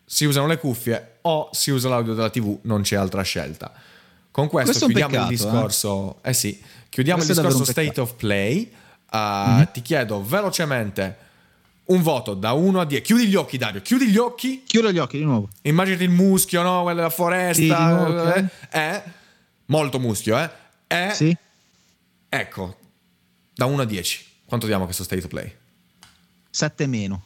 si 0.05 0.27
usano 0.27 0.47
le 0.47 0.59
cuffie 0.59 1.19
o 1.23 1.49
si 1.53 1.71
usa 1.71 1.89
l'audio 1.89 2.13
della 2.13 2.29
TV, 2.29 2.59
non 2.65 2.83
c'è 2.83 2.97
altra 2.97 3.23
scelta. 3.23 3.73
Con 4.31 4.49
questo, 4.49 4.73
questo 4.73 4.87
chiudiamo 4.89 5.13
peccato, 5.13 5.33
il 5.33 5.39
discorso. 5.39 6.19
Eh? 6.21 6.29
eh 6.29 6.33
sì, 6.35 6.63
chiudiamo 6.91 7.23
questo 7.23 7.41
il 7.41 7.47
discorso 7.47 7.73
State 7.73 8.01
of 8.03 8.15
Play. 8.17 8.71
Uh, 9.11 9.17
mm-hmm. 9.17 9.63
Ti 9.73 9.81
chiedo 9.81 10.23
velocemente 10.23 11.17
un 11.87 12.03
voto 12.03 12.35
da 12.35 12.53
1 12.53 12.81
a 12.81 12.85
10. 12.85 13.03
Chiudi 13.03 13.27
gli 13.27 13.35
occhi, 13.35 13.59
Dario. 13.59 13.83
Chiudi 13.83 14.09
gli 14.09 14.17
occhi. 14.17 14.63
Chiudo 14.65 14.91
gli 14.93 14.99
occhi 14.99 15.19
di 15.19 15.25
nuovo. 15.25 15.49
Immaginati 15.63 16.05
il 16.05 16.11
muschio, 16.11 16.63
no? 16.63 16.83
Quella 16.83 16.97
della 16.97 17.11
foresta. 17.11 17.55
Sì, 17.55 17.69
nuovo, 17.69 18.33
eh, 18.35 18.49
eh, 18.71 19.03
molto 19.67 19.99
muschio, 19.99 20.39
eh 20.39 20.63
è... 20.95 21.13
Sì. 21.13 21.37
Ecco, 22.29 22.79
da 23.55 23.65
1 23.67 23.83
a 23.83 23.85
10, 23.85 24.27
quanto 24.47 24.67
diamo 24.67 24.83
a 24.83 24.85
questo 24.87 25.05
state 25.05 25.23
of 25.23 25.29
play? 25.29 25.53
7 26.51 26.87
meno. 26.87 27.25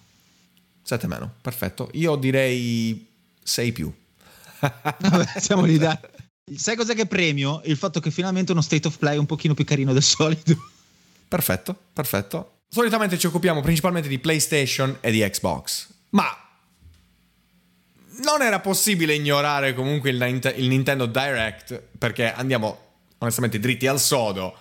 7 0.82 1.06
meno, 1.06 1.34
perfetto. 1.40 1.90
Io 1.92 2.16
direi 2.16 3.06
6 3.42 3.72
più. 3.72 3.92
Vabbè, 4.60 5.38
siamo 5.38 5.64
lì 5.64 5.78
da... 5.78 5.98
Sai 6.54 6.76
cos'è 6.76 6.94
che 6.94 7.06
premio? 7.06 7.60
Il 7.64 7.76
fatto 7.76 8.00
che 8.00 8.10
finalmente 8.10 8.52
uno 8.52 8.62
state 8.62 8.86
of 8.86 8.96
play 8.96 9.18
un 9.18 9.26
pochino 9.26 9.52
più 9.54 9.64
carino 9.64 9.92
del 9.92 10.02
solito. 10.02 10.56
Perfetto, 11.28 11.78
perfetto. 11.92 12.57
Solitamente 12.70 13.18
ci 13.18 13.26
occupiamo 13.26 13.62
principalmente 13.62 14.08
di 14.08 14.18
PlayStation 14.18 14.98
e 15.00 15.10
di 15.10 15.20
Xbox, 15.20 15.88
ma 16.10 16.26
non 18.22 18.42
era 18.42 18.60
possibile 18.60 19.14
ignorare 19.14 19.74
comunque 19.74 20.10
il, 20.10 20.52
il 20.56 20.68
Nintendo 20.68 21.06
Direct 21.06 21.80
perché 21.96 22.32
andiamo 22.32 22.88
onestamente 23.18 23.58
dritti 23.58 23.86
al 23.86 23.98
sodo. 23.98 24.56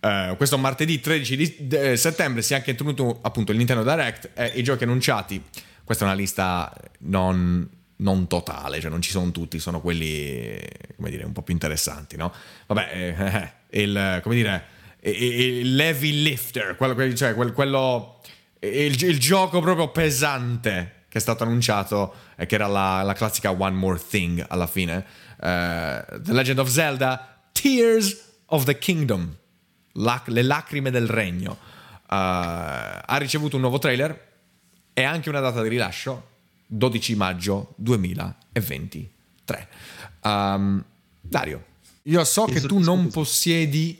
Uh, 0.00 0.34
questo 0.36 0.56
martedì 0.56 0.98
13 0.98 1.36
di, 1.36 1.56
de, 1.58 1.96
settembre 1.96 2.40
si 2.40 2.54
è 2.54 2.56
anche 2.56 2.74
tenuto 2.74 3.18
appunto 3.20 3.52
il 3.52 3.58
Nintendo 3.58 3.82
Direct 3.82 4.30
e 4.34 4.52
i 4.54 4.62
giochi 4.62 4.84
annunciati. 4.84 5.42
Questa 5.84 6.04
è 6.04 6.08
una 6.08 6.16
lista 6.16 6.72
non, 7.00 7.68
non, 7.96 8.26
totale, 8.28 8.80
cioè 8.80 8.90
non 8.90 9.02
ci 9.02 9.10
sono 9.10 9.32
tutti, 9.32 9.58
sono 9.58 9.80
quelli, 9.80 10.56
come 10.96 11.10
dire, 11.10 11.24
un 11.24 11.32
po' 11.32 11.42
più 11.42 11.52
interessanti, 11.52 12.16
no? 12.16 12.32
Vabbè, 12.66 12.88
eh, 12.92 13.52
eh, 13.72 13.82
il, 13.82 14.20
come 14.22 14.36
dire, 14.36 14.64
il 15.02 15.74
Levi 15.74 16.22
Lifter, 16.22 16.76
quello, 16.76 17.14
cioè 17.14 17.34
quello 17.34 18.20
il, 18.60 19.02
il, 19.02 19.18
gioco 19.18 19.60
proprio 19.60 19.88
pesante 19.88 21.04
che 21.08 21.18
è 21.18 21.20
stato 21.20 21.42
annunciato 21.42 22.14
e 22.36 22.46
che 22.46 22.54
era 22.54 22.66
la, 22.66 23.02
la 23.02 23.14
classica 23.14 23.50
One 23.50 23.76
More 23.76 23.98
Thing 23.98 24.44
alla 24.48 24.66
fine. 24.66 25.04
Uh, 25.38 26.20
The 26.20 26.32
Legend 26.32 26.58
of 26.58 26.68
Zelda 26.68 27.40
Tears 27.52 28.28
of 28.46 28.64
the 28.64 28.78
Kingdom, 28.78 29.36
Lac- 29.94 30.28
le 30.28 30.42
lacrime 30.42 30.90
del 30.90 31.08
regno, 31.08 31.52
uh, 31.52 32.06
ha 32.08 33.16
ricevuto 33.18 33.56
un 33.56 33.62
nuovo 33.62 33.78
trailer 33.78 34.28
e 34.92 35.02
anche 35.02 35.28
una 35.28 35.40
data 35.40 35.62
di 35.62 35.68
rilascio, 35.68 36.28
12 36.66 37.14
maggio 37.16 37.72
2023. 37.76 39.68
Um, 40.22 40.84
Dario, 41.20 41.64
io 42.02 42.24
so 42.24 42.44
che 42.44 42.60
tu 42.60 42.78
non 42.78 43.10
possiedi 43.10 43.99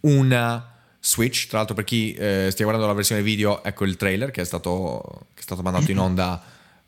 una 0.00 0.66
Switch, 1.00 1.46
tra 1.46 1.58
l'altro 1.58 1.74
per 1.74 1.84
chi 1.84 2.12
eh, 2.12 2.48
stia 2.50 2.64
guardando 2.64 2.86
la 2.86 2.96
versione 2.96 3.22
video, 3.22 3.62
ecco 3.64 3.84
il 3.84 3.96
trailer 3.96 4.30
che 4.30 4.42
è 4.42 4.44
stato, 4.44 5.26
che 5.34 5.40
è 5.40 5.42
stato 5.42 5.62
mandato 5.62 5.90
in 5.90 5.98
onda 5.98 6.42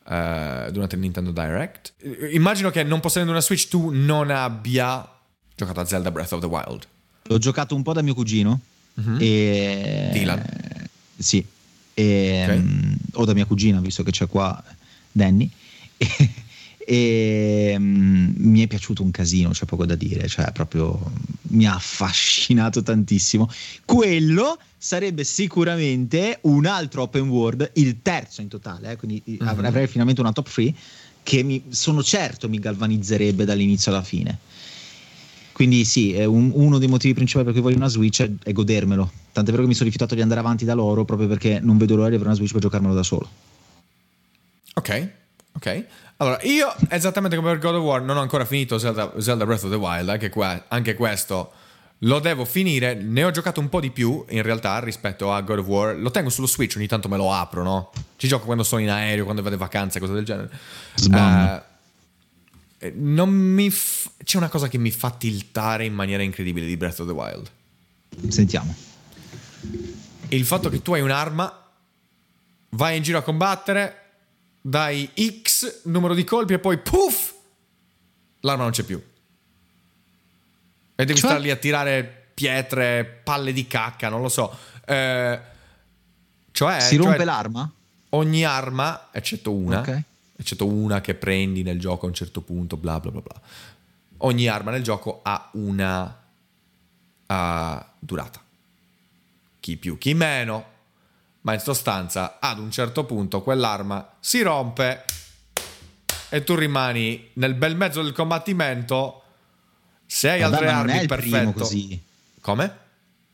eh, 0.07 0.69
durante 0.71 0.95
il 0.97 1.01
Nintendo 1.01 1.31
Direct. 1.31 1.95
Immagino 2.31 2.71
che 2.71 2.83
non 2.83 3.01
possedendo 3.01 3.33
una 3.33 3.41
Switch 3.41 3.69
tu 3.69 3.91
non 3.91 4.31
abbia 4.31 5.09
giocato 5.55 5.81
a 5.81 5.85
Zelda 5.87 6.11
Breath 6.11 6.33
of 6.33 6.41
the 6.41 6.47
Wild. 6.47 6.87
L'ho 7.25 7.39
giocato 7.39 7.75
un 7.75 7.83
po' 7.83 7.93
da 7.93 8.03
mio 8.03 8.15
cugino. 8.15 8.61
Mm-hmm. 9.01 9.17
E... 9.21 10.11
Dylan. 10.13 10.45
Sì. 11.17 11.45
E, 11.95 12.41
okay. 12.45 12.59
um, 12.59 12.97
o 13.15 13.25
da 13.25 13.33
mia 13.33 13.45
cugina, 13.47 13.81
visto 13.81 14.03
che 14.03 14.11
c'è 14.11 14.27
qua 14.27 14.63
Danny. 15.11 15.51
e 15.97 16.07
um, 16.89 18.35
mi 18.37 18.63
è 18.63 18.67
piaciuto 18.67 19.03
un 19.03 19.11
casino, 19.11 19.51
c'è 19.51 19.65
poco 19.65 19.87
da 19.87 19.95
dire, 19.95 20.29
cioè 20.29 20.53
proprio 20.53 20.99
mi 21.49 21.67
ha 21.67 21.75
affascinato 21.75 22.83
tantissimo. 22.83 23.49
Quello 23.85 24.59
sarebbe 24.77 25.25
sicuramente 25.25 26.39
un 26.43 26.67
altro 26.67 27.03
open 27.03 27.29
world, 27.29 27.71
il 27.75 28.03
terzo 28.03 28.41
in 28.41 28.49
totale, 28.49 28.93
eh, 28.93 28.97
quindi 28.97 29.23
mm-hmm. 29.29 29.65
avrei 29.65 29.87
finalmente 29.87 30.21
una 30.21 30.33
top 30.33 30.51
3 30.51 30.75
che 31.23 31.43
mi, 31.43 31.63
sono 31.69 32.03
certo 32.03 32.49
mi 32.49 32.59
galvanizzerebbe 32.59 33.45
dall'inizio 33.45 33.93
alla 33.93 34.03
fine. 34.03 34.39
Quindi 35.53 35.85
sì, 35.85 36.15
un, 36.15 36.51
uno 36.55 36.79
dei 36.79 36.89
motivi 36.89 37.15
principali 37.15 37.45
per 37.45 37.55
cui 37.55 37.63
voglio 37.63 37.77
una 37.77 37.89
Switch 37.89 38.23
è, 38.23 38.31
è 38.43 38.53
godermelo. 38.53 39.11
Tant'è 39.33 39.51
vero 39.51 39.63
che 39.63 39.69
mi 39.69 39.75
sono 39.75 39.85
rifiutato 39.85 40.15
di 40.15 40.23
andare 40.23 40.41
avanti 40.41 40.65
da 40.65 40.75
loro 40.75 41.05
proprio 41.05 41.29
perché 41.29 41.61
non 41.61 41.77
vedo 41.77 41.95
l'ora 41.95 42.09
di 42.09 42.15
avere 42.15 42.31
una 42.31 42.37
Switch 42.37 42.53
per 42.53 42.63
giocarmelo 42.63 42.95
da 42.95 43.03
solo. 43.03 43.29
Ok, 44.75 45.09
ok. 45.53 45.85
Allora, 46.23 46.39
io 46.43 46.73
esattamente 46.89 47.35
come 47.35 47.51
per 47.51 47.59
God 47.59 47.75
of 47.75 47.83
War 47.83 48.01
non 48.01 48.17
ho 48.17 48.21
ancora 48.21 48.45
finito 48.45 48.79
Zelda, 48.79 49.13
Zelda 49.19 49.45
Breath 49.45 49.65
of 49.65 49.71
the 49.71 49.77
Wild, 49.77 50.09
anche, 50.09 50.31
qua, 50.31 50.67
anche, 50.69 50.95
questo 50.95 51.51
lo 51.99 52.21
devo 52.21 52.45
finire, 52.45 52.95
ne 52.95 53.25
ho 53.25 53.33
giocato 53.33 53.59
un 53.59 53.69
po' 53.69 53.81
di 53.81 53.91
più 53.91 54.25
in 54.29 54.43
realtà 54.43 54.79
rispetto 54.79 55.33
a 55.33 55.41
God 55.41 55.59
of 55.59 55.67
War, 55.67 55.97
lo 55.97 56.13
tengo 56.13 56.31
sullo 56.31 56.47
Switch, 56.47 56.77
ogni 56.77 56.87
tanto 56.87 57.09
me 57.09 57.17
lo 57.17 57.33
apro, 57.33 57.65
no? 57.65 57.91
Ci 58.17 58.29
gioco 58.29 58.45
quando 58.45 58.63
sono 58.63 58.83
in 58.83 58.91
aereo, 58.91 59.25
quando 59.25 59.43
vado 59.43 59.57
in 59.57 59.61
vacanze, 59.61 59.99
cose 59.99 60.13
del 60.13 60.25
genere. 60.25 60.51
Uh, 61.11 61.61
non 62.95 63.29
mi 63.29 63.69
f- 63.69 64.11
C'è 64.23 64.37
una 64.37 64.49
cosa 64.49 64.69
che 64.69 64.79
mi 64.79 64.93
fa 64.93 65.11
tiltare 65.11 65.85
in 65.85 65.93
maniera 65.93 66.23
incredibile 66.23 66.67
di 66.67 66.77
Breath 66.77 67.01
of 67.01 67.09
the 67.09 67.13
Wild. 67.13 67.51
Sentiamo. 68.29 68.73
Il 70.29 70.45
fatto 70.45 70.69
che 70.69 70.83
tu 70.83 70.93
hai 70.93 71.01
un'arma, 71.01 71.67
vai 72.71 72.97
in 72.97 73.03
giro 73.03 73.19
a 73.19 73.23
combattere, 73.23 73.97
dai 74.61 75.11
X 75.43 75.52
numero 75.85 76.15
di 76.15 76.25
colpi 76.25 76.55
e 76.55 76.59
poi 76.59 76.79
puff, 76.79 77.33
l'arma 78.41 78.63
non 78.63 78.73
c'è 78.73 78.83
più. 78.83 79.03
E 80.95 81.05
devi 81.05 81.19
cioè? 81.19 81.31
stare 81.31 81.43
lì 81.45 81.51
a 81.51 81.57
tirare 81.57 82.31
pietre, 82.35 83.05
palle 83.05 83.53
di 83.53 83.67
cacca, 83.67 84.09
non 84.09 84.21
lo 84.21 84.29
so. 84.29 84.57
Eh, 84.85 85.41
cioè, 86.51 86.81
si 86.81 86.97
rompe 86.97 87.17
cioè, 87.17 87.25
l'arma? 87.25 87.71
Ogni 88.11 88.45
arma, 88.45 89.09
eccetto 89.11 89.53
una, 89.53 89.81
okay. 89.81 90.03
eccetto 90.37 90.67
una 90.67 91.01
che 91.01 91.15
prendi 91.15 91.63
nel 91.63 91.81
gioco 91.81 92.07
a 92.07 92.09
un 92.09 92.15
certo 92.15 92.41
punto, 92.43 92.77
bla 92.77 93.01
bla 93.01 93.11
bla 93.11 93.21
bla. 93.21 93.41
Ogni 94.19 94.47
arma 94.47 94.71
nel 94.71 94.83
gioco 94.83 95.21
ha 95.23 95.51
una 95.55 96.23
uh, 97.27 97.85
durata. 97.99 98.41
Chi 99.61 99.77
più, 99.77 99.99
chi 99.99 100.15
meno, 100.15 100.65
ma 101.43 101.55
in 101.55 101.61
sostanza 101.61 102.39
ad 102.41 102.59
un 102.59 102.71
certo 102.71 103.05
punto 103.05 103.43
quell'arma 103.43 104.17
si 104.21 104.43
rompe 104.43 105.05
e 106.35 106.43
tu 106.45 106.55
rimani 106.55 107.29
nel 107.35 107.53
bel 107.53 107.77
mezzo 107.77 108.03
del 108.03 108.13
combattimento. 108.13 109.23
Se 110.07 110.31
hai 110.31 110.41
Vabbè, 110.41 110.55
altre 110.55 110.69
armi, 110.71 111.07
perfetto. 111.07 111.53
Così. 111.53 112.03
Come? 112.41 112.77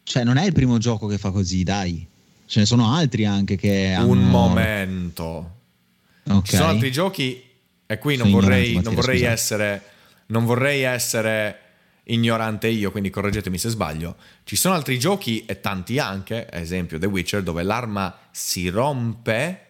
Cioè, 0.02 0.24
non 0.24 0.36
è 0.36 0.44
il 0.44 0.52
primo 0.52 0.78
gioco 0.78 1.06
che 1.06 1.16
fa 1.16 1.30
così, 1.30 1.62
dai. 1.62 2.04
Ce 2.46 2.58
ne 2.58 2.66
sono 2.66 2.92
altri 2.92 3.24
anche 3.24 3.54
che 3.54 3.92
hanno... 3.92 4.08
Un 4.08 4.28
momento. 4.28 5.56
Okay. 6.24 6.42
Ci 6.42 6.56
sono 6.56 6.70
altri 6.70 6.90
giochi 6.90 7.40
e 7.86 7.98
qui 7.98 8.16
non 8.16 8.32
vorrei, 8.32 8.80
non 8.80 8.94
vorrei 8.94 9.22
essere 9.22 9.82
non 10.26 10.44
vorrei 10.44 10.82
essere 10.82 11.60
ignorante 12.04 12.66
io, 12.66 12.90
quindi 12.90 13.10
correggetemi 13.10 13.58
se 13.58 13.68
sbaglio. 13.68 14.16
Ci 14.42 14.56
sono 14.56 14.74
altri 14.74 14.98
giochi 14.98 15.44
e 15.46 15.60
tanti 15.60 16.00
anche, 16.00 16.48
ad 16.50 16.60
esempio 16.60 16.98
The 16.98 17.06
Witcher, 17.06 17.44
dove 17.44 17.62
l'arma 17.62 18.18
si 18.32 18.68
rompe, 18.68 19.67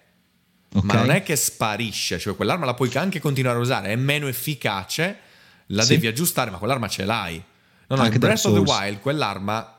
okay. 0.72 0.82
ma 0.82 0.94
non 0.94 1.10
è 1.10 1.22
che 1.22 1.36
sparisce, 1.36 2.18
cioè 2.18 2.36
quell'arma 2.36 2.64
la 2.64 2.74
puoi 2.74 2.90
anche 2.94 3.20
continuare 3.20 3.58
a 3.58 3.60
usare, 3.60 3.88
è 3.88 3.96
meno 3.96 4.28
efficace, 4.28 5.18
la 5.66 5.82
sì. 5.82 5.94
devi 5.94 6.06
aggiustare, 6.06 6.50
ma 6.50 6.58
quell'arma 6.58 6.88
ce 6.88 7.04
l'hai. 7.04 7.42
No, 7.86 7.96
no, 7.96 8.02
anche 8.02 8.14
in 8.14 8.20
Breath 8.20 8.44
of 8.44 8.52
the 8.52 8.70
Wild 8.70 9.00
quell'arma 9.00 9.78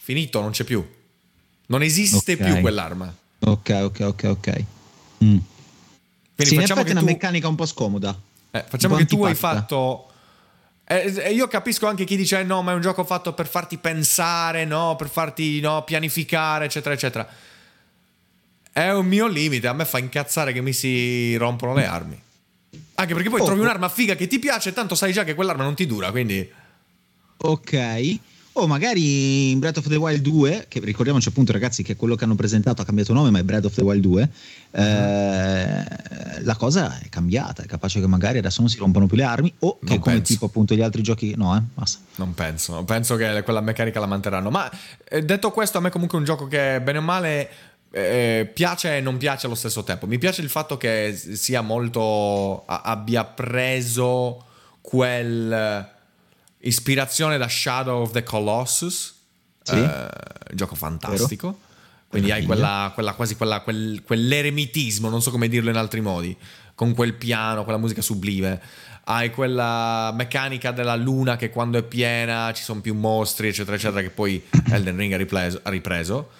finito, 0.00 0.40
non 0.40 0.50
c'è 0.50 0.64
più. 0.64 0.86
Non 1.66 1.82
esiste 1.82 2.32
okay. 2.32 2.52
più 2.52 2.60
quell'arma. 2.60 3.14
Ok, 3.40 3.70
ok, 3.82 4.00
ok, 4.00 4.24
ok. 4.24 4.64
Mm. 5.24 5.38
Quindi 6.34 6.54
sì, 6.54 6.54
facciamo 6.54 6.80
effetti 6.80 6.88
è 6.88 6.92
una 6.92 7.00
tu... 7.00 7.06
meccanica 7.06 7.48
un 7.48 7.54
po' 7.54 7.66
scomoda. 7.66 8.18
Eh, 8.50 8.64
facciamo 8.66 8.96
che 8.96 9.04
tu 9.04 9.22
hai 9.24 9.34
fatto 9.34 10.08
eh, 10.90 11.32
io 11.34 11.48
capisco 11.48 11.86
anche 11.86 12.04
chi 12.04 12.16
dice: 12.16 12.40
eh, 12.40 12.44
no, 12.44 12.62
ma 12.62 12.72
è 12.72 12.74
un 12.74 12.80
gioco 12.80 13.04
fatto 13.04 13.34
per 13.34 13.46
farti 13.46 13.76
pensare, 13.76 14.64
no, 14.64 14.96
per 14.96 15.10
farti 15.10 15.60
no, 15.60 15.84
pianificare, 15.84 16.64
eccetera, 16.64 16.94
eccetera. 16.94 17.28
È 18.78 18.92
un 18.92 19.06
mio 19.06 19.26
limite. 19.26 19.66
A 19.66 19.72
me 19.72 19.84
fa 19.84 19.98
incazzare 19.98 20.52
che 20.52 20.60
mi 20.60 20.72
si 20.72 21.34
rompono 21.36 21.74
le 21.74 21.84
armi. 21.84 22.22
Anche 22.94 23.12
perché 23.12 23.28
poi 23.28 23.40
oh, 23.40 23.44
trovi 23.44 23.60
un'arma 23.60 23.88
figa 23.88 24.14
che 24.14 24.28
ti 24.28 24.38
piace, 24.38 24.72
tanto 24.72 24.94
sai 24.94 25.12
già 25.12 25.24
che 25.24 25.34
quell'arma 25.34 25.64
non 25.64 25.74
ti 25.74 25.84
dura, 25.84 26.12
quindi. 26.12 26.48
Ok 27.38 28.18
o 28.60 28.66
magari 28.66 29.50
in 29.50 29.60
Breath 29.60 29.78
of 29.78 29.88
the 29.88 29.94
Wild 29.94 30.20
2, 30.20 30.66
che 30.68 30.80
ricordiamoci 30.80 31.28
appunto 31.28 31.52
ragazzi 31.52 31.82
che 31.82 31.94
quello 31.94 32.16
che 32.16 32.24
hanno 32.24 32.34
presentato 32.34 32.82
ha 32.82 32.84
cambiato 32.84 33.12
nome, 33.12 33.30
ma 33.30 33.38
è 33.38 33.42
Breath 33.44 33.66
of 33.66 33.74
the 33.74 33.82
Wild 33.82 34.02
2, 34.02 34.28
eh, 34.72 35.84
la 36.42 36.56
cosa 36.56 36.98
è 36.98 37.08
cambiata, 37.08 37.62
è 37.62 37.66
capace 37.66 38.00
che 38.00 38.06
magari 38.06 38.38
adesso 38.38 38.60
non 38.60 38.68
si 38.68 38.78
rompano 38.78 39.06
più 39.06 39.16
le 39.16 39.22
armi 39.22 39.52
o 39.60 39.78
che 39.78 39.98
come 39.98 40.16
penso. 40.16 40.32
tipo 40.32 40.46
appunto 40.46 40.74
gli 40.74 40.82
altri 40.82 41.02
giochi, 41.02 41.34
no 41.36 41.56
eh, 41.56 41.62
basta. 41.72 42.00
Non 42.16 42.34
penso, 42.34 42.82
penso 42.82 43.14
che 43.14 43.42
quella 43.44 43.60
meccanica 43.60 44.00
la 44.00 44.06
manterranno, 44.06 44.50
ma 44.50 44.68
eh, 45.08 45.22
detto 45.22 45.52
questo 45.52 45.78
a 45.78 45.80
me 45.80 45.90
comunque 45.90 46.16
è 46.16 46.20
un 46.20 46.26
gioco 46.26 46.48
che 46.48 46.80
bene 46.82 46.98
o 46.98 47.02
male 47.02 47.50
eh, 47.90 48.50
piace 48.52 48.96
e 48.96 49.00
non 49.00 49.16
piace 49.16 49.46
allo 49.46 49.54
stesso 49.54 49.82
tempo. 49.84 50.06
Mi 50.06 50.18
piace 50.18 50.42
il 50.42 50.48
fatto 50.48 50.76
che 50.76 51.14
sia 51.16 51.60
molto 51.60 52.64
abbia 52.66 53.24
preso 53.24 54.44
quel 54.80 55.96
ispirazione 56.60 57.38
da 57.38 57.48
Shadow 57.48 58.02
of 58.02 58.12
the 58.12 58.22
Colossus, 58.22 59.14
sì. 59.62 59.76
eh, 59.76 60.08
gioco 60.54 60.74
fantastico. 60.74 61.46
Vero. 61.46 61.66
Quindi 62.08 62.30
hai 62.30 62.44
quella, 62.44 62.90
quella, 62.94 63.12
quasi 63.12 63.36
quella, 63.36 63.60
quel, 63.60 64.02
quell'eremitismo, 64.02 65.10
non 65.10 65.20
so 65.20 65.30
come 65.30 65.46
dirlo 65.46 65.68
in 65.68 65.76
altri 65.76 66.00
modi, 66.00 66.34
con 66.74 66.94
quel 66.94 67.12
piano, 67.12 67.64
quella 67.64 67.78
musica 67.78 68.00
sublime. 68.00 68.60
Hai 69.04 69.30
quella 69.30 70.10
meccanica 70.14 70.70
della 70.70 70.96
luna 70.96 71.36
che 71.36 71.50
quando 71.50 71.78
è 71.78 71.82
piena 71.82 72.50
ci 72.54 72.62
sono 72.62 72.80
più 72.80 72.94
mostri, 72.94 73.48
eccetera, 73.48 73.76
eccetera, 73.76 74.00
che 74.00 74.10
poi 74.10 74.42
Elden 74.70 74.96
Ring 74.96 75.12
ha, 75.12 75.16
ripreso, 75.18 75.60
ha 75.62 75.70
ripreso. 75.70 76.30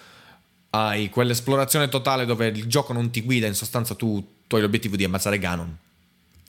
Hai 0.71 1.09
quell'esplorazione 1.09 1.89
totale 1.89 2.25
dove 2.25 2.47
il 2.47 2.67
gioco 2.67 2.93
non 2.93 3.09
ti 3.09 3.21
guida, 3.21 3.47
in 3.47 3.55
sostanza 3.55 3.95
tu, 3.95 4.43
tu 4.47 4.55
hai 4.55 4.61
l'obiettivo 4.61 4.95
di 4.95 5.03
ammazzare 5.03 5.39
Ganon 5.39 5.77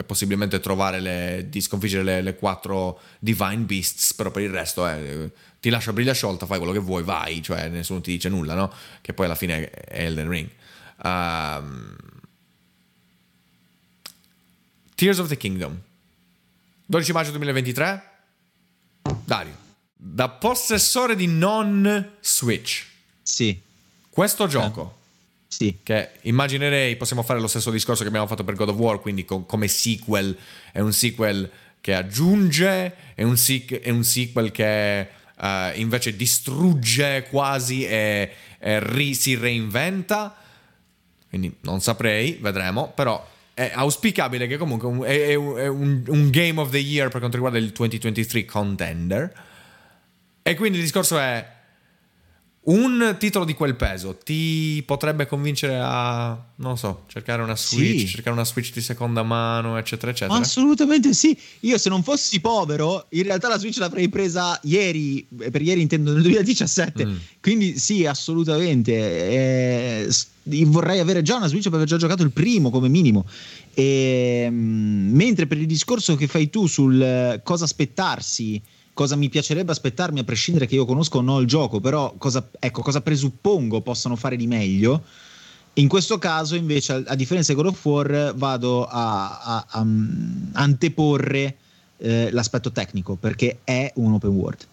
e 0.00 0.04
possibilmente 0.04 0.60
trovare 0.60 1.00
le, 1.00 1.46
di 1.50 1.60
sconfiggere 1.60 2.02
le, 2.02 2.22
le, 2.22 2.34
quattro 2.34 3.00
Divine 3.18 3.64
Beasts, 3.64 4.14
però 4.14 4.30
per 4.30 4.42
il 4.42 4.50
resto 4.50 4.88
eh, 4.88 5.30
ti 5.60 5.68
lascia 5.68 5.92
briglia 5.92 6.14
sciolta, 6.14 6.46
fai 6.46 6.56
quello 6.56 6.72
che 6.72 6.78
vuoi, 6.78 7.02
vai, 7.02 7.42
cioè 7.42 7.68
nessuno 7.68 8.00
ti 8.00 8.12
dice 8.12 8.30
nulla, 8.30 8.54
no? 8.54 8.72
Che 9.02 9.12
poi 9.12 9.26
alla 9.26 9.34
fine 9.34 9.68
è 9.70 10.04
Elden 10.04 10.28
Ring. 10.28 10.48
Um, 11.02 11.96
Tears 14.94 15.18
of 15.18 15.28
the 15.28 15.36
Kingdom, 15.36 15.78
12 16.86 17.12
maggio 17.12 17.30
2023. 17.30 18.08
Dario, 19.24 19.56
da 19.94 20.28
possessore 20.30 21.14
di 21.14 21.26
non 21.26 22.12
Switch. 22.20 22.86
Sì. 23.22 23.68
Questo 24.10 24.46
gioco. 24.46 24.94
Eh 24.96 24.98
sì. 25.46 25.78
Che 25.82 26.10
immaginerei 26.22 26.96
possiamo 26.96 27.22
fare 27.22 27.40
lo 27.40 27.48
stesso 27.48 27.70
discorso 27.70 28.02
che 28.02 28.08
abbiamo 28.08 28.26
fatto 28.26 28.44
per 28.44 28.54
God 28.54 28.68
of 28.68 28.76
War, 28.76 29.00
quindi 29.00 29.24
co- 29.24 29.42
come 29.42 29.66
sequel 29.66 30.36
è 30.72 30.80
un 30.80 30.92
sequel 30.92 31.50
che 31.80 31.94
aggiunge, 31.94 32.94
è 33.14 33.22
un, 33.22 33.36
sequ- 33.36 33.80
è 33.80 33.90
un 33.90 34.04
sequel 34.04 34.52
che 34.52 35.08
uh, 35.36 35.46
invece 35.74 36.14
distrugge 36.14 37.26
quasi 37.30 37.84
e, 37.84 38.30
e 38.58 38.80
ri- 38.80 39.14
si 39.14 39.34
reinventa. 39.34 40.36
Quindi 41.28 41.56
non 41.62 41.80
saprei, 41.80 42.38
vedremo, 42.40 42.92
però 42.94 43.26
è 43.54 43.72
auspicabile 43.74 44.46
che 44.46 44.56
comunque 44.56 45.06
è, 45.06 45.28
è, 45.28 45.34
un, 45.34 45.56
è 45.56 45.66
un, 45.66 46.02
un, 46.06 46.30
Game 46.30 46.60
of 46.60 46.70
the 46.70 46.78
Year 46.78 47.08
per 47.08 47.18
quanto 47.18 47.36
riguarda 47.36 47.58
il 47.58 47.70
2023 47.70 48.44
Contender. 48.44 49.32
E 50.42 50.54
quindi 50.54 50.78
il 50.78 50.84
discorso 50.84 51.18
è 51.18 51.58
un 52.62 53.16
titolo 53.18 53.46
di 53.46 53.54
quel 53.54 53.74
peso 53.74 54.18
ti 54.22 54.82
potrebbe 54.84 55.26
convincere 55.26 55.78
a, 55.80 56.38
non 56.56 56.76
so, 56.76 57.04
cercare 57.06 57.40
una 57.40 57.56
Switch, 57.56 58.00
Sì. 58.00 58.06
cercare 58.06 58.36
una 58.36 58.44
Switch 58.44 58.72
di 58.72 58.82
seconda 58.82 59.22
mano, 59.22 59.78
eccetera, 59.78 60.10
eccetera. 60.12 60.38
Assolutamente 60.38 61.14
sì. 61.14 61.36
Io 61.60 61.78
se 61.78 61.88
non 61.88 62.02
fossi 62.02 62.38
povero, 62.40 63.06
in 63.10 63.22
realtà 63.22 63.48
la 63.48 63.58
Switch 63.58 63.78
l'avrei 63.78 64.10
presa 64.10 64.60
ieri, 64.64 65.26
e 65.40 65.50
per 65.50 65.62
ieri 65.62 65.80
intendo 65.80 66.12
nel 66.12 66.20
2017. 66.20 67.06
Mm. 67.06 67.16
Quindi 67.40 67.78
sì, 67.78 68.04
assolutamente. 68.04 68.92
Eh, 68.92 70.08
vorrei 70.66 70.98
avere 71.00 71.22
già 71.22 71.36
una 71.36 71.46
Switch 71.46 71.64
per 71.64 71.74
aver 71.74 71.86
già 71.86 71.96
giocato 71.96 72.22
il 72.22 72.30
primo 72.30 72.68
come 72.70 72.88
minimo. 72.88 73.26
E, 73.72 74.46
mm, 74.50 75.14
mentre 75.14 75.46
per 75.46 75.56
il 75.56 75.66
discorso 75.66 76.14
che 76.14 76.26
fai 76.26 76.50
tu 76.50 76.66
sul 76.66 77.00
eh, 77.00 77.40
cosa 77.42 77.64
aspettarsi, 77.64 78.60
cosa 79.00 79.16
mi 79.16 79.30
piacerebbe 79.30 79.72
aspettarmi 79.72 80.18
a 80.18 80.24
prescindere 80.24 80.66
che 80.66 80.74
io 80.74 80.84
conosco 80.84 81.18
o 81.18 81.20
no 81.22 81.40
il 81.40 81.46
gioco, 81.46 81.80
però 81.80 82.12
cosa, 82.18 82.46
ecco, 82.58 82.82
cosa 82.82 83.00
presuppongo 83.00 83.80
possano 83.80 84.14
fare 84.14 84.36
di 84.36 84.46
meglio. 84.46 85.04
In 85.74 85.88
questo 85.88 86.18
caso, 86.18 86.54
invece, 86.54 86.92
a, 86.92 87.02
a 87.06 87.14
differenza 87.14 87.54
di 87.54 87.58
God 87.58 87.68
of 87.68 87.82
War, 87.82 88.34
vado 88.36 88.84
a, 88.84 89.40
a- 89.40 89.66
a, 89.70 89.84
mm, 89.84 90.48
anteporre 90.52 91.56
eh, 91.96 92.28
l'aspetto 92.30 92.72
tecnico 92.72 93.14
perché 93.14 93.60
è 93.64 93.90
un 93.94 94.12
open 94.12 94.32
world. 94.32 94.66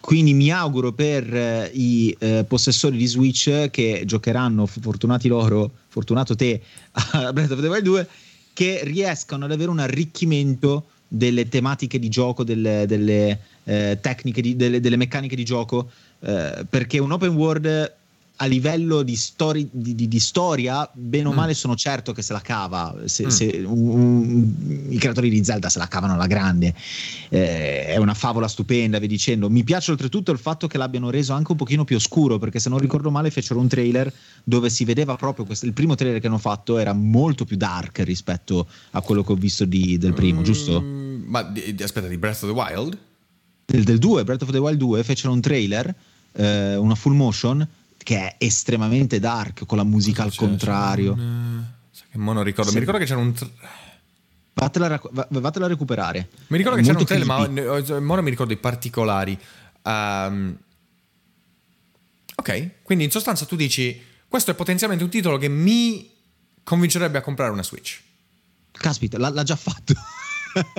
Quindi 0.00 0.34
mi 0.34 0.50
auguro 0.50 0.90
per 0.90 1.32
eh, 1.32 1.70
i 1.72 2.16
eh, 2.18 2.44
possessori 2.48 2.96
di 2.96 3.06
Switch 3.06 3.70
che 3.70 4.02
giocheranno, 4.04 4.66
fortunati 4.66 5.28
loro, 5.28 5.70
fortunato 5.86 6.34
te, 6.34 6.60
a 7.12 7.32
Breath 7.32 7.52
of 7.52 7.60
the 7.60 7.68
Wild 7.68 7.84
2, 7.84 8.08
che 8.52 8.80
riescano 8.82 9.44
ad 9.44 9.52
avere 9.52 9.70
un 9.70 9.78
arricchimento 9.78 10.86
delle 11.12 11.48
tematiche 11.48 11.98
di 11.98 12.08
gioco, 12.08 12.44
delle, 12.44 12.84
delle, 12.86 13.36
eh, 13.64 13.98
tecniche, 14.00 14.40
di- 14.40 14.54
delle, 14.54 14.78
delle 14.80 14.96
meccaniche 14.96 15.34
di 15.34 15.44
gioco, 15.44 15.90
eh, 16.20 16.64
perché 16.68 16.98
un 17.00 17.10
open 17.10 17.34
world 17.34 17.94
a 18.42 18.46
livello 18.46 19.02
di, 19.02 19.16
story- 19.16 19.68
di- 19.70 19.94
di- 19.94 20.08
di 20.08 20.18
storia, 20.18 20.88
bene 20.94 21.28
o 21.28 21.32
Mm. 21.32 21.34
male, 21.34 21.52
sono 21.52 21.74
certo 21.76 22.12
che 22.12 22.22
se 22.22 22.32
la 22.32 22.40
cava. 22.40 22.96
Se, 23.04 23.26
Mm. 23.26 23.28
se 23.28 23.62
un- 23.66 24.88
I 24.88 24.96
creatori 24.96 25.28
di 25.28 25.44
Zelda 25.44 25.68
se 25.68 25.78
la 25.78 25.88
cavano 25.88 26.14
alla 26.14 26.26
grande. 26.26 26.74
Eh, 27.28 27.84
è 27.86 27.96
una 27.98 28.14
favola 28.14 28.48
stupenda, 28.48 28.98
vi 28.98 29.08
dicendo. 29.08 29.50
Mi 29.50 29.62
piace 29.62 29.90
oltretutto 29.90 30.32
il 30.32 30.38
fatto 30.38 30.66
che 30.68 30.78
l'abbiano 30.78 31.10
reso 31.10 31.34
anche 31.34 31.50
un 31.52 31.58
pochino 31.58 31.84
più 31.84 31.96
oscuro, 31.96 32.38
perché 32.38 32.58
se 32.60 32.70
non 32.70 32.78
ricordo 32.78 33.10
male 33.10 33.30
fecero 33.30 33.60
un 33.60 33.68
trailer 33.68 34.10
dove 34.42 34.70
si 34.70 34.84
vedeva 34.86 35.16
proprio 35.16 35.44
questo. 35.44 35.66
Il 35.66 35.74
primo 35.74 35.94
trailer 35.94 36.18
che 36.18 36.26
hanno 36.26 36.38
fatto 36.38 36.78
era 36.78 36.94
molto 36.94 37.44
più 37.44 37.58
dark 37.58 37.98
rispetto 37.98 38.66
a 38.92 39.02
quello 39.02 39.22
che 39.22 39.32
ho 39.32 39.36
visto 39.36 39.66
di- 39.66 39.98
del 39.98 40.14
primo, 40.14 40.40
Mm, 40.40 40.44
giusto? 40.44 40.82
Ma 41.30 41.42
di- 41.42 41.74
di- 41.74 41.82
aspetta, 41.82 42.08
di 42.08 42.18
Breath 42.18 42.42
of 42.42 42.50
the 42.52 42.56
Wild? 42.56 42.98
Del, 43.64 43.84
del 43.84 43.98
2, 43.98 44.24
Breath 44.24 44.42
of 44.42 44.50
the 44.50 44.58
Wild 44.58 44.78
2, 44.78 45.04
fecero 45.04 45.32
un 45.32 45.40
trailer, 45.40 45.94
eh, 46.32 46.74
una 46.74 46.96
full 46.96 47.14
motion, 47.14 47.66
che 47.96 48.16
è 48.18 48.34
estremamente 48.38 49.20
dark, 49.20 49.64
con 49.64 49.78
la 49.78 49.84
musica 49.84 50.24
al 50.24 50.34
contrario. 50.34 51.14
c'era 51.14 51.24
un, 51.24 51.64
eh, 51.92 52.04
che 52.10 52.18
mo 52.18 52.32
non 52.32 52.42
ricordo. 52.42 52.70
Sì. 52.70 52.76
Mi 52.76 52.80
ricordo 52.80 53.00
che 53.00 53.06
c'era 53.08 53.20
un. 53.20 53.32
tr- 53.32 53.50
Vatela, 54.54 54.88
rac- 54.88 55.08
va- 55.12 55.28
vatela 55.30 55.66
a 55.66 55.68
recuperare. 55.68 56.28
Mi 56.48 56.56
ricordo 56.56 56.78
È 56.78 56.82
che 56.82 56.88
c'era 56.88 56.98
un 56.98 57.04
molto 57.06 57.52
trailer, 57.54 58.00
ma 58.00 58.14
non 58.16 58.24
mi 58.24 58.30
ricordo 58.30 58.52
i 58.52 58.56
particolari. 58.56 59.38
Ehm, 59.84 60.56
ok, 62.34 62.70
quindi 62.82 63.04
in 63.04 63.10
sostanza 63.12 63.46
tu 63.46 63.54
dici: 63.54 64.02
questo 64.28 64.50
è 64.50 64.54
potenzialmente 64.54 65.04
un 65.04 65.10
titolo 65.10 65.38
che 65.38 65.48
mi 65.48 66.10
convincerebbe 66.64 67.18
a 67.18 67.20
comprare 67.20 67.52
una 67.52 67.62
Switch. 67.62 68.00
Caspita, 68.72 69.16
l'ha, 69.18 69.28
l'ha 69.30 69.44
già 69.44 69.56
fatto. 69.56 69.94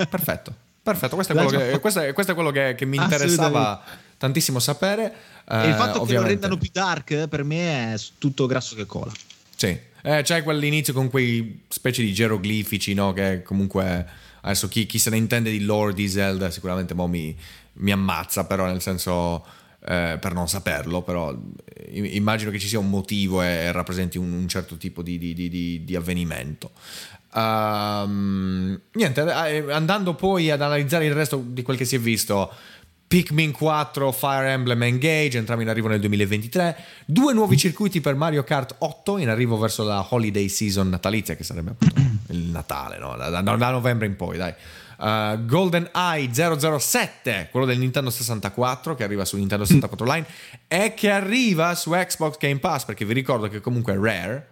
Perfetto, 0.08 0.54
perfetto. 0.82 1.14
Questo 1.14 1.32
è 1.32 1.36
quello, 1.36 1.58
che, 1.58 1.78
questo 1.80 2.00
è, 2.00 2.12
questo 2.12 2.32
è 2.32 2.34
quello 2.34 2.50
che, 2.50 2.74
che 2.76 2.84
mi 2.84 2.96
interessava 2.96 3.82
tantissimo 4.16 4.58
sapere. 4.58 5.12
e 5.48 5.64
il 5.64 5.70
eh, 5.70 5.74
fatto 5.74 6.04
che 6.04 6.14
lo 6.14 6.22
rendano 6.22 6.56
più 6.56 6.68
dark 6.72 7.26
per 7.28 7.44
me 7.44 7.94
è 7.94 7.98
tutto 8.18 8.46
grasso 8.46 8.74
che 8.76 8.86
cola. 8.86 9.12
Sì, 9.56 9.78
Eh, 10.04 10.22
c'è 10.22 10.42
quell'inizio 10.42 10.92
con 10.92 11.08
quei 11.10 11.62
specie 11.68 12.02
di 12.02 12.12
geroglifici, 12.12 12.94
no? 12.94 13.12
Che 13.12 13.42
comunque 13.42 14.06
adesso 14.42 14.66
chi, 14.68 14.86
chi 14.86 14.98
se 14.98 15.10
ne 15.10 15.16
intende 15.16 15.50
di 15.50 15.60
lore 15.60 15.92
di 15.94 16.08
Zelda 16.08 16.50
sicuramente 16.50 16.94
mo 16.94 17.06
mi, 17.06 17.36
mi 17.74 17.92
ammazza, 17.92 18.44
però 18.44 18.66
nel 18.66 18.80
senso 18.82 19.44
eh, 19.86 20.18
per 20.20 20.32
non 20.32 20.48
saperlo, 20.48 21.02
però 21.02 21.32
eh, 21.32 22.16
immagino 22.16 22.50
che 22.50 22.58
ci 22.58 22.66
sia 22.66 22.80
un 22.80 22.90
motivo 22.90 23.40
e, 23.42 23.46
e 23.46 23.72
rappresenti 23.72 24.18
un, 24.18 24.32
un 24.32 24.48
certo 24.48 24.76
tipo 24.76 25.02
di- 25.02 25.18
di- 25.18 25.34
di- 25.34 25.84
di 25.84 25.94
avvenimento. 25.96 26.72
Ehm, 27.34 28.80
niente, 28.92 29.22
eh, 29.22 29.72
andando 29.72 30.14
poi 30.14 30.50
ad 30.50 30.60
analizzare 30.60 31.06
il 31.06 31.14
resto 31.14 31.42
di 31.44 31.62
quel 31.62 31.76
che 31.76 31.84
si 31.84 31.96
è 31.96 31.98
visto. 31.98 32.50
Pikmin 33.12 33.52
4, 33.52 34.10
Fire 34.10 34.52
Emblem 34.52 34.82
Engage, 34.84 35.36
entrambi 35.36 35.64
in 35.64 35.68
arrivo 35.68 35.88
nel 35.88 36.00
2023. 36.00 36.76
Due 37.04 37.34
nuovi 37.34 37.58
circuiti 37.58 38.00
per 38.00 38.14
Mario 38.14 38.42
Kart 38.42 38.76
8 38.78 39.18
in 39.18 39.28
arrivo 39.28 39.58
verso 39.58 39.84
la 39.84 40.06
holiday 40.08 40.48
season 40.48 40.88
natalizia, 40.88 41.34
che 41.34 41.44
sarebbe 41.44 41.72
appunto 41.72 42.00
il 42.28 42.48
Natale, 42.48 42.98
no? 42.98 43.14
da, 43.16 43.28
da- 43.28 43.42
da 43.42 43.70
novembre 43.70 44.06
in 44.06 44.16
poi, 44.16 44.38
dai. 44.38 44.54
Uh, 44.98 45.44
Golden 45.44 45.90
Eye 45.92 46.30
007, 46.32 47.48
quello 47.50 47.66
del 47.66 47.76
Nintendo 47.76 48.08
64, 48.08 48.94
che 48.94 49.04
arriva 49.04 49.26
su 49.26 49.36
Nintendo 49.36 49.66
64 49.66 50.06
Online 50.06 50.26
e 50.66 50.94
che 50.94 51.10
arriva 51.10 51.74
su 51.74 51.90
Xbox 51.90 52.38
Game 52.38 52.60
Pass, 52.60 52.84
perché 52.84 53.04
vi 53.04 53.12
ricordo 53.12 53.48
che 53.48 53.60
comunque 53.60 53.94
Rare 54.00 54.51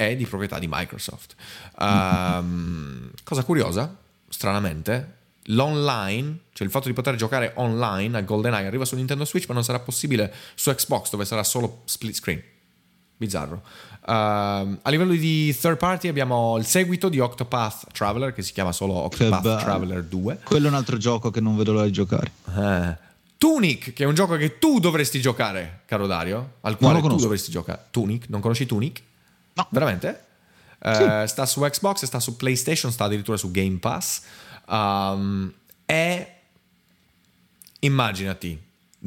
è 0.00 0.16
di 0.16 0.24
proprietà 0.24 0.58
di 0.58 0.66
Microsoft. 0.66 1.34
Ehm, 1.78 3.10
cosa 3.22 3.44
curiosa, 3.44 3.94
stranamente, 4.30 5.16
l'online, 5.44 6.38
cioè 6.54 6.66
il 6.66 6.72
fatto 6.72 6.88
di 6.88 6.94
poter 6.94 7.16
giocare 7.16 7.52
online 7.56 8.16
a 8.16 8.22
GoldenEye 8.22 8.66
arriva 8.66 8.86
su 8.86 8.96
Nintendo 8.96 9.26
Switch, 9.26 9.46
ma 9.48 9.54
non 9.54 9.62
sarà 9.62 9.78
possibile 9.78 10.32
su 10.54 10.70
Xbox, 10.70 11.10
dove 11.10 11.26
sarà 11.26 11.44
solo 11.44 11.82
split 11.84 12.14
screen. 12.14 12.42
Bizzarro. 13.18 13.60
Ehm, 14.06 14.78
a 14.80 14.90
livello 14.90 15.12
di 15.12 15.54
third 15.54 15.76
party 15.76 16.08
abbiamo 16.08 16.56
il 16.56 16.64
seguito 16.64 17.10
di 17.10 17.18
Octopath 17.18 17.92
Traveler, 17.92 18.32
che 18.32 18.40
si 18.40 18.54
chiama 18.54 18.72
solo 18.72 18.94
Octopath. 18.94 19.60
Traveler 19.60 20.02
2. 20.02 20.40
Quello 20.44 20.66
è 20.66 20.70
un 20.70 20.76
altro 20.76 20.96
gioco 20.96 21.30
che 21.30 21.42
non 21.42 21.58
vedo 21.58 21.72
l'ora 21.72 21.84
di 21.84 21.92
giocare. 21.92 22.32
Eh. 22.56 23.08
Tunic, 23.36 23.92
che 23.92 24.04
è 24.04 24.06
un 24.06 24.14
gioco 24.14 24.36
che 24.36 24.58
tu 24.58 24.80
dovresti 24.80 25.20
giocare, 25.20 25.82
caro 25.84 26.06
Dario, 26.06 26.52
al 26.62 26.78
quale 26.78 27.00
tu 27.02 27.16
dovresti 27.16 27.50
giocare. 27.50 27.84
Tunic, 27.90 28.28
non 28.28 28.40
conosci 28.40 28.64
Tunic? 28.64 29.08
No. 29.54 29.66
Veramente? 29.70 30.24
Eh, 30.82 31.24
Sta 31.26 31.44
su 31.46 31.60
Xbox, 31.60 32.04
sta 32.04 32.20
su 32.20 32.36
PlayStation, 32.36 32.90
sta 32.92 33.04
addirittura 33.04 33.36
su 33.36 33.50
Game 33.50 33.76
Pass. 33.78 34.22
Um, 34.68 35.52
è 35.84 36.38
immaginati 37.80 38.60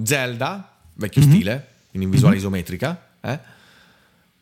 Zelda, 0.04 0.76
vecchio 0.94 1.22
Mhm. 1.22 1.30
stile, 1.30 1.68
quindi 1.90 2.08
in 2.08 2.14
visuale 2.14 2.38
isometrica, 2.38 3.08
eh, 3.22 3.40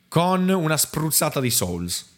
con 0.07 0.47
una 0.49 0.77
spruzzata 0.77 1.39
di 1.39 1.49
Souls. 1.51 2.09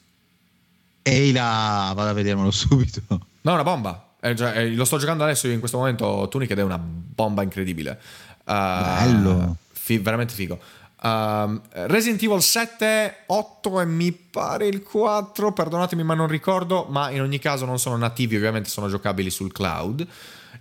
Ehi 1.01 1.31
là, 1.31 1.91
vado 1.95 2.09
a 2.09 2.13
vedermelo 2.13 2.49
subito. 2.51 3.01
No, 3.07 3.51
è 3.51 3.53
una 3.53 3.63
bomba. 3.63 4.07
Eh, 4.21 4.35
cioè, 4.35 4.57
eh, 4.57 4.69
lo 4.73 4.85
sto 4.85 4.97
giocando 4.97 5.23
adesso 5.23 5.47
io 5.47 5.53
in 5.53 5.59
questo 5.59 5.77
momento 5.77 6.27
Tunic 6.29 6.49
ed 6.51 6.59
è 6.59 6.63
una 6.63 6.77
bomba 6.79 7.43
incredibile. 7.43 7.99
Uh, 8.45 8.51
Bello. 8.53 9.57
fi- 9.71 9.97
veramente 9.97 10.33
figo. 10.33 10.59
Um, 11.03 11.61
Resident 11.71 12.21
Evil 12.23 12.41
7, 12.41 13.23
8 13.25 13.81
e 13.81 13.85
mi 13.85 14.13
pare 14.13 14.67
il 14.67 14.81
4, 14.83 15.51
perdonatemi 15.51 16.01
ma 16.01 16.13
non 16.13 16.27
ricordo, 16.27 16.85
ma 16.89 17.09
in 17.09 17.19
ogni 17.19 17.39
caso 17.39 17.65
non 17.65 17.77
sono 17.77 17.97
nativi, 17.97 18.37
ovviamente 18.37 18.69
sono 18.69 18.87
giocabili 18.87 19.29
sul 19.29 19.51
cloud. 19.51 20.07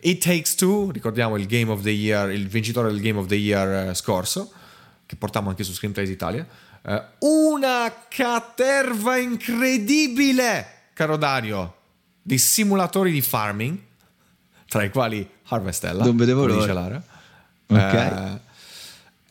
It 0.01 0.21
Takes 0.21 0.57
Two, 0.57 0.91
ricordiamo 0.91 1.37
il 1.37 1.47
Game 1.47 1.71
of 1.71 1.83
the 1.83 1.91
Year, 1.91 2.31
il 2.31 2.49
vincitore 2.49 2.89
del 2.89 3.01
Game 3.01 3.21
of 3.21 3.27
the 3.27 3.37
Year 3.37 3.91
eh, 3.91 3.95
scorso, 3.95 4.51
che 5.07 5.15
portiamo 5.15 5.49
anche 5.49 5.63
su 5.63 5.73
Screenplays 5.73 6.11
Italia. 6.11 6.45
Eh, 6.83 7.03
una 7.21 7.93
caterva 8.09 9.17
incredibile, 9.19 10.67
caro 10.93 11.17
Dario, 11.17 11.75
di 12.21 12.37
simulatori 12.37 13.13
di 13.13 13.23
farming, 13.23 13.79
tra 14.67 14.83
i 14.83 14.91
quali 14.91 15.29
Harvestella. 15.45 16.03
Non 16.03 16.17
vedevo 16.17 16.47
l'ora. 16.47 16.61
dice 16.61 16.73
Lara. 16.73 17.03
Ok. 17.67 17.79
Eh, 17.79 18.51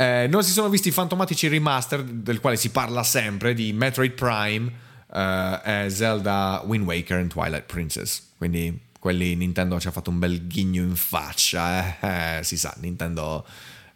eh, 0.01 0.27
non 0.27 0.43
si 0.43 0.51
sono 0.51 0.69
visti 0.69 0.87
i 0.87 0.91
fantomatici 0.91 1.47
remaster 1.47 2.01
del 2.03 2.39
quale 2.39 2.55
si 2.57 2.69
parla 2.69 3.03
sempre 3.03 3.53
di 3.53 3.71
Metroid 3.73 4.11
Prime 4.11 4.71
eh, 5.13 5.85
Zelda 5.89 6.61
Wind 6.65 6.85
Waker 6.85 7.19
e 7.19 7.27
Twilight 7.27 7.65
Princess. 7.65 8.21
Quindi 8.37 8.79
quelli 8.99 9.35
Nintendo 9.35 9.79
ci 9.79 9.87
ha 9.87 9.91
fatto 9.91 10.09
un 10.09 10.19
bel 10.19 10.47
ghigno 10.47 10.81
in 10.83 10.95
faccia. 10.95 11.99
eh. 11.99 12.37
Eh, 12.39 12.43
si 12.43 12.57
sa, 12.57 12.73
Nintendo 12.79 13.45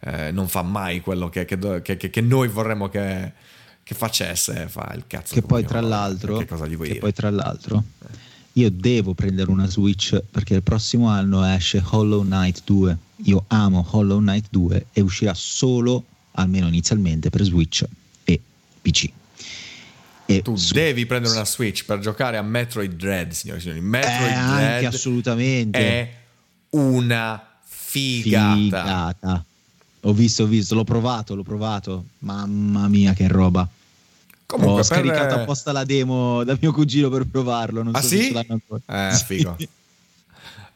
eh, 0.00 0.30
non 0.32 0.48
fa 0.48 0.62
mai 0.62 1.00
quello 1.00 1.28
che, 1.28 1.44
che 1.44 1.56
che- 1.82 1.96
che- 1.96 2.20
noi 2.20 2.48
vorremmo 2.48 2.88
che, 2.88 3.32
che 3.82 3.94
facesse. 3.94 4.68
Fa 4.68 4.92
il 4.94 5.04
cazzo 5.06 5.34
Che 5.34 5.42
poi 5.42 5.64
tra 5.64 5.80
l'altro, 5.80 6.36
Che 6.38 6.46
cosa 6.46 6.66
gli 6.66 6.74
vuoi 6.76 6.88
che 6.88 6.92
dire? 6.94 7.04
poi 7.04 7.12
tra 7.14 7.30
l'altro 7.30 7.82
io 8.56 8.70
devo 8.70 9.12
prendere 9.14 9.50
una 9.50 9.66
Switch 9.66 10.18
perché 10.30 10.54
il 10.54 10.62
prossimo 10.62 11.08
anno 11.08 11.44
esce 11.44 11.82
Hollow 11.90 12.22
Knight 12.22 12.62
2. 12.64 12.96
Io 13.24 13.44
amo 13.48 13.86
Hollow 13.90 14.18
Knight 14.18 14.46
2 14.50 14.86
e 14.92 15.00
uscirà 15.02 15.34
solo, 15.34 16.04
almeno 16.32 16.66
inizialmente, 16.66 17.28
per 17.28 17.42
Switch 17.42 17.84
e 18.24 18.40
PC. 18.80 19.10
E 20.28 20.42
Tu 20.42 20.56
su- 20.56 20.72
devi 20.72 21.04
prendere 21.06 21.34
una 21.34 21.44
Switch 21.44 21.84
per 21.84 21.98
giocare 21.98 22.36
a 22.38 22.42
Metroid 22.42 22.92
Dread, 22.94 23.30
signori 23.32 23.58
e 23.58 23.62
signori. 23.62 23.80
Metroid 23.80 24.30
Eh, 24.30 24.54
Dread 24.54 24.84
assolutamente. 24.86 25.78
è 25.78 26.14
una 26.70 27.58
figata. 27.62 28.54
figata. 28.56 29.44
Ho 30.00 30.12
visto, 30.12 30.44
ho 30.44 30.46
visto, 30.46 30.74
l'ho 30.74 30.84
provato, 30.84 31.34
l'ho 31.34 31.42
provato. 31.42 32.06
Mamma 32.20 32.88
mia, 32.88 33.12
che 33.12 33.28
roba. 33.28 33.68
Comunque, 34.46 34.80
ho 34.80 34.84
scaricato 34.84 35.34
per... 35.34 35.42
apposta 35.42 35.72
la 35.72 35.84
demo 35.84 36.44
da 36.44 36.56
mio 36.60 36.72
cugino 36.72 37.08
per 37.08 37.26
provarlo. 37.26 37.82
Non 37.82 37.94
ah, 37.94 38.00
so 38.00 38.08
sì? 38.08 38.32
Eh, 38.86 39.10
figo. 39.26 39.56
uh, 39.58 39.66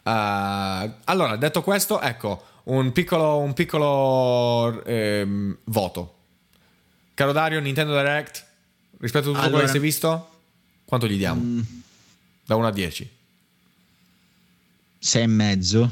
allora, 0.02 1.36
detto 1.36 1.62
questo, 1.62 2.00
ecco 2.00 2.48
un 2.64 2.92
piccolo, 2.92 3.38
un 3.38 3.52
piccolo 3.52 4.84
ehm, 4.84 5.56
voto. 5.64 6.14
Caro 7.14 7.32
Dario, 7.32 7.60
Nintendo 7.60 7.94
Direct, 7.94 8.44
rispetto 8.98 9.30
a 9.30 9.32
tutto 9.32 9.44
allora, 9.44 9.56
quello 9.58 9.72
che 9.72 9.78
hai 9.78 9.82
visto, 9.82 10.30
quanto 10.84 11.06
gli 11.06 11.16
diamo? 11.16 11.40
Mm, 11.40 11.60
da 12.46 12.56
1 12.56 12.66
a 12.66 12.70
10. 12.70 13.10
6 14.98 15.22
e 15.22 15.26
mezzo. 15.26 15.90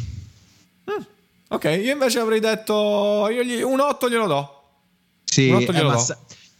Mm, 0.90 1.02
ok, 1.48 1.64
io 1.64 1.92
invece 1.92 2.18
avrei 2.18 2.40
detto 2.40 3.30
gli, 3.30 3.60
un 3.62 3.80
8 3.80 4.08
glielo 4.08 4.26
do. 4.26 4.62
Sì, 5.24 5.48
un 5.48 5.56
8 5.56 5.72
glielo 5.72 5.90
eh, 5.90 5.92
do. 5.92 5.98
Sa- 5.98 6.18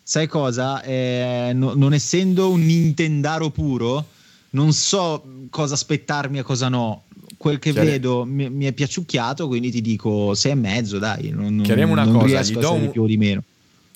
sai 0.09 0.27
cosa? 0.27 0.81
Eh, 0.81 1.51
no, 1.55 1.75
non 1.75 1.93
essendo 1.93 2.49
un 2.49 2.65
Nintendaro 2.65 3.51
puro, 3.51 4.07
non 4.51 4.73
so 4.73 5.23
cosa 5.51 5.75
aspettarmi 5.75 6.39
e 6.39 6.43
cosa 6.43 6.71
no 6.71 7.03
quel 7.37 7.59
che 7.59 7.73
Chiari... 7.73 7.91
vedo 7.91 8.25
mi, 8.25 8.49
mi, 8.49 8.65
è 8.65 8.73
piaciucchiato, 8.73 9.47
quindi 9.47 9.71
ti 9.71 9.83
dico 9.83 10.33
sei 10.35 10.53
e 10.53 10.55
mezzo, 10.55 10.99
dai. 10.99 11.29
Non, 11.29 11.61
chiariamo 11.63 11.93
una 11.93 12.05
non 12.05 12.21
cosa, 12.21 12.41
gli 12.41 12.57
do 12.57 12.73
un... 12.73 12.91
più 12.91 13.03
o 13.03 13.07
di 13.07 13.19
meno. 13.19 13.43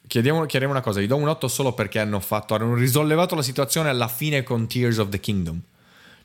Chiediamo, 0.07 0.45
chiariamo 0.45 0.75
una 0.75 0.83
cosa, 0.83 1.01
gli 1.01 1.07
do 1.07 1.17
un 1.17 1.29
8 1.29 1.49
solo 1.49 1.73
perché 1.73 1.99
hanno 1.99 2.21
fatto, 2.21 2.55
hanno 2.55 2.75
risollevato 2.75 3.35
la 3.35 3.41
situazione 3.41 3.89
alla 3.89 4.09
fine 4.09 4.43
con 4.43 4.69
Tears 4.69 4.99
of 4.99 5.09
the 5.09 5.19
Kingdom. 5.19 5.59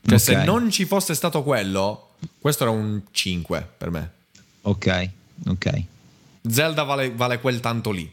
Cioè, 0.04 0.18
okay. 0.18 0.18
se 0.18 0.44
non 0.44 0.70
ci 0.70 0.84
fosse 0.84 1.14
stato 1.14 1.42
quello, 1.42 2.10
questo 2.38 2.64
era 2.64 2.72
un 2.72 3.00
5 3.10 3.68
per 3.78 3.90
me. 3.90 4.10
Ok, 4.62 5.10
ok. 5.46 5.82
Zelda 6.46 6.82
vale, 6.82 7.10
vale 7.10 7.40
quel 7.40 7.60
tanto 7.60 7.90
lì. 7.90 8.12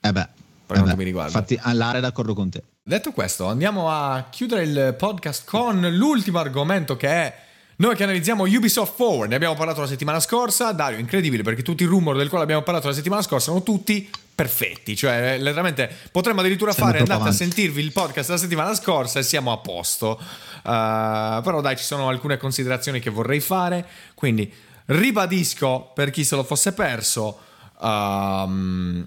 Eh 0.00 0.12
beh, 0.12 0.28
per 0.66 0.76
eh 0.76 0.80
quanto 0.80 0.96
beh. 0.96 0.96
mi 0.96 1.04
riguarda. 1.04 1.38
Infatti, 1.38 1.58
all'area 1.60 2.00
d'accordo 2.00 2.34
con 2.34 2.50
te. 2.50 2.62
Detto 2.82 3.12
questo, 3.12 3.46
andiamo 3.46 3.90
a 3.90 4.26
chiudere 4.30 4.64
il 4.64 4.94
podcast 4.98 5.44
con 5.46 5.80
l'ultimo 5.92 6.38
argomento 6.38 6.96
che 6.96 7.08
è 7.08 7.34
noi 7.78 7.94
che 7.94 8.04
analizziamo 8.04 8.44
Ubisoft 8.44 8.94
Forward, 8.94 9.28
ne 9.28 9.36
abbiamo 9.36 9.54
parlato 9.54 9.80
la 9.80 9.86
settimana 9.86 10.18
scorsa. 10.18 10.72
Dario, 10.72 10.98
incredibile 10.98 11.42
perché 11.42 11.62
tutti 11.62 11.82
i 11.82 11.86
rumor 11.86 12.16
del 12.16 12.28
quale 12.30 12.44
abbiamo 12.44 12.62
parlato 12.62 12.88
la 12.88 12.94
settimana 12.94 13.20
scorsa 13.20 13.50
sono 13.50 13.62
tutti 13.62 14.08
perfetti. 14.34 14.96
Cioè, 14.96 15.36
letteralmente 15.38 15.94
potremmo 16.10 16.40
addirittura 16.40 16.72
siamo 16.72 16.88
fare, 16.88 17.00
andate 17.02 17.20
avanti. 17.20 17.34
a 17.34 17.38
sentirvi 17.38 17.82
il 17.82 17.92
podcast 17.92 18.30
la 18.30 18.38
settimana 18.38 18.74
scorsa 18.74 19.18
e 19.18 19.22
siamo 19.22 19.52
a 19.52 19.58
posto. 19.58 20.18
Uh, 20.18 21.42
però 21.42 21.60
dai, 21.60 21.76
ci 21.76 21.84
sono 21.84 22.08
alcune 22.08 22.38
considerazioni 22.38 22.98
che 22.98 23.10
vorrei 23.10 23.40
fare. 23.40 23.86
Quindi 24.14 24.50
ribadisco 24.86 25.90
per 25.94 26.08
chi 26.08 26.24
se 26.24 26.34
lo 26.34 26.44
fosse 26.44 26.72
perso. 26.72 27.40
Um, 27.78 29.06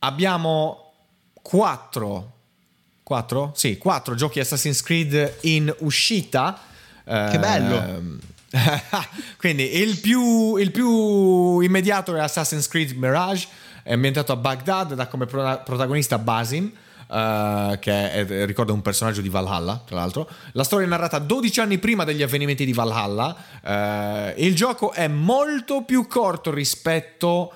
abbiamo 0.00 0.92
quattro, 1.42 2.32
quattro? 3.02 3.52
Sì, 3.54 3.78
quattro 3.78 4.14
giochi 4.14 4.40
Assassin's 4.40 4.82
Creed 4.82 5.38
in 5.42 5.74
uscita 5.78 6.60
che 7.06 7.38
bello! 7.38 8.34
Quindi 9.38 9.76
il 9.80 10.00
più, 10.00 10.56
il 10.56 10.70
più, 10.70 11.60
immediato 11.60 12.14
è 12.16 12.20
Assassin's 12.20 12.66
Creed 12.68 12.92
Mirage, 12.92 13.46
è 13.82 13.92
ambientato 13.92 14.32
a 14.32 14.36
Baghdad, 14.36 14.94
da 14.94 15.06
come 15.06 15.26
protagonista 15.26 16.18
Basim. 16.18 16.72
Uh, 17.08 17.78
che 17.78 18.10
è, 18.10 18.46
ricorda 18.46 18.72
un 18.72 18.82
personaggio 18.82 19.20
di 19.20 19.28
Valhalla, 19.28 19.80
tra 19.86 19.94
l'altro. 19.94 20.28
La 20.52 20.64
storia 20.64 20.86
è 20.86 20.88
narrata 20.88 21.20
12 21.20 21.60
anni 21.60 21.78
prima 21.78 22.02
degli 22.02 22.22
avvenimenti 22.22 22.64
di 22.64 22.72
Valhalla. 22.72 23.36
Uh, 23.62 24.40
il 24.42 24.56
gioco 24.56 24.90
è 24.90 25.06
molto 25.06 25.82
più 25.82 26.08
corto 26.08 26.50
rispetto 26.50 27.52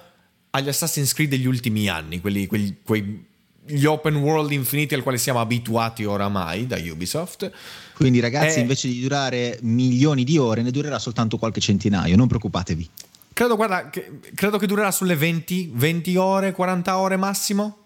agli 0.50 0.68
Assassin's 0.68 1.12
Creed 1.12 1.30
degli 1.30 1.46
ultimi 1.46 1.88
anni, 1.88 2.20
quelli, 2.20 2.46
quelli, 2.46 2.76
quei, 2.82 3.24
gli 3.64 3.84
open 3.84 4.16
world 4.16 4.50
infiniti 4.50 4.94
al 4.94 5.02
quale 5.02 5.18
siamo 5.18 5.40
abituati 5.40 6.04
oramai 6.04 6.66
da 6.66 6.76
Ubisoft. 6.76 7.50
Quindi 7.94 8.20
ragazzi, 8.20 8.58
eh, 8.58 8.62
invece 8.62 8.88
di 8.88 9.00
durare 9.00 9.58
milioni 9.62 10.24
di 10.24 10.38
ore, 10.38 10.62
ne 10.62 10.70
durerà 10.70 10.98
soltanto 10.98 11.38
qualche 11.38 11.60
centinaio, 11.60 12.16
non 12.16 12.26
preoccupatevi. 12.26 12.88
Credo, 13.32 13.56
guarda, 13.56 13.90
che, 13.90 14.20
credo 14.34 14.58
che 14.58 14.66
durerà 14.66 14.90
sulle 14.90 15.16
20, 15.16 15.70
20 15.72 16.16
ore, 16.16 16.52
40 16.52 16.98
ore 16.98 17.16
massimo. 17.16 17.78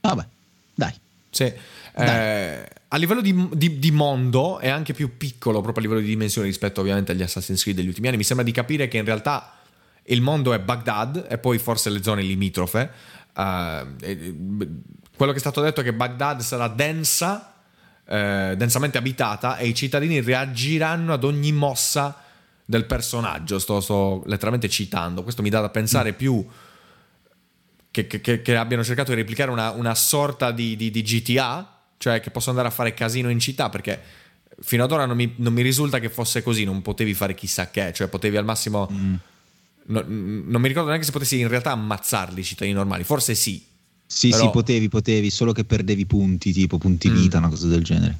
Vabbè, 0.00 0.26
dai. 0.74 0.92
Sì. 1.30 1.52
Eh, 1.94 2.68
a 2.88 2.96
livello 2.96 3.20
di, 3.20 3.48
di, 3.52 3.78
di, 3.78 3.90
mondo 3.90 4.60
è 4.60 4.68
anche 4.68 4.94
più 4.94 5.16
piccolo 5.16 5.60
proprio 5.60 5.84
a 5.84 5.86
livello 5.86 6.00
di 6.00 6.12
dimensione 6.12 6.46
rispetto 6.46 6.80
ovviamente 6.80 7.12
agli 7.12 7.22
Assassin's 7.22 7.62
Creed 7.62 7.76
degli 7.76 7.88
ultimi 7.88 8.06
anni. 8.06 8.16
Mi 8.16 8.24
sembra 8.24 8.44
di 8.44 8.52
capire 8.52 8.88
che 8.88 8.98
in 8.98 9.04
realtà 9.04 9.57
il 10.08 10.20
mondo 10.20 10.52
è 10.52 10.58
Baghdad 10.58 11.26
e 11.28 11.38
poi 11.38 11.58
forse 11.58 11.90
le 11.90 12.02
zone 12.02 12.22
limitrofe. 12.22 12.90
Uh, 13.34 13.96
quello 15.16 15.32
che 15.32 15.38
è 15.38 15.40
stato 15.40 15.60
detto 15.60 15.80
è 15.80 15.84
che 15.84 15.92
Baghdad 15.92 16.40
sarà 16.40 16.68
densa 16.68 17.54
eh, 18.10 18.54
densamente 18.56 18.96
abitata 18.96 19.58
e 19.58 19.66
i 19.66 19.74
cittadini 19.74 20.22
reagiranno 20.22 21.12
ad 21.12 21.24
ogni 21.24 21.52
mossa 21.52 22.22
del 22.64 22.86
personaggio. 22.86 23.58
Sto, 23.58 23.80
sto 23.80 24.22
letteralmente 24.26 24.68
citando. 24.68 25.22
Questo 25.22 25.42
mi 25.42 25.50
dà 25.50 25.60
da 25.60 25.68
pensare 25.68 26.12
mm. 26.12 26.14
più 26.14 26.46
che, 27.90 28.06
che, 28.06 28.20
che, 28.42 28.56
abbiano 28.56 28.82
cercato 28.82 29.10
di 29.10 29.16
replicare 29.16 29.50
una, 29.50 29.70
una 29.72 29.94
sorta 29.94 30.52
di, 30.52 30.76
di, 30.76 30.90
di, 30.90 31.02
GTA, 31.02 31.80
cioè 31.98 32.20
che 32.20 32.30
posso 32.30 32.48
andare 32.48 32.68
a 32.68 32.70
fare 32.70 32.94
casino 32.94 33.28
in 33.28 33.40
città 33.40 33.68
perché 33.68 34.00
fino 34.60 34.84
ad 34.84 34.92
ora 34.92 35.04
non 35.04 35.16
mi, 35.16 35.34
non 35.36 35.52
mi, 35.52 35.62
risulta 35.62 35.98
che 35.98 36.08
fosse 36.08 36.42
così, 36.42 36.64
non 36.64 36.80
potevi 36.80 37.12
fare 37.12 37.34
chissà 37.34 37.70
che, 37.70 37.92
cioè 37.92 38.08
potevi 38.08 38.36
al 38.36 38.44
massimo... 38.44 38.88
Mm. 38.90 39.14
No, 39.90 40.04
non 40.06 40.60
mi 40.60 40.68
ricordo 40.68 40.88
neanche 40.88 41.06
se 41.06 41.12
potessi 41.12 41.38
in 41.38 41.48
realtà 41.48 41.72
ammazzarli 41.72 42.40
i 42.40 42.44
cittadini 42.44 42.76
normali, 42.76 43.04
forse 43.04 43.34
sì, 43.34 43.62
sì, 44.10 44.30
Però... 44.30 44.44
sì, 44.44 44.50
potevi, 44.50 44.88
potevi, 44.88 45.30
solo 45.30 45.52
che 45.52 45.64
perdevi 45.64 46.06
punti, 46.06 46.52
tipo 46.52 46.78
punti 46.78 47.10
vita, 47.10 47.38
mm. 47.38 47.42
una 47.42 47.50
cosa 47.50 47.66
del 47.66 47.84
genere. 47.84 48.16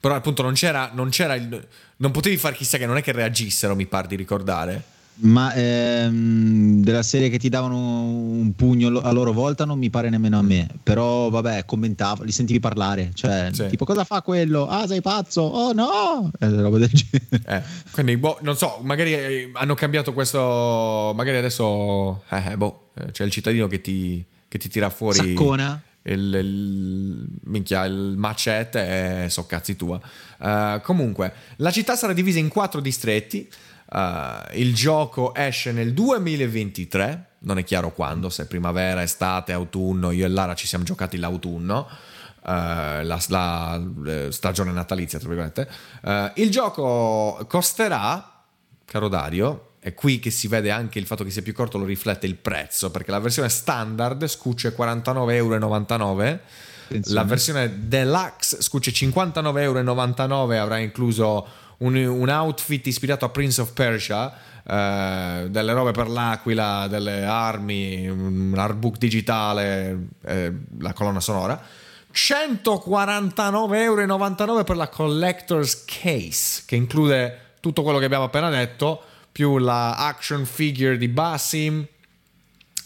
Però 0.00 0.16
appunto 0.16 0.42
non 0.42 0.54
c'era, 0.54 0.90
non 0.94 1.10
c'era 1.10 1.36
il, 1.36 1.68
non 1.98 2.10
potevi 2.10 2.36
fare 2.36 2.56
chissà 2.56 2.76
che 2.76 2.86
non 2.86 2.96
è 2.96 3.02
che 3.02 3.12
reagissero, 3.12 3.76
mi 3.76 3.86
pare 3.86 4.08
di 4.08 4.16
ricordare. 4.16 4.82
Ma 5.14 5.52
ehm, 5.54 6.82
della 6.82 7.02
serie 7.02 7.28
che 7.28 7.38
ti 7.38 7.48
davano 7.48 7.76
un 7.76 8.52
pugno 8.56 8.98
a 8.98 9.12
loro 9.12 9.32
volta 9.32 9.64
non 9.64 9.78
mi 9.78 9.90
pare 9.90 10.08
nemmeno 10.08 10.38
a 10.38 10.42
me. 10.42 10.68
Però 10.82 11.28
vabbè, 11.28 11.64
commentavo, 11.64 12.24
li 12.24 12.32
sentivi 12.32 12.60
parlare. 12.60 13.10
Cioè, 13.14 13.50
sì. 13.52 13.66
tipo, 13.68 13.84
cosa 13.84 14.04
fa 14.04 14.22
quello? 14.22 14.66
Ah, 14.66 14.86
sei 14.86 15.00
pazzo? 15.00 15.42
Oh 15.42 15.72
no! 15.72 16.30
E 16.38 16.48
roba 16.48 16.78
del 16.78 16.90
genere. 16.90 17.42
Eh, 17.46 17.62
quindi, 17.92 18.16
boh, 18.16 18.38
non 18.42 18.56
so, 18.56 18.80
magari 18.82 19.14
eh, 19.14 19.50
hanno 19.52 19.74
cambiato 19.74 20.12
questo. 20.12 21.12
Magari 21.14 21.36
adesso. 21.36 22.22
Eh, 22.28 22.52
eh 22.52 22.56
boh, 22.56 22.88
eh, 22.94 23.10
c'è 23.10 23.24
il 23.24 23.30
cittadino 23.30 23.66
che 23.66 23.80
ti 23.80 24.24
che 24.52 24.58
ti 24.58 24.68
tira 24.68 24.90
fuori 24.90 25.16
Saccona. 25.16 25.80
Il, 26.02 26.34
il, 26.34 27.26
minchia, 27.44 27.84
il 27.84 28.14
macete 28.18 29.24
e 29.24 29.30
so 29.30 29.46
cazzi 29.46 29.76
tua. 29.76 29.98
Uh, 30.38 30.78
comunque, 30.82 31.32
la 31.56 31.70
città 31.70 31.96
sarà 31.96 32.12
divisa 32.12 32.38
in 32.38 32.48
quattro 32.48 32.82
distretti. 32.82 33.48
Uh, 33.92 34.56
il 34.56 34.74
gioco 34.74 35.34
esce 35.34 35.70
nel 35.70 35.92
2023, 35.92 37.26
non 37.40 37.58
è 37.58 37.64
chiaro 37.64 37.92
quando, 37.92 38.30
se 38.30 38.46
primavera, 38.46 39.02
estate, 39.02 39.52
autunno. 39.52 40.10
Io 40.12 40.24
e 40.24 40.28
Lara 40.28 40.54
ci 40.54 40.66
siamo 40.66 40.84
giocati 40.84 41.18
l'autunno. 41.18 41.86
Uh, 42.40 42.48
la, 43.04 43.20
la, 43.28 43.82
la, 44.02 44.30
stagione 44.32 44.72
natalizia, 44.72 45.18
tra 45.18 45.28
virgolette. 45.28 45.68
il 46.36 46.50
gioco 46.50 47.44
costerà, 47.46 48.42
caro 48.84 49.08
Dario, 49.08 49.72
è 49.78 49.94
qui 49.94 50.20
che 50.20 50.30
si 50.30 50.48
vede 50.48 50.70
anche 50.70 50.98
il 50.98 51.06
fatto 51.06 51.24
che 51.24 51.30
sia 51.30 51.42
più 51.42 51.52
corto 51.52 51.76
lo 51.76 51.84
riflette 51.84 52.24
il 52.24 52.36
prezzo, 52.36 52.90
perché 52.90 53.10
la 53.10 53.18
versione 53.18 53.48
standard 53.48 54.26
scuce 54.26 54.74
49,99 54.74 55.30
euro. 55.34 56.40
La 57.06 57.24
versione 57.24 57.88
deluxe 57.88 58.62
scuce 58.62 58.90
59,99 58.90 59.60
euro, 59.60 60.62
avrà 60.62 60.78
incluso 60.78 61.46
un, 61.82 61.94
un, 61.94 62.28
outfit 62.28 62.86
ispirato 62.86 63.24
a 63.24 63.28
Prince 63.28 63.60
of 63.60 63.72
Persia, 63.72 64.32
eh, 64.64 65.46
delle 65.48 65.72
robe 65.72 65.92
per 65.92 66.08
l'aquila, 66.08 66.86
delle 66.88 67.24
armi, 67.24 68.08
un 68.08 68.54
artbook 68.56 68.98
digitale, 68.98 70.08
eh, 70.24 70.52
la 70.78 70.92
colonna 70.92 71.20
sonora. 71.20 71.60
149,99 72.12 73.74
euro 73.76 74.64
per 74.64 74.76
la 74.76 74.88
collector's 74.88 75.84
case, 75.84 76.62
che 76.66 76.76
include 76.76 77.38
tutto 77.60 77.82
quello 77.82 77.98
che 77.98 78.04
abbiamo 78.04 78.24
appena 78.24 78.50
detto 78.50 79.02
più 79.32 79.58
la 79.58 79.94
action 79.96 80.44
figure 80.44 80.98
di 80.98 81.08
Basim, 81.08 81.86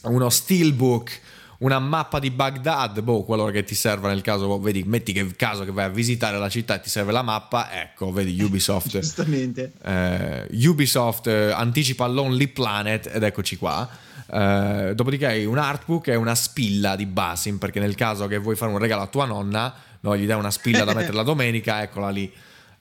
uno 0.03 0.31
steelbook, 0.31 1.21
una 1.59 1.79
mappa 1.79 2.19
di 2.19 2.31
Baghdad, 2.31 3.01
boh, 3.01 3.25
quello 3.25 3.47
che 3.47 3.65
ti 3.65 3.75
serve 3.75 4.09
nel 4.09 4.21
caso, 4.21 4.59
vedi, 4.59 4.83
metti 4.85 5.13
che 5.13 5.35
caso 5.37 5.65
che 5.65 5.73
vai 5.73 5.85
a 5.85 5.89
visitare 5.89 6.39
la 6.39 6.49
città 6.49 6.77
e 6.77 6.81
ti 6.81 6.89
serve 6.89 7.13
la 7.13 7.23
mappa, 7.23 7.73
ecco, 7.81 8.13
vedi 8.13 8.41
Ubisoft. 8.41 8.91
Giustamente. 9.01 9.73
Eh, 9.83 10.67
Ubisoft 10.67 11.27
eh, 11.27 11.51
anticipa 11.53 12.07
Lonely 12.07 12.49
Planet 12.49 13.11
ed 13.13 13.23
eccoci 13.23 13.57
qua. 13.57 13.89
Eh, 14.29 14.93
dopodiché 14.95 15.27
hai 15.27 15.45
un 15.45 15.59
artbook 15.59 16.09
e 16.09 16.15
una 16.17 16.35
spilla 16.35 16.97
di 16.97 17.07
Basim, 17.07 17.59
perché 17.59 17.81
nel 17.81 17.95
caso 17.95 18.27
che 18.27 18.39
vuoi 18.39 18.57
fare 18.57 18.73
un 18.73 18.79
regalo 18.79 19.03
a 19.03 19.07
tua 19.07 19.25
nonna, 19.25 19.75
no, 20.01 20.17
gli 20.17 20.27
dai 20.27 20.39
una 20.39 20.51
spilla 20.51 20.85
da 20.85 20.95
mettere 20.95 21.15
la 21.15 21.23
domenica, 21.25 21.83
eccola 21.83 22.11
lì. 22.11 22.33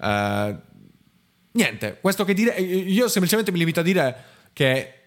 Eh, 0.01 0.55
Niente, 1.55 1.99
questo 2.01 2.25
che 2.25 2.33
dire, 2.33 2.51
io 2.55 3.07
semplicemente 3.07 3.49
mi 3.53 3.59
limito 3.59 3.79
a 3.79 3.83
dire 3.83 4.23
che 4.51 5.04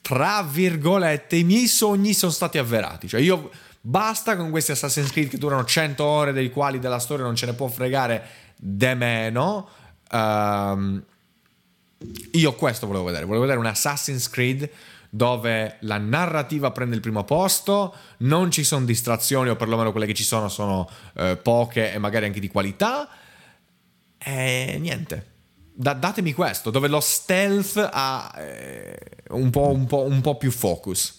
tra 0.00 0.42
virgolette, 0.42 1.36
i 1.36 1.44
miei 1.44 1.66
sogni 1.66 2.14
sono 2.14 2.32
stati 2.32 2.58
avverati. 2.58 3.08
Cioè, 3.08 3.20
io 3.20 3.50
basta 3.80 4.36
con 4.36 4.50
questi 4.50 4.72
Assassin's 4.72 5.10
Creed 5.10 5.28
che 5.28 5.38
durano 5.38 5.64
100 5.64 6.04
ore, 6.04 6.32
dei 6.32 6.50
quali 6.50 6.78
della 6.78 6.98
storia 6.98 7.24
non 7.24 7.36
ce 7.36 7.46
ne 7.46 7.52
può 7.54 7.68
fregare 7.68 8.22
de 8.56 8.94
meno. 8.94 9.68
Um, 10.10 11.02
io 12.32 12.54
questo 12.54 12.86
volevo 12.86 13.04
vedere. 13.04 13.24
Volevo 13.24 13.42
vedere 13.44 13.60
un 13.60 13.66
Assassin's 13.66 14.28
Creed 14.28 14.70
dove 15.12 15.76
la 15.80 15.98
narrativa 15.98 16.70
prende 16.70 16.94
il 16.94 17.00
primo 17.00 17.24
posto, 17.24 17.94
non 18.18 18.50
ci 18.52 18.62
sono 18.62 18.84
distrazioni 18.84 19.50
o 19.50 19.56
perlomeno 19.56 19.90
quelle 19.90 20.06
che 20.06 20.14
ci 20.14 20.22
sono 20.22 20.48
sono 20.48 20.88
eh, 21.14 21.36
poche 21.36 21.92
e 21.92 21.98
magari 21.98 22.26
anche 22.26 22.38
di 22.38 22.48
qualità. 22.48 23.08
E 24.16 24.76
niente. 24.78 25.26
Da- 25.80 25.94
datemi 25.94 26.34
questo, 26.34 26.68
dove 26.68 26.88
lo 26.88 27.00
stealth 27.00 27.88
ha 27.90 28.30
eh, 28.36 28.98
un, 29.30 29.48
po', 29.48 29.70
un, 29.70 29.86
po', 29.86 30.02
un 30.02 30.20
po' 30.20 30.36
più 30.36 30.50
focus 30.50 31.14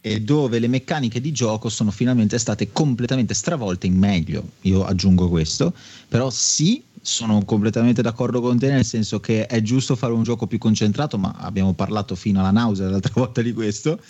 e 0.00 0.20
dove 0.20 0.60
le 0.60 0.68
meccaniche 0.68 1.20
di 1.20 1.32
gioco 1.32 1.68
sono 1.68 1.90
finalmente 1.90 2.38
state 2.38 2.70
completamente 2.70 3.34
stravolte 3.34 3.88
in 3.88 3.98
meglio. 3.98 4.44
Io 4.60 4.84
aggiungo 4.84 5.28
questo, 5.28 5.74
però 6.06 6.30
sì, 6.30 6.80
sono 7.02 7.44
completamente 7.44 8.00
d'accordo 8.00 8.40
con 8.40 8.60
te 8.60 8.70
nel 8.70 8.84
senso 8.84 9.18
che 9.18 9.46
è 9.46 9.60
giusto 9.60 9.96
fare 9.96 10.12
un 10.12 10.22
gioco 10.22 10.46
più 10.46 10.58
concentrato, 10.58 11.18
ma 11.18 11.34
abbiamo 11.38 11.72
parlato 11.72 12.14
fino 12.14 12.38
alla 12.38 12.52
nausea 12.52 12.88
l'altra 12.88 13.12
volta 13.18 13.42
di 13.42 13.52
questo, 13.52 14.00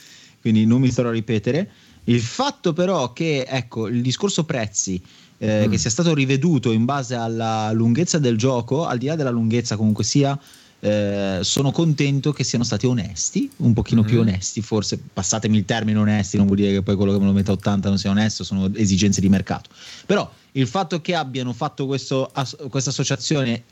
quindi 0.42 0.66
non 0.66 0.82
mi 0.82 0.90
starò 0.90 1.08
a 1.08 1.12
ripetere. 1.12 1.70
Il 2.04 2.20
fatto 2.20 2.74
però 2.74 3.14
che 3.14 3.46
ecco, 3.48 3.88
il 3.88 4.02
discorso 4.02 4.44
prezzi 4.44 5.02
eh, 5.42 5.66
mm. 5.66 5.70
che 5.70 5.78
sia 5.78 5.90
stato 5.90 6.12
riveduto 6.14 6.70
in 6.70 6.84
base 6.84 7.14
alla 7.14 7.72
lunghezza 7.72 8.18
del 8.18 8.36
gioco, 8.36 8.86
al 8.86 8.98
di 8.98 9.06
là 9.06 9.16
della 9.16 9.30
lunghezza 9.30 9.76
comunque 9.76 10.04
sia 10.04 10.38
eh, 10.82 11.40
sono 11.42 11.72
contento 11.72 12.32
che 12.32 12.44
siano 12.44 12.64
stati 12.64 12.86
onesti, 12.86 13.50
un 13.56 13.72
pochino 13.72 14.00
mm-hmm. 14.00 14.10
più 14.10 14.20
onesti, 14.20 14.62
forse 14.62 14.98
passatemi 15.12 15.58
il 15.58 15.64
termine 15.64 15.98
onesti, 15.98 16.36
non 16.36 16.46
vuol 16.46 16.58
dire 16.58 16.72
che 16.72 16.82
poi 16.82 16.96
quello 16.96 17.12
che 17.12 17.18
me 17.18 17.26
lo 17.26 17.32
mette 17.32 17.50
a 17.50 17.54
80 17.54 17.88
non 17.88 17.98
sia 17.98 18.10
onesto, 18.10 18.44
sono 18.44 18.72
esigenze 18.74 19.20
di 19.20 19.28
mercato. 19.28 19.70
Però 20.06 20.30
il 20.52 20.66
fatto 20.66 21.00
che 21.00 21.14
abbiano 21.14 21.52
fatto 21.52 21.86
questo, 21.86 22.32
questa 22.70 22.90
associazione 22.90 23.62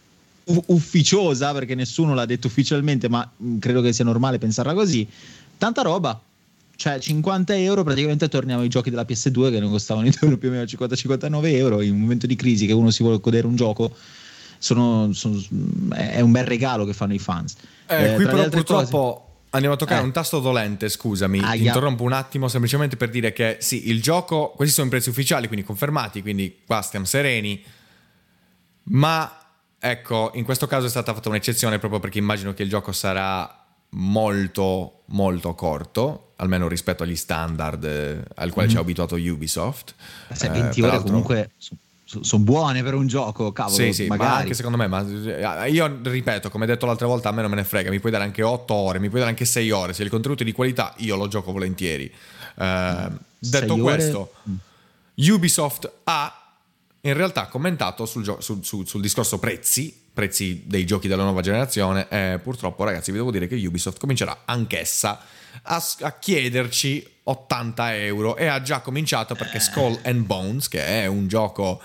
ufficiosa, 0.67 1.53
perché 1.53 1.75
nessuno 1.75 2.15
l'ha 2.15 2.27
detto 2.27 2.47
ufficialmente, 2.47 3.09
ma 3.09 3.29
mm, 3.43 3.59
credo 3.59 3.81
che 3.81 3.93
sia 3.93 4.05
normale 4.05 4.39
pensarla 4.39 4.75
così, 4.75 5.07
tanta 5.57 5.83
roba. 5.83 6.21
Cioè 6.79 7.01
50 7.01 7.57
euro 7.57 7.83
praticamente 7.83 8.29
torniamo 8.29 8.63
ai 8.63 8.69
giochi 8.69 8.89
della 8.91 9.03
PS2 9.03 9.51
che 9.51 9.59
non 9.59 9.69
costavano 9.69 10.07
intorno 10.07 10.37
più 10.37 10.49
o 10.49 10.53
meno 10.53 10.63
50-59 10.63 11.55
euro 11.57 11.81
in 11.81 11.93
un 11.93 11.99
momento 11.99 12.29
di 12.29 12.37
crisi 12.37 12.67
che 12.67 12.73
uno 12.73 12.93
si 12.93 13.03
vuole 13.03 13.19
godere 13.19 13.49
un 13.49 13.57
gioco 13.57 13.93
sono, 14.59 15.13
sono, 15.13 15.43
è 15.93 16.21
un 16.21 16.31
bel 16.31 16.45
regalo 16.45 16.85
che 16.85 16.93
fanno 16.93 17.15
i 17.15 17.19
fans. 17.19 17.57
Eh, 17.85 18.13
eh, 18.13 18.15
qui 18.15 18.27
però 18.27 18.49
purtroppo 18.49 19.13
cose... 19.27 19.47
andiamo 19.51 19.75
a 19.75 19.79
toccare 19.79 20.03
eh. 20.03 20.05
un 20.05 20.13
tasto 20.13 20.39
dolente, 20.39 20.89
scusami, 20.89 21.41
ah, 21.41 21.57
interrompo 21.57 22.05
un 22.05 22.13
attimo 22.13 22.47
semplicemente 22.47 22.97
per 22.97 23.11
dire 23.11 23.33
che 23.33 23.57
sì, 23.59 23.89
il 23.89 24.01
gioco, 24.01 24.53
questi 24.55 24.75
sono 24.75 24.87
i 24.87 24.91
prezzi 24.91 25.09
ufficiali, 25.09 25.49
quindi 25.49 25.67
confermati, 25.67 26.23
quindi 26.23 26.61
qua 26.65 26.81
stiamo 26.83 27.07
sereni, 27.07 27.61
ma 28.85 29.37
ecco, 29.81 30.31
in 30.35 30.45
questo 30.45 30.69
caso 30.69 30.87
è 30.87 30.91
stata 30.91 31.13
fatta 31.13 31.29
un'eccezione 31.29 31.81
proprio 31.81 31.99
perché 31.99 32.19
immagino 32.19 32.55
che 32.55 32.63
il 32.63 32.69
gioco 32.69 32.93
sarà 32.93 33.58
molto 33.91 35.03
molto 35.07 35.55
corto 35.55 36.33
almeno 36.37 36.69
rispetto 36.69 37.03
agli 37.03 37.17
standard 37.17 37.85
eh, 37.85 38.23
al 38.35 38.51
quale 38.51 38.69
mm. 38.69 38.71
ci 38.71 38.77
ha 38.77 38.81
abituato 38.81 39.15
Ubisoft 39.17 39.95
se 40.33 40.49
20 40.49 40.81
eh, 40.81 40.85
ore 40.85 41.01
comunque 41.01 41.51
sono 42.09 42.43
buone 42.43 42.83
per 42.83 42.95
un 42.95 43.07
gioco, 43.07 43.53
cavolo. 43.53 43.75
Sì, 43.75 43.93
sì, 43.93 44.07
magari. 44.07 44.31
ma 44.31 44.37
anche 44.37 44.55
secondo 44.55 44.79
me, 44.79 44.87
ma 44.87 45.07
eh, 45.07 45.71
io 45.71 46.01
ripeto, 46.03 46.49
come 46.49 46.65
detto 46.65 46.87
l'altra 46.87 47.07
volta, 47.07 47.29
a 47.29 47.33
me 47.33 47.43
non 47.43 47.51
me 47.51 47.57
ne 47.57 47.65
frega, 47.65 47.91
mi 47.91 48.01
puoi 48.01 48.11
dare 48.11 48.25
anche 48.25 48.43
8 48.43 48.73
ore, 48.73 48.99
mi 48.99 49.09
puoi 49.09 49.21
dare 49.21 49.33
anche 49.33 49.45
6 49.45 49.71
ore, 49.71 49.93
se 49.93 50.05
il 50.05 50.09
contenuto 50.09 50.43
è 50.43 50.47
di 50.47 50.53
qualità 50.53 50.95
io 50.99 51.17
lo 51.17 51.29
gioco 51.29 51.53
volentieri. 51.53 52.11
Uh, 52.55 53.13
detto 53.39 53.77
questo, 53.77 54.33
mm. 54.49 54.55
Ubisoft 55.29 55.93
ha 56.05 56.55
in 57.03 57.13
realtà 57.13 57.47
commentato 57.47 58.07
sul, 58.07 58.23
gio- 58.23 58.41
sul, 58.41 58.65
sul, 58.65 58.87
sul, 58.87 59.03
discorso 59.03 59.39
prezzi, 59.39 60.08
prezzi 60.19 60.65
dei 60.65 60.85
giochi 60.85 61.07
della 61.07 61.23
nuova 61.23 61.43
generazione 61.43 62.09
e 62.09 62.41
purtroppo 62.43 62.83
ragazzi 62.83 63.13
vi 63.13 63.19
devo 63.19 63.31
dire 63.31 63.47
che 63.47 63.55
Ubisoft 63.55 64.01
comincerà 64.01 64.39
anch'essa 64.47 65.21
a, 65.63 65.85
a 66.01 66.13
chiederci 66.19 67.09
80 67.23 67.97
euro 67.99 68.37
e 68.37 68.47
ha 68.47 68.61
già 68.61 68.81
cominciato 68.81 69.37
perché 69.37 69.61
Skull 69.61 69.97
and 70.03 70.25
Bones, 70.25 70.67
che 70.67 70.85
è 70.85 71.07
un 71.07 71.29
gioco 71.29 71.81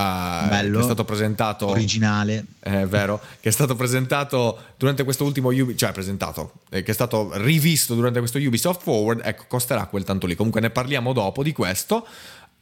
Uh, 0.00 0.48
Bello, 0.48 0.76
che 0.76 0.80
è 0.80 0.84
stato 0.84 1.04
presentato 1.04 1.66
originale. 1.66 2.42
È 2.58 2.86
vero 2.86 3.20
che 3.38 3.50
è 3.50 3.52
stato 3.52 3.76
presentato 3.76 4.58
durante 4.78 5.04
questo 5.04 5.24
ultimo 5.24 5.48
Ubisoft 5.50 5.76
cioè 5.76 5.92
presentato 5.92 6.52
eh, 6.70 6.82
che 6.82 6.92
è 6.92 6.94
stato 6.94 7.32
rivisto 7.34 7.94
durante 7.94 8.18
questo 8.18 8.38
Ubisoft 8.38 8.80
Forward 8.80 9.20
ecco 9.22 9.44
costerà 9.46 9.84
quel 9.86 10.04
tanto 10.04 10.26
lì. 10.26 10.34
Comunque 10.34 10.62
ne 10.62 10.70
parliamo 10.70 11.12
dopo 11.12 11.42
di 11.42 11.52
questo. 11.52 12.06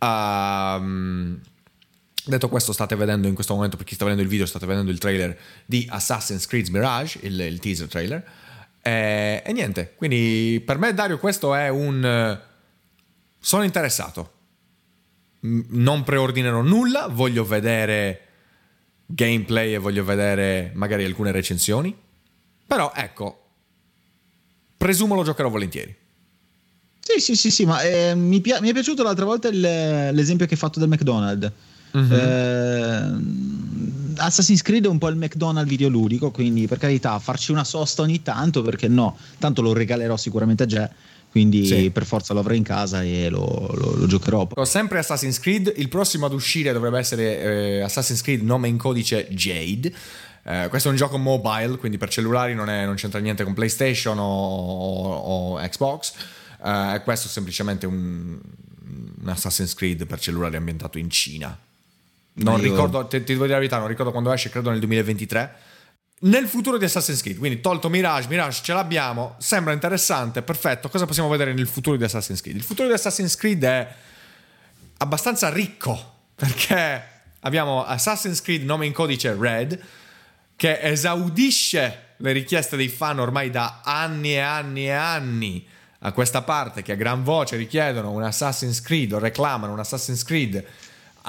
Uh, 0.01 1.39
detto 2.31 2.49
questo 2.49 2.73
state 2.73 2.95
vedendo 2.95 3.27
in 3.29 3.35
questo 3.35 3.55
momento 3.55 3.77
per 3.77 3.87
chi 3.87 3.95
sta 3.95 4.05
vedendo 4.05 4.25
il 4.25 4.31
video 4.31 4.47
state 4.47 4.67
vedendo 4.67 4.91
il 4.91 4.99
trailer 4.99 5.39
di 5.65 5.87
Assassin's 5.89 6.47
Creed 6.47 6.69
Mirage 6.69 7.21
il, 7.23 7.41
il 7.41 7.59
teaser 7.59 7.89
trailer 7.89 8.25
e, 8.89 9.43
e 9.45 9.53
niente, 9.53 9.93
quindi 9.97 10.63
per 10.65 10.79
me 10.79 10.95
Dario 10.95 11.19
questo 11.19 11.55
è 11.55 11.69
un... 11.69 12.41
Sono 13.41 13.63
interessato. 13.63 14.33
Non 15.41 16.03
preordinerò 16.05 16.63
nulla, 16.63 17.07
voglio 17.09 17.45
vedere 17.45 18.23
gameplay 19.07 19.75
e 19.75 19.79
voglio 19.79 20.05
vedere 20.05 20.73
magari 20.75 21.05
alcune 21.05 21.33
recensioni. 21.33 21.95
Però 22.67 22.93
ecco, 22.95 23.47
presumo 24.77 25.15
lo 25.15 25.23
giocherò 25.23 25.49
volentieri. 25.49 25.95
Sì, 27.01 27.21
sì, 27.21 27.37
sì, 27.37 27.51
sì, 27.51 27.65
ma 27.65 27.81
eh, 27.83 28.15
mi, 28.15 28.41
pi- 28.41 28.57
mi, 28.61 28.69
è 28.69 28.73
piaciuto 28.73 29.03
l'altra 29.03 29.25
volta 29.25 29.49
il, 29.49 29.61
l'esempio 29.61 30.47
che 30.47 30.55
hai 30.55 30.59
fatto 30.59 30.79
del 30.79 30.89
McDonald's. 30.89 31.51
Mm-hmm. 31.97 32.13
Eh, 32.13 33.47
Assassin's 34.19 34.63
Creed 34.63 34.85
è 34.85 34.89
un 34.89 34.99
po' 34.99 35.09
il 35.09 35.17
McDonald's 35.17 35.69
videoludico, 35.69 36.31
quindi 36.31 36.67
per 36.67 36.79
carità, 36.79 37.19
farci 37.19 37.53
una 37.53 37.65
sosta 37.65 38.03
ogni 38.03 38.23
tanto, 38.23 38.63
perché 38.63 38.89
no? 38.89 39.17
Tanto 39.39 39.63
lo 39.63 39.73
regalerò 39.73 40.17
sicuramente 40.17 40.65
a 40.65 40.67
Jay. 40.67 40.89
Quindi 41.31 41.67
sì. 41.67 41.91
per 41.91 42.07
forza 42.07 42.33
lo 42.33 42.41
avrò 42.41 42.55
in 42.55 42.63
casa 42.63 43.03
e 43.03 43.29
lo, 43.29 43.71
lo, 43.75 43.95
lo, 43.97 44.07
giocherò. 44.07 44.49
Sempre 44.65 44.99
Assassin's 44.99 45.39
Creed, 45.39 45.75
il 45.77 45.89
prossimo 45.89 46.25
ad 46.25 46.33
uscire 46.33 46.73
dovrebbe 46.73 46.99
essere 46.99 47.41
eh, 47.41 47.81
Assassin's 47.81 48.23
Creed 48.23 48.43
nome 48.43 48.69
in 48.69 48.79
codice 48.79 49.29
Jade. 49.31 49.93
Eh, 50.43 50.67
questo 50.71 50.89
è 50.89 50.91
un 50.91 50.97
gioco 50.97 51.19
mobile, 51.19 51.77
quindi 51.77 51.99
per 51.99 52.09
cellulari 52.09 52.55
non, 52.55 52.71
è, 52.71 52.87
non 52.87 52.95
c'entra 52.95 53.21
niente 53.21 53.45
con 53.45 53.53
PlayStation 53.53 54.19
o, 54.19 54.25
o, 54.25 55.53
o 55.53 55.69
Xbox. 55.69 56.15
Eh, 56.65 57.03
questo 57.05 57.29
è 57.29 57.31
semplicemente 57.31 57.85
un, 57.85 58.39
un 59.21 59.29
Assassin's 59.29 59.75
Creed 59.75 60.07
per 60.07 60.19
cellulari 60.21 60.57
ambientato 60.57 60.97
in 60.97 61.11
Cina 61.11 61.57
non 62.43 62.61
io... 62.61 62.71
ricordo, 62.71 63.07
ti, 63.07 63.19
ti 63.19 63.33
devo 63.33 63.43
dire 63.43 63.55
la 63.55 63.61
verità, 63.61 63.79
non 63.79 63.89
ricordo 63.89 64.11
quando 64.11 64.33
esce, 64.33 64.51
credo 64.51 64.71
nel 64.71 64.79
2023. 64.81 65.55
Nel 66.21 66.49
futuro 66.49 66.79
di 66.79 66.85
Assassin's 66.85 67.23
Creed, 67.23 67.39
quindi 67.39 67.61
tolto 67.61 67.89
Mirage, 67.89 68.29
Mirage 68.29 68.63
ce 68.65 68.73
l'abbiamo, 68.73 69.37
sembra 69.39 69.73
interessante, 69.73 70.43
perfetto. 70.43 70.89
Cosa 70.89 71.07
possiamo 71.07 71.29
vedere 71.29 71.53
nel 71.53 71.69
futuro 71.69 71.97
di 71.97 72.03
Assassin's 72.03 72.41
Creed? 72.41 72.57
Il 72.57 72.65
futuro 72.65 72.89
di 72.89 72.95
Assassin's 72.95 73.37
Creed 73.37 73.65
è 73.65 73.95
abbastanza 74.99 75.49
ricco 75.51 76.17
perché 76.35 77.03
abbiamo 77.41 77.85
Assassin's 77.85 78.43
Creed 78.43 78.65
nome 78.65 78.87
in 78.87 78.93
codice 78.93 79.35
Red 79.39 79.81
che 80.57 80.81
esaudisce 80.81 82.07
le 82.17 82.33
richieste 82.33 82.77
dei 82.77 82.89
fan 82.89 83.21
ormai 83.21 83.51
da 83.51 83.81
anni 83.85 84.33
e 84.33 84.39
anni 84.39 84.87
e 84.87 84.91
anni 84.91 85.67
a 86.01 86.13
questa 86.13 86.43
parte 86.43 86.83
che 86.83 86.93
a 86.93 86.97
gran 86.97 87.23
voce 87.23 87.57
richiedono 87.57 88.11
un 88.11 88.23
Assassin's 88.23 88.81
Creed 88.81 89.13
o 89.13 89.19
reclamano 89.19 89.73
un 89.73 89.79
Assassin's 89.79 90.25
Creed 90.25 90.65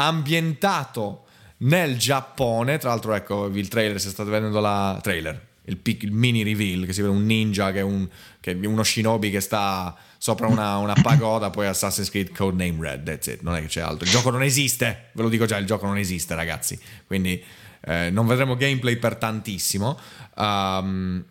ambientato 0.08 1.26
nel 1.60 1.98
Giappone. 1.98 2.78
Tra 2.78 2.90
l'altro, 2.90 3.14
ecco 3.14 3.46
il 3.48 3.68
trailer, 3.68 4.00
se 4.00 4.10
state 4.10 4.30
vedendo 4.30 4.60
la 4.60 5.00
trailer, 5.02 5.48
il, 5.66 5.78
pic, 5.78 6.04
il 6.04 6.12
mini 6.12 6.44
reveal 6.44 6.86
che 6.86 6.94
si 6.94 7.02
vede 7.02 7.14
un 7.14 7.26
ninja 7.26 7.72
che 7.72 7.80
è, 7.80 7.84
un, 7.84 8.08
che 8.40 8.60
è 8.60 8.66
uno 8.66 8.84
shinobi 8.84 9.30
che 9.30 9.40
sta 9.40 9.96
sopra 10.18 10.48
una, 10.48 10.78
una, 10.78 10.96
pagoda, 11.02 11.50
poi 11.50 11.68
Assassin's 11.68 12.10
Creed 12.10 12.36
Codename 12.36 12.78
Red, 12.80 13.04
that's 13.04 13.28
it, 13.28 13.42
non 13.42 13.56
è 13.56 13.62
che 13.62 13.68
c'è 13.68 13.82
altro. 13.82 14.06
Il 14.06 14.12
gioco 14.12 14.30
non 14.30 14.44
esiste, 14.44 15.10
ve 15.14 15.22
lo 15.22 15.30
dico 15.30 15.46
già, 15.46 15.58
il 15.58 15.66
gioco 15.66 15.86
non 15.86 15.98
esiste 15.98 16.36
ragazzi, 16.36 16.78
quindi 17.08 17.42
eh, 17.82 18.10
non 18.10 18.28
vedremo 18.28 18.56
gameplay 18.56 18.98
per 18.98 19.16
tantissimo. 19.16 19.98
Um, 20.36 21.24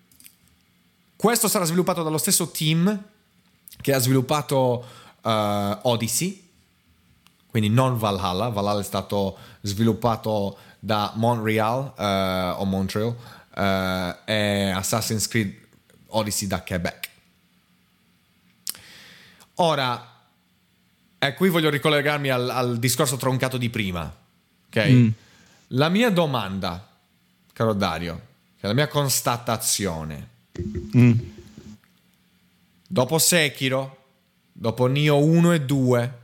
questo 1.16 1.48
sarà 1.48 1.64
sviluppato 1.64 2.02
dallo 2.02 2.18
stesso 2.18 2.50
team 2.50 3.04
che 3.80 3.92
ha 3.92 3.98
sviluppato 3.98 4.84
uh, 5.22 5.30
Odyssey, 5.82 6.47
quindi 7.58 7.74
non 7.74 7.98
Valhalla, 7.98 8.48
Valhalla 8.48 8.80
è 8.80 8.84
stato 8.84 9.36
sviluppato 9.62 10.58
da 10.78 11.12
Montreal 11.16 11.92
uh, 11.96 12.60
o 12.60 12.64
Montreal 12.64 13.08
uh, 13.54 14.30
e 14.30 14.70
Assassin's 14.70 15.26
Creed 15.26 15.52
Odyssey 16.06 16.46
da 16.46 16.62
Quebec. 16.62 17.08
Ora, 19.56 20.14
e 21.18 21.34
qui 21.34 21.48
voglio 21.48 21.68
ricollegarmi 21.68 22.30
al, 22.30 22.48
al 22.48 22.78
discorso 22.78 23.16
troncato 23.16 23.56
di 23.56 23.68
prima, 23.70 24.14
ok? 24.68 24.88
Mm. 24.88 25.08
La 25.68 25.88
mia 25.88 26.10
domanda, 26.10 26.88
caro 27.52 27.72
Dario, 27.72 28.20
la 28.60 28.72
mia 28.72 28.86
constatazione, 28.86 30.28
mm. 30.96 31.12
dopo 32.86 33.18
Sekiro, 33.18 33.96
dopo 34.52 34.86
Nioh 34.86 35.24
1 35.24 35.52
e 35.54 35.60
2, 35.62 36.18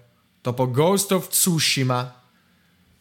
dopo 0.45 0.71
Ghost 0.71 1.11
of 1.13 1.29
Tsushima, 1.29 2.21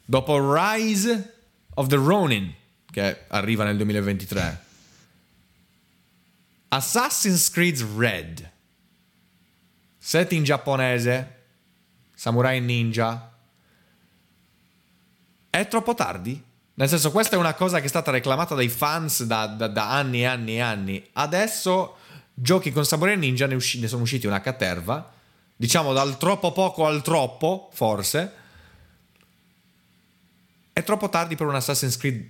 dopo 0.06 0.54
Rise 0.54 1.34
of 1.74 1.88
the 1.88 1.98
Ronin, 1.98 2.54
che 2.90 3.26
arriva 3.28 3.66
nel 3.66 3.76
2023, 3.76 4.66
Assassin's 6.70 7.50
Creed 7.50 7.86
Red, 7.98 8.50
setting 9.98 10.46
giapponese, 10.46 11.42
Samurai 12.14 12.62
Ninja. 12.62 13.30
È 15.50 15.68
troppo 15.68 15.94
tardi? 15.96 16.42
Nel 16.76 16.88
senso, 16.88 17.12
questa 17.12 17.36
è 17.36 17.40
una 17.40 17.56
cosa 17.56 17.80
che 17.80 17.86
è 17.86 17.90
stata 17.90 18.10
reclamata 18.10 18.56
dai 18.56 18.70
fans 18.70 19.24
da, 19.24 19.48
da, 19.48 19.68
da 19.68 19.92
anni 19.92 20.22
e 20.22 20.26
anni 20.26 20.56
e 20.56 20.62
anni. 20.62 21.10
Adesso 21.12 21.98
giochi 22.34 22.72
con 22.72 22.86
Samurai 22.86 23.18
Ninja 23.18 23.48
ne, 23.48 23.56
usci- 23.56 23.82
ne 23.82 23.90
sono 23.90 24.04
usciti 24.04 24.28
una 24.28 24.40
caterva. 24.40 25.13
Diciamo 25.64 25.94
dal 25.94 26.18
troppo 26.18 26.52
poco 26.52 26.86
al 26.86 27.02
troppo, 27.02 27.70
forse. 27.72 28.32
È 30.74 30.84
troppo 30.84 31.08
tardi 31.08 31.38
per 31.38 31.48
un 31.48 31.56
Assassin's 31.56 31.96
Creed 31.96 32.22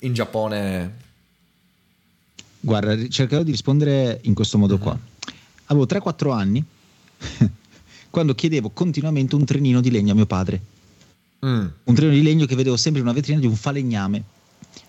in 0.00 0.12
Giappone. 0.12 0.96
Guarda, 2.60 3.08
cercherò 3.08 3.42
di 3.42 3.52
rispondere 3.52 4.18
in 4.24 4.34
questo 4.34 4.58
modo 4.58 4.76
qua. 4.76 4.94
Avevo 5.64 5.86
3-4 5.86 6.30
anni 6.30 6.62
quando 8.10 8.34
chiedevo 8.34 8.68
continuamente 8.68 9.34
un 9.34 9.46
trenino 9.46 9.80
di 9.80 9.90
legno 9.90 10.12
a 10.12 10.14
mio 10.14 10.26
padre. 10.26 10.60
Mm. 11.46 11.66
Un 11.84 11.94
trenino 11.94 12.16
di 12.16 12.22
legno 12.22 12.44
che 12.44 12.54
vedevo 12.54 12.76
sempre 12.76 13.00
in 13.00 13.06
una 13.06 13.16
vetrina 13.16 13.40
di 13.40 13.46
un 13.46 13.56
falegname. 13.56 14.22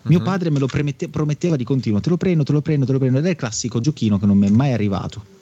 Mio 0.01 0.19
Mhm. 0.19 0.25
padre 0.25 0.49
me 0.49 0.59
lo 0.59 0.67
premette- 0.67 1.07
prometteva 1.07 1.55
di 1.55 1.63
continuo, 1.63 2.01
te 2.01 2.09
lo 2.09 2.17
prendo, 2.17 2.43
te 2.43 2.51
lo 2.51 2.59
prendo, 2.59 2.86
te 2.86 2.91
lo 2.91 2.99
prendo, 2.99 3.19
ed 3.19 3.25
è 3.25 3.30
il 3.30 3.36
classico 3.38 3.80
giochino 3.80 4.19
che 4.19 4.25
non 4.25 4.38
mi 4.38 4.47
è 4.47 4.49
mai 4.49 4.73
arrivato. 4.73 5.38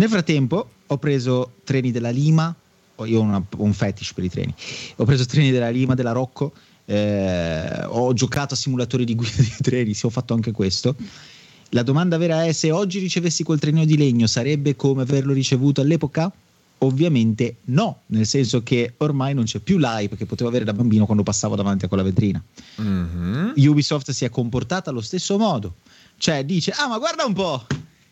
Nel 0.00 0.08
frattempo 0.08 0.66
ho 0.86 0.96
preso 0.96 1.56
treni 1.62 1.90
della 1.90 2.08
Lima, 2.08 2.54
io 3.04 3.18
ho 3.18 3.22
una- 3.22 3.44
un 3.58 3.72
fetish 3.74 4.14
per 4.14 4.24
i 4.24 4.30
treni, 4.30 4.54
ho 4.96 5.04
preso 5.04 5.26
treni 5.26 5.50
della 5.50 5.68
Lima, 5.68 5.92
della 5.94 6.12
Rocco, 6.12 6.54
eh, 6.86 7.84
ho 7.84 8.10
giocato 8.14 8.54
a 8.54 8.56
simulatori 8.56 9.04
di 9.04 9.14
guida 9.14 9.42
di 9.42 9.54
treni, 9.60 9.92
sì, 9.92 10.06
ho 10.06 10.08
fatto 10.08 10.32
anche 10.32 10.52
questo. 10.52 10.96
La 11.72 11.82
domanda 11.82 12.16
vera 12.16 12.46
è 12.46 12.52
se 12.52 12.70
oggi 12.70 12.98
ricevessi 12.98 13.42
quel 13.42 13.58
trenino 13.58 13.84
di 13.84 13.98
legno 13.98 14.26
sarebbe 14.26 14.74
come 14.74 15.02
averlo 15.02 15.34
ricevuto 15.34 15.82
all'epoca? 15.82 16.32
Ovviamente 16.78 17.56
no, 17.64 18.00
nel 18.06 18.24
senso 18.24 18.62
che 18.62 18.94
ormai 18.96 19.34
non 19.34 19.44
c'è 19.44 19.58
più 19.58 19.76
l'hype 19.76 20.16
che 20.16 20.24
potevo 20.24 20.48
avere 20.48 20.64
da 20.64 20.72
bambino 20.72 21.04
quando 21.04 21.22
passavo 21.22 21.56
davanti 21.56 21.84
a 21.84 21.88
quella 21.88 22.02
vetrina. 22.02 22.42
Mhm. 22.76 23.52
Ubisoft 23.54 24.12
si 24.12 24.24
è 24.24 24.30
comportata 24.30 24.88
allo 24.88 25.02
stesso 25.02 25.36
modo. 25.36 25.74
Cioè 26.16 26.42
dice, 26.46 26.70
ah 26.70 26.88
ma 26.88 26.96
guarda 26.96 27.26
un 27.26 27.34
po', 27.34 27.66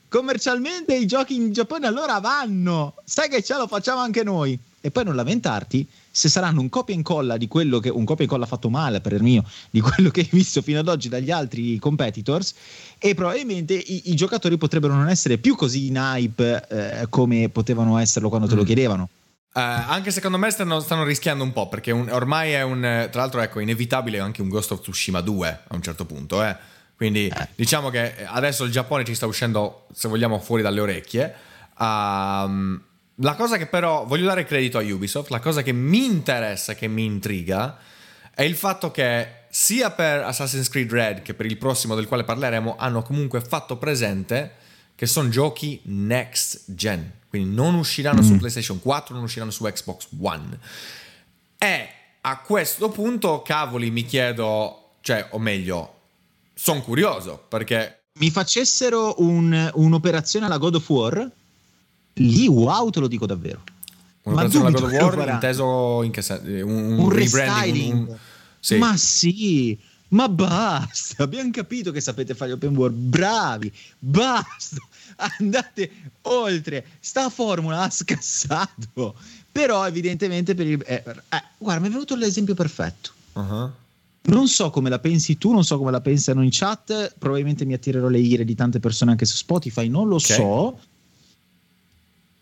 commercialmente 0.08 0.94
i 0.94 1.06
giochi 1.06 1.34
in 1.34 1.52
Giappone 1.52 1.86
allora 1.86 2.18
vanno, 2.20 2.94
sai 3.04 3.28
che 3.28 3.42
ce 3.42 3.54
lo 3.54 3.66
facciamo 3.66 4.00
anche 4.00 4.22
noi. 4.22 4.58
E 4.80 4.92
poi 4.92 5.04
non 5.04 5.16
lamentarti 5.16 5.86
se 6.08 6.28
saranno 6.28 6.60
un 6.60 6.68
copia 6.68 6.94
e 6.94 6.98
incolla 6.98 7.36
di 7.36 7.48
quello 7.48 7.80
che, 7.80 7.88
un 7.88 8.04
copia 8.04 8.20
e 8.22 8.26
incolla 8.28 8.46
fatto 8.46 8.70
male 8.70 9.00
per 9.00 9.12
il 9.12 9.22
mio, 9.22 9.44
di 9.70 9.80
quello 9.80 10.10
che 10.10 10.20
hai 10.20 10.28
visto 10.30 10.62
fino 10.62 10.78
ad 10.78 10.86
oggi 10.88 11.08
dagli 11.08 11.32
altri 11.32 11.78
competitors 11.78 12.54
e 12.96 13.14
probabilmente 13.14 13.74
i, 13.74 14.10
i 14.10 14.14
giocatori 14.14 14.56
potrebbero 14.56 14.94
non 14.94 15.08
essere 15.08 15.36
più 15.38 15.56
così 15.56 15.86
in 15.88 15.96
hype 15.96 16.66
eh, 16.68 17.06
come 17.08 17.48
potevano 17.48 17.98
esserlo 17.98 18.28
quando 18.28 18.46
te 18.46 18.54
lo 18.54 18.62
Mm. 18.62 18.66
chiedevano. 18.66 19.08
Eh, 19.52 19.60
anche 19.60 20.12
secondo 20.12 20.38
me 20.38 20.48
stanno, 20.50 20.78
stanno 20.78 21.02
rischiando 21.04 21.42
un 21.42 21.52
po' 21.52 21.68
perché 21.68 21.90
un- 21.90 22.08
ormai 22.10 22.52
è 22.52 22.62
un. 22.62 22.80
Tra 23.10 23.20
l'altro, 23.20 23.40
ecco, 23.40 23.58
inevitabile 23.58 24.20
anche 24.20 24.42
un 24.42 24.48
Ghost 24.48 24.70
of 24.70 24.80
Tsushima 24.80 25.20
2 25.20 25.48
a 25.66 25.74
un 25.74 25.82
certo 25.82 26.04
punto. 26.04 26.42
Eh. 26.44 26.56
Quindi 26.98 27.32
diciamo 27.54 27.90
che 27.90 28.26
adesso 28.26 28.64
il 28.64 28.72
Giappone 28.72 29.04
ci 29.04 29.14
sta 29.14 29.26
uscendo, 29.26 29.86
se 29.92 30.08
vogliamo, 30.08 30.40
fuori 30.40 30.62
dalle 30.62 30.80
orecchie. 30.80 31.32
Ehm, 31.78 32.82
la 33.14 33.34
cosa 33.36 33.56
che 33.56 33.66
però 33.66 34.04
voglio 34.04 34.26
dare 34.26 34.44
credito 34.44 34.78
a 34.78 34.82
Ubisoft, 34.82 35.30
la 35.30 35.38
cosa 35.38 35.62
che 35.62 35.70
mi 35.70 36.04
interessa, 36.04 36.74
che 36.74 36.88
mi 36.88 37.04
intriga, 37.04 37.78
è 38.34 38.42
il 38.42 38.56
fatto 38.56 38.90
che 38.90 39.44
sia 39.48 39.92
per 39.92 40.24
Assassin's 40.24 40.68
Creed 40.68 40.90
Red 40.90 41.22
che 41.22 41.34
per 41.34 41.46
il 41.46 41.56
prossimo 41.56 41.94
del 41.94 42.08
quale 42.08 42.24
parleremo 42.24 42.74
hanno 42.76 43.02
comunque 43.02 43.40
fatto 43.42 43.76
presente 43.76 44.54
che 44.96 45.06
sono 45.06 45.28
giochi 45.28 45.80
next 45.84 46.64
gen, 46.66 47.12
quindi 47.28 47.54
non 47.54 47.74
usciranno 47.74 48.22
su 48.22 48.36
PlayStation 48.38 48.80
4, 48.80 49.14
non 49.14 49.22
usciranno 49.22 49.52
su 49.52 49.62
Xbox 49.62 50.08
One. 50.20 50.58
E 51.58 51.88
a 52.22 52.38
questo 52.38 52.88
punto, 52.88 53.42
cavoli, 53.42 53.92
mi 53.92 54.04
chiedo, 54.04 54.94
cioè, 55.00 55.28
o 55.30 55.38
meglio, 55.38 55.97
sono 56.60 56.82
curioso 56.82 57.44
perché 57.48 58.00
Mi 58.18 58.30
facessero 58.30 59.14
un- 59.18 59.70
un'operazione 59.74 60.46
alla 60.46 60.58
God 60.58 60.74
of 60.74 60.88
War, 60.88 61.30
lì 62.14 62.48
wow 62.48 62.90
te 62.90 62.98
lo 63.00 63.06
dico 63.06 63.26
davvero. 63.26 63.62
persona 64.22 64.70
dubito 64.70 64.88
God 64.88 65.00
of 65.02 65.14
War 65.16 65.28
inteso 65.34 66.02
in 66.02 66.10
che 66.10 66.20
senso? 66.22 66.44
Un, 66.66 66.98
un 66.98 67.08
rebranding, 67.10 67.14
restyling. 67.14 67.92
un- 67.92 68.08
un- 68.08 68.16
sì. 68.58 68.76
Ma 68.76 68.96
sì, 68.96 69.78
ma 70.08 70.28
basta. 70.28 71.22
Abbiamo 71.22 71.50
capito 71.52 71.92
che 71.92 72.00
sapete 72.00 72.34
fare 72.34 72.50
open 72.52 72.74
world. 72.76 72.96
Bravi, 72.96 73.72
basta. 73.98 74.76
Andate 75.38 75.90
oltre. 76.22 76.84
Sta 76.98 77.30
formula 77.30 77.82
ha 77.82 77.90
scassato. 77.90 79.14
Però, 79.50 79.86
evidentemente, 79.86 80.54
per 80.54 80.66
il. 80.66 80.82
eh, 80.86 81.02
eh, 81.06 81.42
guarda, 81.56 81.80
mi 81.82 81.88
è 81.88 81.90
venuto 81.90 82.14
l'esempio 82.16 82.54
perfetto. 82.54 83.10
Uh-huh. 83.34 83.70
Non 84.28 84.46
so 84.48 84.70
come 84.70 84.90
la 84.90 84.98
pensi 84.98 85.38
tu, 85.38 85.52
non 85.52 85.64
so 85.64 85.78
come 85.78 85.90
la 85.90 86.00
pensano 86.00 86.42
in 86.42 86.50
chat. 86.52 87.14
Probabilmente 87.18 87.64
mi 87.64 87.72
attirerò 87.74 88.08
le 88.08 88.18
ire 88.18 88.44
di 88.44 88.54
tante 88.54 88.78
persone 88.80 89.10
anche 89.12 89.24
su 89.24 89.36
Spotify, 89.36 89.88
non 89.88 90.06
lo 90.08 90.16
Ok. 90.16 90.20
so. 90.22 90.78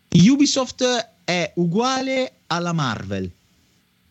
Ubisoft 0.09 0.83
è 1.23 1.51
uguale 1.55 2.31
alla 2.47 2.73
Marvel. 2.73 3.29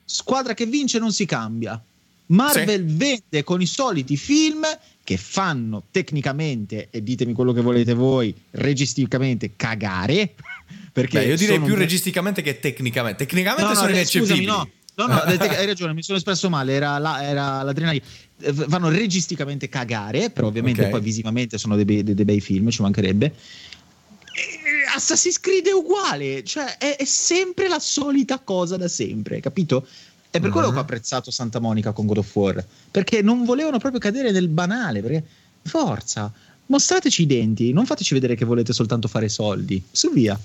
Squadra 0.04 0.54
che 0.54 0.66
vince 0.66 0.98
non 0.98 1.12
si 1.12 1.26
cambia. 1.26 1.82
Marvel 2.26 2.84
vende 2.84 3.44
con 3.44 3.60
i 3.60 3.66
soliti 3.66 4.16
film 4.16 4.64
che 5.04 5.16
fanno 5.16 5.84
tecnicamente, 5.90 6.88
e 6.90 7.02
ditemi 7.02 7.32
quello 7.32 7.52
che 7.52 7.60
volete 7.60 7.94
voi, 7.94 8.34
registicamente 8.52 9.52
cagare. 9.56 10.34
Perché 10.92 11.18
Beh, 11.20 11.26
io 11.26 11.36
direi 11.36 11.60
più 11.60 11.74
un- 11.74 11.78
registicamente 11.78 12.42
che 12.42 12.58
tecnicamente. 12.58 13.24
Tecnicamente 13.26 13.62
No, 13.62 13.68
no, 13.68 13.74
sono 13.74 13.88
scusami, 13.88 14.20
ineccepibili. 14.20 14.46
no. 14.46 14.68
No, 14.96 15.06
no, 15.06 15.14
hai 15.20 15.66
ragione, 15.66 15.92
mi 15.92 16.02
sono 16.02 16.16
espresso 16.16 16.48
male, 16.48 16.72
era, 16.72 16.96
la- 16.96 17.22
era 17.22 17.62
l'adrenalina. 17.62 18.02
Eh, 18.40 18.52
Fanno 18.52 18.88
registicamente 18.88 19.68
cagare, 19.68 20.30
però 20.30 20.46
ovviamente 20.46 20.84
Ok. 20.84 20.88
poi 20.88 21.00
visivamente 21.02 21.58
sono 21.58 21.76
dei, 21.76 21.84
bei- 21.84 22.02
dei- 22.02 22.14
dei 22.14 22.24
bei 22.24 22.40
film, 22.40 22.70
ci 22.70 22.80
mancherebbe. 22.80 23.26
E 23.26 24.94
Assassin's 24.94 25.38
Creed 25.38 25.66
è 25.66 25.72
uguale, 25.72 26.42
cioè 26.44 26.78
è, 26.78 26.96
è 26.96 27.04
sempre 27.04 27.68
la 27.68 27.78
solita 27.78 28.38
cosa 28.38 28.76
da 28.78 28.88
sempre, 28.88 29.40
capito? 29.40 29.86
È 30.30 30.40
per 30.40 30.50
quello 30.50 30.68
Mhm. 30.68 30.72
che 30.72 30.78
ho 30.78 30.82
apprezzato 30.82 31.30
Santa 31.30 31.58
Monica 31.60 31.92
con 31.92 32.06
God 32.06 32.18
of 32.18 32.34
War, 32.34 32.64
perché 32.90 33.20
non 33.20 33.44
volevano 33.44 33.78
proprio 33.78 34.00
cadere 34.00 34.30
nel 34.32 34.48
banale, 34.48 35.00
perché 35.02 35.24
forza, 35.62 36.32
mostrateci 36.66 37.22
i 37.22 37.26
denti, 37.26 37.72
non 37.72 37.84
fateci 37.84 38.14
vedere 38.14 38.34
che 38.34 38.44
volete 38.46 38.72
soltanto 38.72 39.08
fare 39.08 39.28
soldi, 39.28 39.82
su 39.90 40.10
via. 40.12 40.38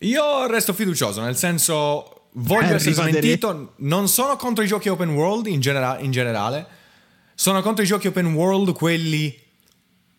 Io 0.00 0.46
resto 0.48 0.72
fiducioso, 0.72 1.20
nel 1.20 1.36
senso 1.36 2.16
voglio 2.32 2.70
Eh, 2.72 2.74
essere 2.74 2.90
rivedere- 2.94 3.20
smentito. 3.20 3.72
Non 3.78 4.08
sono 4.08 4.36
contro 4.36 4.62
i 4.64 4.66
giochi 4.66 4.88
open 4.88 5.10
world 5.10 5.46
in, 5.46 5.60
genera- 5.60 5.98
in 5.98 6.10
generale. 6.10 6.66
Sono 7.34 7.60
contro 7.62 7.82
i 7.82 7.86
giochi 7.86 8.06
open 8.08 8.34
world 8.34 8.72
quelli 8.72 9.38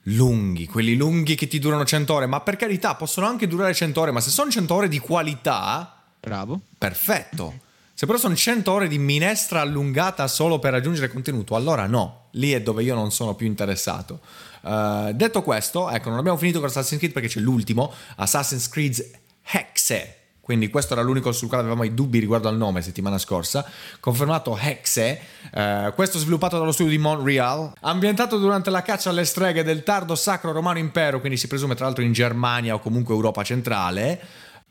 lunghi, 0.07 0.65
quelli 0.65 0.95
lunghi 0.95 1.35
che 1.35 1.47
ti 1.47 1.59
durano 1.59 1.85
100 1.85 2.13
ore. 2.13 2.25
Ma 2.25 2.41
per 2.41 2.55
carità, 2.57 2.95
possono 2.95 3.27
anche 3.27 3.47
durare 3.47 3.73
100 3.73 4.01
ore, 4.01 4.11
ma 4.11 4.19
se 4.19 4.29
sono 4.29 4.51
100 4.51 4.73
ore 4.73 4.87
di 4.87 4.99
qualità, 4.99 6.03
Bravo. 6.19 6.59
perfetto. 6.77 7.59
Se 7.95 8.05
però 8.07 8.17
sono 8.17 8.35
100 8.35 8.71
ore 8.71 8.87
di 8.87 8.97
minestra 8.97 9.61
allungata 9.61 10.27
solo 10.27 10.57
per 10.59 10.71
raggiungere 10.71 11.07
contenuto, 11.09 11.55
allora 11.55 11.85
no, 11.85 12.27
lì 12.31 12.51
è 12.51 12.61
dove 12.61 12.81
io 12.83 12.95
non 12.95 13.11
sono 13.11 13.35
più 13.35 13.45
interessato. 13.45 14.19
Eh, 14.65 15.11
detto 15.13 15.43
questo, 15.43 15.89
ecco, 15.89 16.09
non 16.09 16.17
abbiamo 16.17 16.37
finito 16.37 16.59
con 16.59 16.67
Assassin's 16.69 16.97
Creed 16.99 17.13
perché 17.13 17.27
c'è 17.29 17.39
l'ultimo, 17.39 17.93
Assassin's 18.15 18.67
Creed 18.67 19.19
Hexe. 19.43 20.17
Quindi 20.43 20.69
questo 20.69 20.91
era 20.91 21.01
l'unico 21.01 21.31
sul 21.31 21.47
quale 21.47 21.63
avevamo 21.63 21.85
i 21.85 21.93
dubbi 21.93 22.19
riguardo 22.19 22.49
al 22.49 22.57
nome 22.57 22.81
settimana 22.81 23.17
scorsa. 23.17 23.65
Confermato 24.01 24.57
Hexe, 24.57 25.17
eh, 25.53 25.93
questo 25.95 26.19
sviluppato 26.19 26.59
dallo 26.59 26.73
studio 26.73 26.91
di 26.91 26.97
Montreal, 26.97 27.71
ambientato 27.79 28.37
durante 28.37 28.69
la 28.69 28.81
caccia 28.81 29.09
alle 29.09 29.23
streghe 29.23 29.63
del 29.63 29.83
tardo 29.83 30.15
Sacro 30.15 30.51
Romano 30.51 30.79
Impero, 30.79 31.21
quindi 31.21 31.37
si 31.37 31.47
presume 31.47 31.75
tra 31.75 31.85
l'altro 31.85 32.03
in 32.03 32.11
Germania 32.11 32.73
o 32.73 32.79
comunque 32.79 33.13
Europa 33.13 33.41
centrale. 33.41 34.19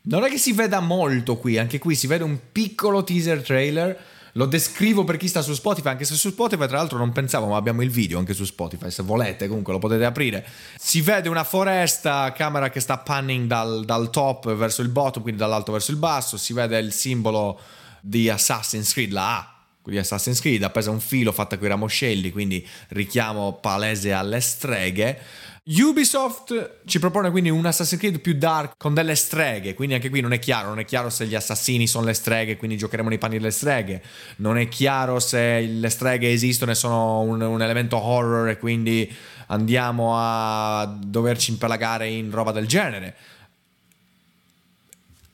Non 0.03 0.23
è 0.23 0.29
che 0.29 0.37
si 0.37 0.53
veda 0.53 0.79
molto 0.79 1.37
qui, 1.37 1.57
anche 1.57 1.79
qui 1.79 1.95
si 1.95 2.05
vede 2.05 2.23
un 2.23 2.37
piccolo 2.51 3.03
teaser 3.03 3.41
trailer. 3.41 3.99
Lo 4.35 4.45
descrivo 4.45 5.03
per 5.03 5.17
chi 5.17 5.27
sta 5.27 5.43
su 5.43 5.53
Spotify, 5.53 5.89
anche 5.89 6.05
se 6.05 6.15
su 6.15 6.29
Spotify 6.29 6.65
tra 6.65 6.77
l'altro 6.77 6.97
non 6.97 7.11
pensavo, 7.11 7.47
ma 7.47 7.57
abbiamo 7.57 7.83
il 7.83 7.91
video 7.91 8.17
anche 8.17 8.33
su 8.33 8.45
Spotify, 8.45 8.89
se 8.89 9.03
volete 9.03 9.47
comunque 9.47 9.73
lo 9.73 9.79
potete 9.79 10.05
aprire. 10.05 10.43
Si 10.75 11.01
vede 11.01 11.29
una 11.29 11.43
foresta, 11.43 12.31
camera 12.31 12.69
che 12.69 12.79
sta 12.79 12.97
panning 12.97 13.45
dal, 13.45 13.85
dal 13.85 14.09
top 14.09 14.53
verso 14.55 14.81
il 14.81 14.89
bottom, 14.89 15.21
quindi 15.21 15.39
dall'alto 15.39 15.71
verso 15.71 15.91
il 15.91 15.97
basso, 15.97 16.37
si 16.37 16.53
vede 16.53 16.79
il 16.79 16.91
simbolo 16.91 17.59
di 18.01 18.27
Assassin's 18.27 18.91
Creed, 18.91 19.11
la 19.11 19.37
A 19.37 19.53
di 19.85 19.97
Assassin's 19.97 20.39
Creed, 20.39 20.63
appesa 20.63 20.89
un 20.91 20.99
filo 20.99 21.31
fatta 21.31 21.57
con 21.57 21.67
i 21.67 21.69
ramoscelli, 21.69 22.31
quindi 22.31 22.65
richiamo 22.89 23.59
palese 23.61 24.13
alle 24.13 24.39
streghe. 24.39 25.19
Ubisoft 25.65 26.81
ci 26.85 26.99
propone 26.99 27.31
quindi 27.31 27.49
un 27.49 27.65
Assassin's 27.65 27.97
Creed 27.97 28.19
più 28.19 28.33
dark 28.33 28.73
con 28.77 28.93
delle 28.93 29.15
streghe, 29.15 29.73
quindi 29.75 29.95
anche 29.95 30.09
qui 30.09 30.19
non 30.19 30.33
è 30.33 30.39
chiaro, 30.39 30.67
non 30.67 30.79
è 30.79 30.83
chiaro 30.83 31.09
se 31.09 31.25
gli 31.25 31.35
assassini 31.35 31.87
sono 31.87 32.05
le 32.05 32.13
streghe, 32.13 32.57
quindi 32.57 32.75
giocheremo 32.75 33.07
nei 33.07 33.17
panni 33.17 33.37
delle 33.37 33.51
streghe, 33.51 34.03
non 34.37 34.57
è 34.57 34.67
chiaro 34.67 35.21
se 35.21 35.61
le 35.61 35.89
streghe 35.89 36.29
esistono 36.33 36.71
e 36.71 36.75
sono 36.75 37.21
un, 37.21 37.39
un 37.39 37.61
elemento 37.61 37.95
horror 37.95 38.49
e 38.49 38.57
quindi 38.57 39.09
andiamo 39.47 40.15
a 40.17 40.85
doverci 40.85 41.51
impelagare 41.51 42.09
in 42.09 42.29
roba 42.29 42.51
del 42.51 42.67
genere. 42.67 43.15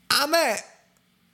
A 0.07 0.27
me 0.27 0.63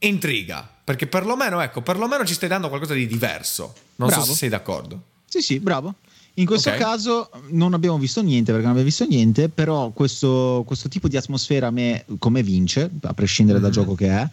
intriga, 0.07 0.69
perché 0.85 1.07
perlomeno, 1.07 1.59
ecco, 1.59 1.81
perlomeno 1.81 2.23
ci 2.23 2.33
stai 2.33 2.47
dando 2.47 2.69
qualcosa 2.69 2.93
di 2.93 3.07
diverso. 3.07 3.75
Non 3.95 4.07
Bravo. 4.07 4.23
so 4.23 4.31
se 4.31 4.37
sei 4.37 4.49
d'accordo. 4.49 5.01
Sì, 5.25 5.41
sì, 5.41 5.59
bravo. 5.59 5.95
In 6.38 6.45
questo 6.45 6.69
Ok. 6.69 6.77
caso 6.77 7.29
non 7.51 7.73
abbiamo 7.73 7.97
visto 7.97 8.21
niente 8.21 8.51
perché 8.51 8.61
non 8.67 8.71
abbiamo 8.71 8.88
visto 8.89 9.05
niente, 9.05 9.47
però 9.47 9.91
questo, 9.91 10.63
questo 10.65 10.89
tipo 10.89 11.07
di 11.07 11.15
atmosfera 11.15 11.67
a 11.67 11.71
me 11.71 12.03
come 12.19 12.43
vince, 12.43 12.89
a 13.03 13.13
prescindere 13.13 13.59
dal 13.59 13.69
Mhm. 13.69 13.75
gioco 13.75 13.95
che 13.95 14.07
è. 14.09 14.29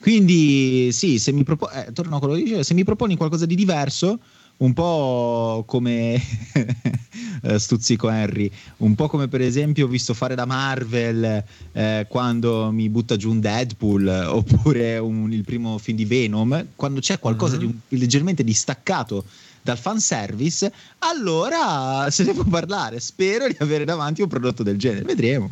Quindi 0.00 0.90
sì, 0.92 1.18
se 1.18 1.32
mi, 1.32 1.42
propo- 1.42 1.70
eh, 1.70 1.92
torno 1.92 2.16
a 2.16 2.18
quello 2.20 2.34
che 2.34 2.42
dicevo, 2.42 2.62
se 2.62 2.74
mi 2.74 2.84
proponi 2.84 3.16
qualcosa 3.16 3.44
di 3.44 3.54
diverso, 3.54 4.18
un 4.58 4.72
po' 4.72 5.64
come 5.66 6.18
eh, 7.42 7.58
Stuzzico 7.58 8.08
Henry, 8.08 8.50
un 8.78 8.94
po' 8.94 9.08
come 9.08 9.28
per 9.28 9.42
esempio 9.42 9.84
ho 9.84 9.88
visto 9.88 10.14
fare 10.14 10.34
da 10.34 10.46
Marvel 10.46 11.44
eh, 11.72 12.06
quando 12.08 12.70
mi 12.72 12.88
butta 12.88 13.16
giù 13.16 13.30
un 13.30 13.40
Deadpool 13.40 14.06
oppure 14.28 14.96
un- 14.98 15.30
il 15.32 15.42
primo 15.44 15.76
film 15.76 15.98
di 15.98 16.04
Venom, 16.06 16.68
quando 16.76 17.00
c'è 17.00 17.18
qualcosa 17.18 17.54
Mhm. 17.54 17.58
di 17.60 17.64
un- 17.66 17.78
leggermente 17.88 18.42
distaccato 18.44 19.24
dal 19.66 19.78
fanservice, 19.78 20.72
allora 20.98 22.06
se 22.10 22.24
ne 22.24 22.32
può 22.32 22.44
parlare. 22.44 23.00
Spero 23.00 23.48
di 23.48 23.56
avere 23.58 23.84
davanti 23.84 24.22
un 24.22 24.28
prodotto 24.28 24.62
del 24.62 24.78
genere. 24.78 25.04
Vedremo. 25.04 25.50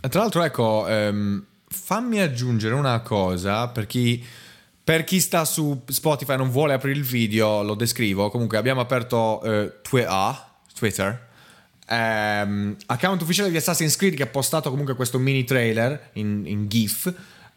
E 0.00 0.08
Tra 0.08 0.20
l'altro, 0.20 0.42
ecco, 0.42 0.86
ehm, 0.86 1.44
fammi 1.68 2.20
aggiungere 2.20 2.74
una 2.74 3.00
cosa 3.00 3.66
per 3.66 3.86
chi, 3.86 4.24
per 4.82 5.02
chi 5.02 5.18
sta 5.18 5.44
su 5.44 5.82
Spotify 5.86 6.34
e 6.34 6.36
non 6.36 6.50
vuole 6.50 6.74
aprire 6.74 6.96
il 6.96 7.04
video, 7.04 7.62
lo 7.62 7.74
descrivo. 7.74 8.30
Comunque, 8.30 8.56
abbiamo 8.56 8.80
aperto 8.80 9.42
eh, 9.42 9.80
Twitter, 9.82 10.44
Twitter 10.72 11.26
ehm, 11.88 12.76
account 12.86 13.22
ufficiale 13.22 13.50
di 13.50 13.56
Assassin's 13.56 13.96
Creed 13.96 14.14
che 14.14 14.24
ha 14.24 14.28
postato 14.28 14.70
comunque 14.70 14.94
questo 14.94 15.18
mini 15.18 15.44
trailer 15.44 16.10
in, 16.14 16.42
in 16.46 16.68
GIF. 16.68 17.12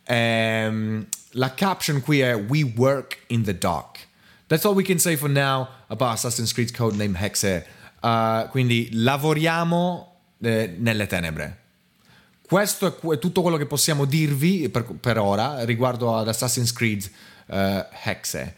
Ehm, 0.06 1.06
la 1.32 1.54
caption 1.54 2.02
qui 2.02 2.22
è 2.22 2.36
We 2.36 2.64
work 2.76 3.24
in 3.28 3.44
the 3.44 3.58
dark. 3.58 4.08
That's 4.50 4.66
all 4.66 4.74
we 4.74 4.82
can 4.82 4.97
say 4.97 5.16
for 5.16 5.30
now 5.30 5.68
about 5.89 6.16
Assassin's 6.16 6.54
Creed 6.54 6.72
Codename 6.72 7.16
Hexe. 7.16 7.68
Uh, 8.02 8.50
quindi 8.50 8.89
lavoriamo 8.93 10.16
eh, 10.41 10.76
nelle 10.76 11.06
tenebre. 11.06 11.58
Questo 12.41 13.00
è, 13.12 13.20
tutto 13.20 13.43
quello 13.43 13.58
che 13.58 13.68
possiamo 13.68 14.06
dirvi 14.06 14.68
per, 14.70 14.86
per 14.86 15.20
ora 15.20 15.64
riguardo 15.66 16.18
ad 16.18 16.28
Assassin's 16.28 16.74
Creed 16.74 17.08
eh, 17.45 17.86
Hexe. 18.06 18.56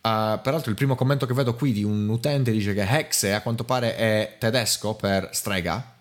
Uh, 0.00 0.40
peraltro 0.40 0.70
il 0.70 0.76
primo 0.76 0.94
commento 0.94 1.26
che 1.26 1.34
vedo 1.34 1.54
qui 1.54 1.72
di 1.72 1.84
un 1.84 2.08
utente 2.08 2.50
dice 2.50 2.72
che 2.72 2.86
Hexe 2.88 3.34
a 3.34 3.42
quanto 3.42 3.64
pare 3.64 3.96
è 3.96 4.36
tedesco 4.38 4.94
per 4.94 5.28
strega, 5.32 5.92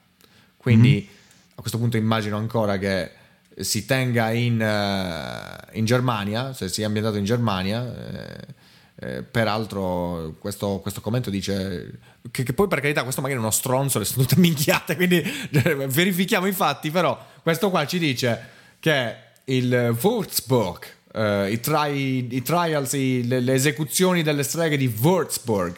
quindi 0.55 1.05
a 1.53 1.59
questo 1.59 1.77
punto 1.77 1.97
immagino 1.97 2.37
ancora 2.37 2.77
che 2.77 3.11
si 3.59 3.85
tenga 3.85 4.31
in, 4.31 4.61
eh, 4.61 5.77
in 5.77 5.83
Germania, 5.83 6.53
se 6.53 6.69
sia 6.69 6.85
ambientato 6.85 7.17
in 7.17 7.25
Germania. 7.25 7.83
eh, 7.83 8.55
eh, 8.99 9.21
peraltro 9.23 10.35
questo, 10.39 10.79
questo 10.81 11.01
commento 11.01 11.29
dice 11.29 11.99
che, 12.31 12.43
che 12.43 12.53
poi 12.53 12.67
per 12.67 12.79
carità 12.81 13.03
questo 13.03 13.21
magari 13.21 13.39
è 13.39 13.43
uno 13.43 13.51
stronzo, 13.51 13.99
le 13.99 14.05
sono 14.05 14.25
tutte 14.25 14.39
minchiate, 14.41 14.95
quindi 14.95 15.21
eh, 15.21 15.75
verifichiamo 15.87 16.47
i 16.47 16.51
fatti, 16.51 16.89
però 16.91 17.17
questo 17.43 17.69
qua 17.69 17.85
ci 17.85 17.99
dice 17.99 18.39
che 18.79 19.15
il 19.45 19.95
Würzburg, 20.01 20.83
eh, 21.13 21.51
i, 21.51 21.59
tri- 21.59 22.35
i 22.35 22.41
trials, 22.41 22.93
i- 22.93 23.25
le, 23.27 23.39
le 23.39 23.53
esecuzioni 23.53 24.23
delle 24.23 24.43
streghe 24.43 24.77
di 24.77 24.87
Würzburg 24.87 25.75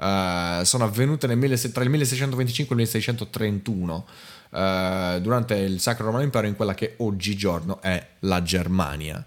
eh, 0.00 0.60
sono 0.64 0.84
avvenute 0.84 1.26
nel 1.26 1.36
1600 1.36 1.74
tra 1.74 1.82
il 1.84 1.90
1625 1.90 2.74
e 2.76 2.78
il 2.78 2.88
1631 2.88 4.06
eh, 4.54 5.18
durante 5.20 5.54
il 5.56 5.80
Sacro 5.80 6.06
Romano 6.06 6.22
Impero 6.22 6.46
in 6.46 6.56
quella 6.56 6.74
che 6.74 6.94
oggigiorno 6.98 7.80
è 7.82 8.06
la 8.20 8.42
Germania. 8.42 9.24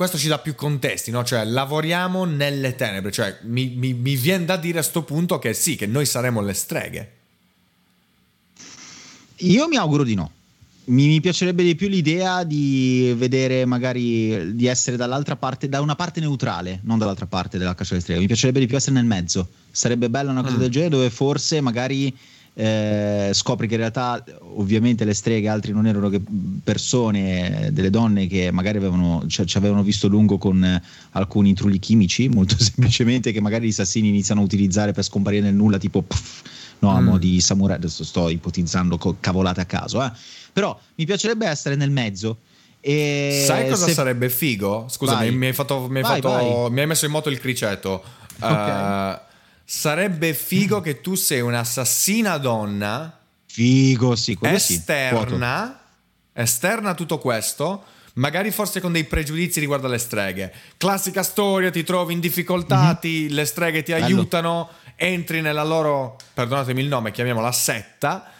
Questo 0.00 0.16
ci 0.16 0.28
dà 0.28 0.38
più 0.38 0.54
contesti, 0.54 1.10
no? 1.10 1.22
Cioè, 1.24 1.44
lavoriamo 1.44 2.24
nelle 2.24 2.74
tenebre. 2.74 3.12
Cioè, 3.12 3.40
mi, 3.42 3.66
mi, 3.76 3.92
mi 3.92 4.16
viene 4.16 4.46
da 4.46 4.56
dire 4.56 4.78
a 4.78 4.82
sto 4.82 5.02
punto 5.02 5.38
che 5.38 5.52
sì, 5.52 5.76
che 5.76 5.84
noi 5.84 6.06
saremo 6.06 6.40
le 6.40 6.54
streghe. 6.54 7.12
Io 9.40 9.68
mi 9.68 9.76
auguro 9.76 10.02
di 10.02 10.14
no. 10.14 10.30
Mi, 10.84 11.06
mi 11.06 11.20
piacerebbe 11.20 11.62
di 11.62 11.74
più 11.74 11.88
l'idea 11.88 12.44
di 12.44 13.12
vedere 13.14 13.66
magari 13.66 14.56
di 14.56 14.64
essere 14.64 14.96
dall'altra 14.96 15.36
parte, 15.36 15.68
da 15.68 15.82
una 15.82 15.96
parte 15.96 16.20
neutrale, 16.20 16.80
non 16.84 16.96
dall'altra 16.96 17.26
parte 17.26 17.58
della 17.58 17.74
caccia 17.74 17.92
alle 17.92 18.00
streghe. 18.00 18.20
Mi 18.20 18.26
piacerebbe 18.26 18.60
di 18.60 18.66
più 18.66 18.76
essere 18.78 18.94
nel 18.94 19.04
mezzo. 19.04 19.48
Sarebbe 19.70 20.08
bella 20.08 20.30
una 20.30 20.40
cosa 20.40 20.56
Mm. 20.56 20.60
del 20.60 20.70
genere 20.70 20.90
dove 20.92 21.10
forse 21.10 21.60
magari 21.60 22.16
eh, 22.60 23.30
scopri 23.32 23.66
che 23.66 23.74
in 23.74 23.80
realtà 23.80 24.22
ovviamente 24.56 25.04
le 25.04 25.14
streghe 25.14 25.48
altri 25.48 25.72
non 25.72 25.86
erano 25.86 26.08
che 26.10 26.20
persone, 26.62 27.70
delle 27.72 27.90
donne 27.90 28.26
che 28.26 28.50
magari 28.50 28.76
avevano, 28.78 29.24
ci, 29.26 29.46
ci 29.46 29.56
avevano 29.56 29.82
visto 29.82 30.08
lungo 30.08 30.38
con 30.38 30.80
alcuni 31.12 31.54
trulli 31.54 31.78
chimici, 31.78 32.28
molto 32.28 32.56
semplicemente 32.62 33.32
che 33.32 33.40
magari 33.40 33.66
gli 33.66 33.70
assassini 33.70 34.08
iniziano 34.08 34.40
a 34.40 34.44
utilizzare 34.44 34.92
per 34.92 35.04
scomparire 35.04 35.42
nel 35.44 35.54
nulla, 35.54 35.78
tipo 35.78 36.02
pff, 36.02 36.42
no, 36.80 36.90
a 36.94 37.00
Mm. 37.00 37.16
di 37.16 37.40
samurai, 37.40 37.76
adesso 37.76 38.04
sto 38.04 38.28
ipotizzando 38.28 38.98
co- 38.98 39.16
cavolate 39.20 39.60
a 39.60 39.64
caso, 39.64 40.02
eh. 40.04 40.10
però 40.52 40.78
mi 40.96 41.04
piacerebbe 41.06 41.46
essere 41.46 41.76
nel 41.76 41.90
mezzo. 41.90 42.38
E 42.82 43.44
Sai 43.46 43.68
cosa 43.68 43.86
se- 43.86 43.92
sarebbe 43.92 44.30
figo? 44.30 44.86
Scusa, 44.88 45.14
Vai. 45.14 45.30
mi, 45.32 45.46
hai, 45.46 45.52
fatto, 45.52 45.86
mi, 45.88 45.96
hai 45.96 46.02
Vai, 46.02 46.20
fatto- 46.20 46.34
vai. 46.34 46.70
mi 46.70 46.80
hai 46.80 46.86
messo 46.86 47.04
in 47.04 47.10
moto 47.10 47.28
il 47.28 47.38
criceto. 47.38 48.02
Eh, 48.42 49.20
sarebbe 49.72 50.34
figo 50.34 50.80
che 50.80 51.00
tu 51.00 51.14
sei 51.14 51.40
un'assassina 51.40 52.38
donna 52.38 53.20
Figo, 53.46 54.16
sì, 54.16 54.34
quello 54.34 54.58
sì. 54.58 54.74
Esterna, 54.74 55.80
esterna 56.32 56.90
a 56.90 56.94
tutto 56.94 57.18
questo, 57.18 57.84
magari 58.14 58.50
forse 58.50 58.80
con 58.80 58.90
dei 58.90 59.04
pregiudizi 59.04 59.60
riguardo 59.60 59.86
alle 59.86 59.98
streghe. 59.98 60.52
Classica 60.76 61.22
storia, 61.22 61.70
ti 61.70 61.84
trovi 61.84 62.12
in 62.12 62.20
difficoltà, 62.20 62.94
ti- 62.94 63.28
le 63.28 63.44
streghe 63.44 63.82
ti. 63.82 63.92
Bello. 63.92 64.04
aiutano, 64.04 64.70
entri 64.96 65.40
nella 65.40 65.64
loro, 65.64 66.16
perdonatemi 66.34 66.80
il 66.80 66.88
nome, 66.88 67.12
chiamiamola 67.12 67.52
setta. 67.52 68.32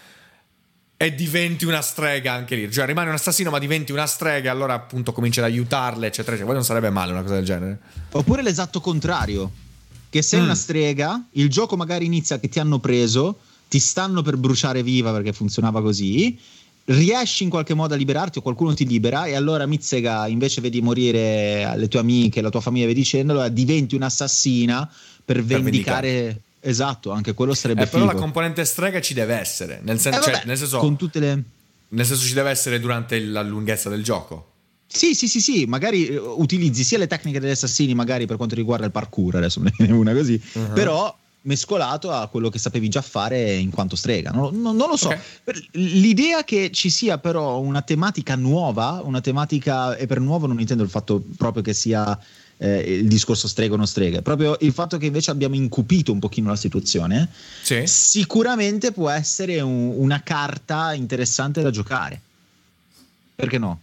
E 0.97 1.15
diventi 1.15 1.65
una 1.65 1.81
strega 1.81 2.33
anche 2.33 2.57
lì, 2.57 2.71
cioè 2.71 2.87
rimani 2.87 3.09
un 3.09 3.15
assassino, 3.15 3.51
ma 3.51 3.59
diventi 3.59 3.91
una 3.91 4.07
strega, 4.07 4.51
allora 4.51 4.75
appunto 4.75 5.13
cominci 5.13 5.39
ad 5.39 5.47
aiutarle, 5.47 6.07
eccetera, 6.07 6.37
eccetera. 6.37 6.45
Poi 6.45 6.55
non 6.55 6.65
sarebbe 6.65 6.91
male 6.91 7.13
una 7.13 7.23
cosa 7.23 7.35
del 7.35 7.45
genere. 7.45 7.79
Oppure 8.11 8.43
l'esatto 8.43 8.81
contrario, 8.81 9.51
che 10.11 10.21
sei 10.23 10.41
Mm. 10.41 10.45
una 10.45 10.55
strega, 10.55 11.25
il 11.33 11.49
gioco 11.49 11.77
magari 11.77 12.05
inizia 12.05 12.39
che 12.39 12.49
ti 12.49 12.59
hanno 12.61 12.79
preso, 12.81 13.39
ti 13.69 13.79
stanno 13.79 14.21
per 14.23 14.37
bruciare 14.37 14.83
viva 14.83 15.13
perché 15.13 15.33
funzionava 15.33 15.81
così, 15.81 16.37
riesci 16.87 17.45
in 17.45 17.51
qualche 17.51 17.75
modo 17.75 17.95
a 17.95 17.97
liberarti 17.97 18.39
o 18.39 18.43
qualcuno 18.43 18.75
ti 18.75 18.85
libera 18.87 19.27
e 19.27 19.35
allora 19.37 19.65
Mizzega 19.67 20.27
invece 20.27 20.61
vedi 20.61 20.81
morire 20.83 21.73
le 21.77 21.87
tue 21.89 22.01
amiche, 22.01 22.41
la 22.41 22.51
tua 22.51 22.61
famiglia, 22.61 22.87
vedi 22.87 23.01
dicendo, 23.01 23.33
allora 23.33 23.49
diventi 23.49 23.95
un'assassina 23.95 24.91
per 25.25 25.43
vendicare... 25.45 26.41
Esatto, 26.63 27.11
anche 27.11 27.33
quello 27.33 27.55
sarebbe 27.55 27.85
Eh, 27.85 27.87
però 27.87 28.03
figo. 28.03 28.13
la 28.13 28.19
componente 28.21 28.67
strega 28.67 29.01
ci 29.01 29.15
deve 29.15 29.35
essere, 29.35 29.81
nel, 29.83 29.99
sen- 29.99 30.13
Eh, 30.13 30.21
cioè, 30.21 30.33
vabbè, 30.33 30.45
nel 30.45 30.59
senso, 30.59 30.77
con 30.77 30.95
tutte 30.97 31.19
le... 31.19 31.43
nel 31.89 32.05
senso 32.05 32.27
ci 32.27 32.35
deve 32.35 32.51
essere 32.51 32.79
durante 32.79 33.19
la 33.19 33.41
lunghezza 33.41 33.89
del 33.89 34.03
gioco. 34.05 34.50
Sì, 34.93 35.15
sì, 35.15 35.29
sì, 35.29 35.41
sì, 35.41 35.65
magari 35.67 36.09
eh, 36.09 36.19
utilizzi 36.19 36.83
sia 36.83 36.99
le 36.99 37.07
tecniche 37.07 37.39
degli 37.39 37.51
assassini, 37.53 37.95
magari 37.95 38.27
per 38.27 38.37
quanto 38.37 38.55
riguarda 38.57 38.85
il 38.87 38.91
parkour, 38.93 39.37
adesso 39.37 39.61
ne 39.63 39.73
viene 39.77 39.93
una 39.93 40.13
così, 40.13 40.41
Uh-huh. 40.55 40.73
però 40.73 41.17
mescolato 41.43 42.11
a 42.11 42.27
quello 42.27 42.51
che 42.51 42.59
sapevi 42.59 42.89
già 42.89 43.01
fare 43.01 43.53
in 43.55 43.71
quanto 43.71 43.95
strega. 43.97 44.31
Non, 44.31 44.61
non- 44.61 44.77
non 44.77 44.89
lo 44.89 44.97
so. 44.97 45.09
Ok. 45.09 45.19
Per- 45.45 45.65
L'idea 45.73 46.43
che 46.45 46.71
ci 46.73 46.91
sia 46.91 47.19
però 47.19 47.61
una 47.61 47.83
tematica 47.83 48.35
nuova, 48.35 49.01
una 49.05 49.21
tematica, 49.21 49.97
e 49.97 50.07
per 50.07 50.19
nuovo 50.21 50.47
non 50.47 50.59
intendo 50.61 50.83
il 50.83 50.91
fatto 50.91 51.23
proprio 51.37 51.63
che 51.63 51.73
sia 51.73 52.19
eh, 52.59 52.81
il 52.99 53.09
discorso 53.09 53.49
strega 53.49 53.73
o 53.73 53.77
non 53.79 53.87
strega, 53.87 54.21
proprio 54.21 54.57
il 54.61 54.73
fatto 54.73 54.99
che 54.99 55.07
invece 55.07 55.31
abbiamo 55.31 55.55
incupito 55.55 56.13
un 56.13 56.19
pochino 56.19 56.51
la 56.51 56.57
situazione, 56.57 57.29
Sì. 57.63 57.83
sicuramente 57.87 58.93
può 58.93 59.09
essere 59.09 59.61
un- 59.63 59.95
una 59.97 60.21
carta 60.23 60.93
interessante 60.93 61.63
da 61.63 61.71
giocare. 61.71 62.21
Perché 63.35 63.57
no? 63.57 63.81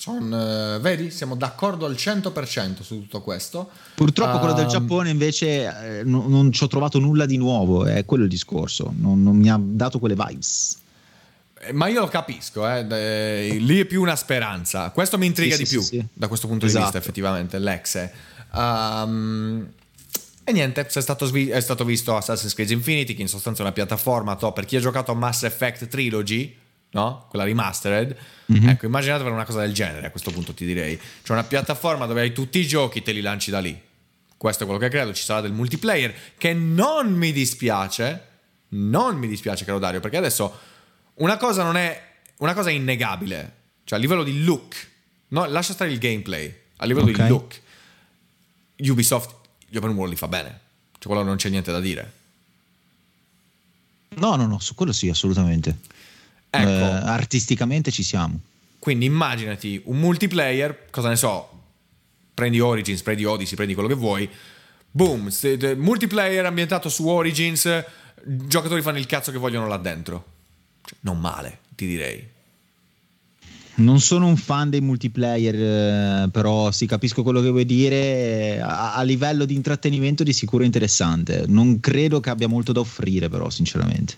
Son, 0.00 0.32
eh, 0.32 0.78
vedi, 0.80 1.10
siamo 1.10 1.34
d'accordo 1.36 1.84
al 1.84 1.92
100% 1.94 2.82
su 2.82 3.00
tutto 3.00 3.20
questo. 3.20 3.68
Purtroppo 3.94 4.38
quello 4.38 4.54
del 4.54 4.64
Ehm, 4.64 4.70
Giappone 4.70 5.10
invece 5.10 5.98
eh, 5.98 6.04
no- 6.04 6.26
non 6.26 6.50
ci 6.52 6.64
ho 6.64 6.68
trovato 6.68 6.98
nulla 6.98 7.26
di 7.26 7.36
nuovo, 7.36 7.84
è 7.84 8.06
quello 8.06 8.22
il 8.24 8.30
discorso, 8.30 8.94
non, 8.96 9.22
non 9.22 9.36
mi 9.36 9.50
ha 9.50 9.60
dato 9.60 9.98
quelle 9.98 10.14
vibes. 10.16 10.78
eh, 11.60 11.74
Ma 11.74 11.88
io 11.88 12.00
lo 12.00 12.08
capisco, 12.08 12.66
eh, 12.66 12.86
eh, 12.88 13.56
lì 13.58 13.78
è 13.80 13.84
più 13.84 14.00
una 14.00 14.16
speranza. 14.16 14.88
Questo 14.88 15.18
mi 15.18 15.26
intriga 15.26 15.54
Sì, 15.56 15.62
di 15.64 15.68
sì, 15.68 15.74
più 15.76 15.84
sì, 15.84 16.04
da 16.14 16.28
questo 16.28 16.46
punto 16.46 16.64
di 16.64 16.70
Esatto. 16.70 16.84
vista, 16.86 16.98
effettivamente, 16.98 17.58
l'exe. 17.58 18.10
Ehm, 18.54 19.68
E 20.44 20.52
niente, 20.52 20.86
è 20.86 21.00
stato, 21.00 21.26
svi- 21.26 21.50
è 21.50 21.60
stato 21.60 21.84
visto 21.84 22.16
Assassin's 22.16 22.54
Creed 22.54 22.70
Infinity, 22.70 23.12
che 23.14 23.20
in 23.20 23.28
sostanza 23.28 23.60
è 23.60 23.64
una 23.66 23.74
piattaforma, 23.74 24.34
to, 24.36 24.50
per 24.52 24.64
chi 24.64 24.76
ha 24.76 24.80
giocato 24.80 25.12
a 25.12 25.14
Mass 25.14 25.42
Effect 25.42 25.86
Trilogy, 25.88 26.56
no? 26.90 27.26
Quella 27.28 27.44
remastered. 27.44 28.16
Mm-hmm. 28.52 28.68
Ecco, 28.68 28.86
immaginate 28.86 29.22
per 29.22 29.32
una 29.32 29.44
cosa 29.44 29.60
del 29.60 29.72
genere, 29.72 30.06
a 30.06 30.10
questo 30.10 30.30
punto 30.30 30.54
ti 30.54 30.64
direi. 30.64 30.98
C'è 31.22 31.32
una 31.32 31.44
piattaforma 31.44 32.06
dove 32.06 32.22
hai 32.22 32.32
tutti 32.32 32.58
i 32.58 32.66
giochi, 32.66 33.02
te 33.02 33.12
li 33.12 33.20
lanci 33.20 33.50
da 33.50 33.60
lì. 33.60 33.80
Questo 34.36 34.62
è 34.62 34.66
quello 34.66 34.80
che 34.80 34.88
credo, 34.88 35.12
ci 35.12 35.22
sarà 35.22 35.42
del 35.42 35.52
multiplayer, 35.52 36.14
che 36.38 36.54
non 36.54 37.12
mi 37.12 37.30
dispiace, 37.30 38.26
non 38.68 39.16
mi 39.16 39.28
dispiace, 39.28 39.64
caro 39.64 39.78
Dario, 39.78 40.00
perché 40.00 40.16
adesso 40.16 40.58
una 41.14 41.36
cosa 41.36 41.62
non 41.62 41.76
è, 41.76 42.02
una 42.38 42.54
cosa 42.54 42.70
è 42.70 42.72
innegabile, 42.72 43.54
cioè 43.84 43.98
a 43.98 44.00
livello 44.00 44.22
di 44.22 44.42
look, 44.42 44.88
no, 45.28 45.44
lascia 45.44 45.74
stare 45.74 45.92
il 45.92 45.98
gameplay, 45.98 46.52
a 46.76 46.86
livello 46.86 47.10
okay. 47.10 47.24
di 47.24 47.28
look, 47.28 47.60
Ubisoft 48.76 49.34
gli 49.68 49.76
open 49.76 49.90
world 49.90 50.12
li 50.12 50.18
fa 50.18 50.28
bene, 50.28 50.60
cioè 50.98 51.12
quello 51.12 51.22
non 51.22 51.36
c'è 51.36 51.50
niente 51.50 51.70
da 51.70 51.80
dire. 51.80 52.12
No, 54.16 54.36
no, 54.36 54.46
no, 54.46 54.58
su 54.58 54.74
quello 54.74 54.92
sì, 54.92 55.08
assolutamente. 55.08 55.76
Ecco. 56.50 56.68
Eh, 56.68 57.08
artisticamente 57.08 57.90
ci 57.90 58.02
siamo. 58.02 58.40
Quindi 58.78 59.04
immaginati 59.04 59.80
un 59.84 59.98
multiplayer, 59.98 60.86
cosa 60.90 61.08
ne 61.08 61.16
so, 61.16 61.48
prendi 62.34 62.60
Origins, 62.60 63.02
prendi 63.02 63.24
Odyssey, 63.24 63.54
prendi 63.54 63.74
quello 63.74 63.88
che 63.88 63.94
vuoi. 63.94 64.28
Boom, 64.90 65.30
multiplayer 65.76 66.44
ambientato 66.46 66.88
su 66.88 67.06
Origins, 67.06 67.84
giocatori 68.24 68.82
fanno 68.82 68.98
il 68.98 69.06
cazzo 69.06 69.30
che 69.30 69.38
vogliono 69.38 69.68
là 69.68 69.76
dentro. 69.76 70.24
Cioè, 70.82 70.96
non 71.00 71.20
male, 71.20 71.58
ti 71.76 71.86
direi. 71.86 72.26
Non 73.76 74.00
sono 74.00 74.26
un 74.26 74.36
fan 74.36 74.68
dei 74.68 74.80
multiplayer, 74.80 75.54
eh, 75.54 76.28
però 76.30 76.70
sì, 76.70 76.86
capisco 76.86 77.22
quello 77.22 77.40
che 77.40 77.48
vuoi 77.48 77.64
dire. 77.64 78.60
A, 78.60 78.94
a, 78.94 79.02
livello 79.02 79.44
di 79.44 79.54
intrattenimento, 79.54 80.22
di 80.22 80.32
sicuro 80.32 80.64
interessante. 80.64 81.44
Non 81.46 81.80
credo 81.80 82.20
che 82.20 82.30
abbia 82.30 82.48
molto 82.48 82.72
da 82.72 82.80
offrire, 82.80 83.28
però, 83.28 83.48
sinceramente. 83.48 84.16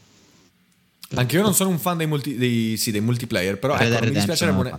Anche 1.14 1.36
io 1.36 1.42
non 1.42 1.54
sono 1.54 1.70
un 1.70 1.78
fan 1.78 1.96
dei, 1.96 2.06
multi, 2.06 2.36
dei, 2.36 2.76
sì, 2.76 2.90
dei 2.90 3.00
multiplayer, 3.00 3.58
però 3.58 3.76
ecco, 3.76 3.98
non 3.98 4.08
mi 4.08 4.14
dispiacerebbe. 4.14 4.58
Un, 4.58 4.78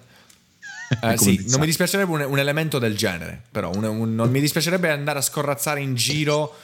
eh, 1.02 1.18
sì, 1.18 1.44
non 1.48 1.60
mi 1.60 1.66
dispiacerebbe 1.66 2.12
un, 2.12 2.22
un, 2.22 2.40
elemento 2.40 2.80
del 2.80 2.96
genere, 2.96 3.42
però 3.52 3.72
un, 3.74 3.84
un, 3.84 4.16
non 4.16 4.30
mi 4.30 4.40
dispiacerebbe 4.40 4.90
andare 4.90 5.20
a 5.20 5.22
scorrazzare 5.22 5.80
in 5.80 5.96
giro 5.96 6.56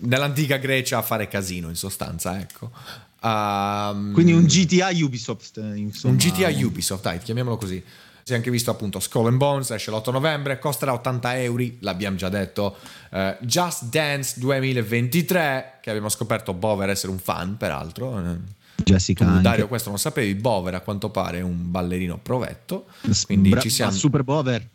nell'antica 0.00 0.56
Grecia 0.56 0.98
a 0.98 1.02
fare 1.02 1.28
casino, 1.28 1.68
in 1.68 1.76
sostanza, 1.76 2.38
ecco. 2.38 2.70
Um, 3.22 4.12
Quindi 4.12 4.32
un 4.32 4.44
GTA 4.44 4.90
Ubisoft, 4.92 5.56
insomma. 5.56 6.14
Un 6.14 6.18
GTA 6.18 6.48
Ubisoft, 6.64 7.02
dai, 7.02 7.18
chiamiamolo 7.18 7.56
così. 7.56 7.82
Si 8.24 8.32
è 8.32 8.36
anche 8.36 8.50
visto 8.50 8.70
appunto 8.70 9.00
Skull 9.00 9.26
and 9.26 9.36
Bones, 9.36 9.70
esce 9.70 9.90
l'8 9.90 10.12
novembre, 10.12 10.58
costerà 10.58 10.92
80 10.92 11.40
euro, 11.40 11.64
l'abbiamo 11.80 12.16
già 12.16 12.28
detto. 12.28 12.76
Uh, 13.10 13.34
Just 13.40 13.84
Dance 13.84 14.38
2023, 14.38 15.78
che 15.80 15.90
abbiamo 15.90 16.08
scoperto 16.08 16.54
Bover 16.54 16.88
essere 16.88 17.12
un 17.12 17.18
fan, 17.18 17.56
peraltro. 17.56 18.36
Jessica. 18.76 19.24
Tu, 19.24 19.40
Dario, 19.40 19.68
questo 19.68 19.88
non 19.90 19.98
sapevi, 19.98 20.34
Bover 20.34 20.74
a 20.74 20.80
quanto 20.80 21.10
pare 21.10 21.38
è 21.38 21.42
un 21.42 21.70
ballerino 21.70 22.18
provetto. 22.18 22.86
Quindi 23.26 23.50
Bra- 23.50 23.60
ci 23.60 23.70
siamo... 23.70 23.92
Super 23.92 24.22
Bover. 24.22 24.66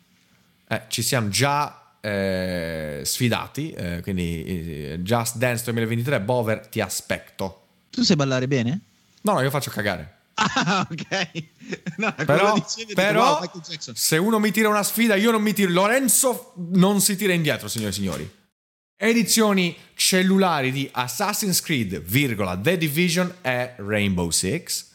Eh, 0.68 0.82
ci 0.88 1.02
siamo 1.02 1.28
già 1.28 1.94
eh, 2.00 3.02
sfidati, 3.04 3.72
eh, 3.72 4.00
quindi 4.02 4.44
eh, 4.44 4.98
Just 5.00 5.36
Dance 5.36 5.64
2023, 5.64 6.20
Bover 6.20 6.66
ti 6.66 6.80
aspetto. 6.80 7.62
Tu 7.90 8.02
sai 8.02 8.16
ballare 8.16 8.46
bene? 8.46 8.80
No, 9.22 9.32
no, 9.32 9.40
io 9.40 9.50
faccio 9.50 9.70
cagare. 9.70 10.16
Ah, 10.54 10.86
ok. 10.88 11.42
No, 11.96 12.14
però, 12.14 12.54
però 12.94 13.40
wow, 13.40 13.60
se 13.92 14.16
uno 14.18 14.38
mi 14.38 14.52
tira 14.52 14.68
una 14.68 14.84
sfida, 14.84 15.16
io 15.16 15.32
non 15.32 15.42
mi 15.42 15.52
tiro. 15.52 15.72
Lorenzo 15.72 16.52
non 16.70 17.00
si 17.00 17.16
tira 17.16 17.32
indietro, 17.32 17.66
signori 17.66 17.90
e 17.90 17.94
signori. 17.94 18.36
Edizioni 19.00 19.76
cellulari 19.94 20.72
di 20.72 20.88
Assassin's 20.90 21.60
Creed, 21.60 22.00
virgola, 22.00 22.58
The 22.58 22.76
Division 22.76 23.32
e 23.42 23.74
Rainbow 23.76 24.30
Six. 24.30 24.86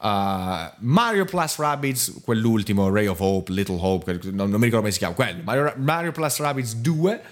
Uh, 0.00 0.70
Mario 0.78 1.26
Plus 1.26 1.56
Rabbids, 1.56 2.20
quell'ultimo, 2.24 2.88
Ray 2.88 3.04
of 3.04 3.20
Hope, 3.20 3.52
Little 3.52 3.76
Hope, 3.78 4.18
non, 4.30 4.48
non 4.48 4.58
mi 4.58 4.64
ricordo 4.64 4.78
come 4.78 4.92
si 4.92 4.98
chiama, 4.98 5.12
quello, 5.12 5.42
Mario, 5.42 5.74
Mario 5.76 6.12
Plus 6.12 6.38
Rabbids 6.38 6.74
2. 6.76 7.22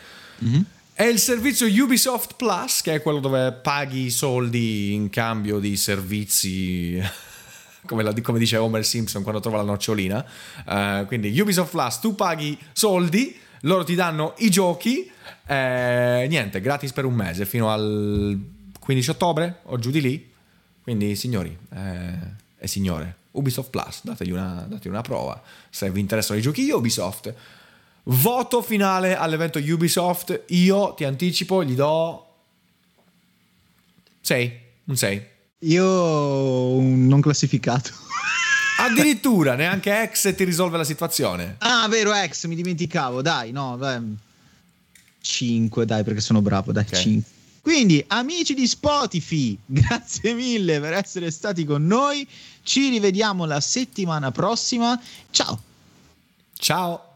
Mm-hmm. 0.44 0.60
E 0.96 1.08
il 1.08 1.18
servizio 1.18 1.66
Ubisoft 1.66 2.34
Plus, 2.36 2.82
che 2.82 2.96
è 2.96 3.00
quello 3.00 3.18
dove 3.18 3.50
paghi 3.52 4.10
soldi 4.10 4.92
in 4.92 5.08
cambio 5.08 5.60
di 5.60 5.78
servizi, 5.78 7.02
come, 7.86 8.02
la, 8.02 8.12
come 8.20 8.38
dice 8.38 8.58
Homer 8.58 8.84
Simpson 8.84 9.22
quando 9.22 9.40
trova 9.40 9.56
la 9.56 9.62
nocciolina. 9.62 10.22
Uh, 10.66 11.06
quindi 11.06 11.40
Ubisoft 11.40 11.70
Plus, 11.70 12.00
tu 12.00 12.14
paghi 12.14 12.58
soldi, 12.72 13.34
loro 13.62 13.82
ti 13.84 13.94
danno 13.94 14.34
i 14.38 14.50
giochi, 14.50 15.10
eh, 15.46 16.26
niente, 16.28 16.60
gratis 16.60 16.92
per 16.92 17.04
un 17.04 17.14
mese 17.14 17.44
fino 17.46 17.70
al 17.70 18.40
15 18.78 19.10
ottobre 19.10 19.60
o 19.64 19.78
giù 19.78 19.90
di 19.90 20.00
lì. 20.00 20.32
Quindi 20.82 21.16
signori... 21.16 21.56
Eh, 21.74 22.40
e 22.62 22.68
signore, 22.68 23.16
Ubisoft 23.32 23.70
Plus, 23.70 24.04
dategli 24.04 24.30
una, 24.30 24.64
dategli 24.68 24.92
una 24.92 25.00
prova. 25.00 25.42
Se 25.68 25.90
vi 25.90 25.98
interessano 25.98 26.38
i 26.38 26.42
giochi 26.42 26.70
Ubisoft. 26.70 27.34
Voto 28.04 28.62
finale 28.62 29.16
all'evento 29.16 29.58
Ubisoft. 29.58 30.44
Io 30.50 30.94
ti 30.94 31.02
anticipo, 31.02 31.64
gli 31.64 31.74
do 31.74 32.34
6. 34.20 34.60
Un 34.84 34.96
6. 34.96 35.26
Io 35.58 36.80
non 36.80 37.20
classificato. 37.20 37.90
Addirittura 38.85 39.55
neanche 39.55 40.11
X 40.12 40.35
ti 40.35 40.45
risolve 40.45 40.76
la 40.76 40.85
situazione. 40.85 41.57
Ah, 41.59 41.87
vero, 41.89 42.12
X, 42.12 42.47
mi 42.47 42.55
dimenticavo. 42.55 43.22
Dai, 43.22 43.53
no, 43.53 43.76
dai. 43.76 44.01
5, 45.20 45.85
dai, 45.85 46.03
perché 46.03 46.20
sono 46.20 46.43
bravo. 46.43 46.72
Dai, 46.72 46.85
okay. 46.87 47.01
5. 47.01 47.30
Quindi, 47.62 48.05
amici 48.09 48.55
di 48.55 48.66
Spotify, 48.66 49.57
grazie 49.64 50.35
mille 50.35 50.80
per 50.80 50.95
essere 50.95 51.30
stati 51.30 51.64
con 51.64 51.87
noi. 51.87 52.26
Ci 52.62 52.89
rivediamo 52.89 53.45
la 53.45 53.61
settimana 53.61 54.30
prossima. 54.33 55.01
Ciao. 55.30 55.62
Ciao. 56.59 57.11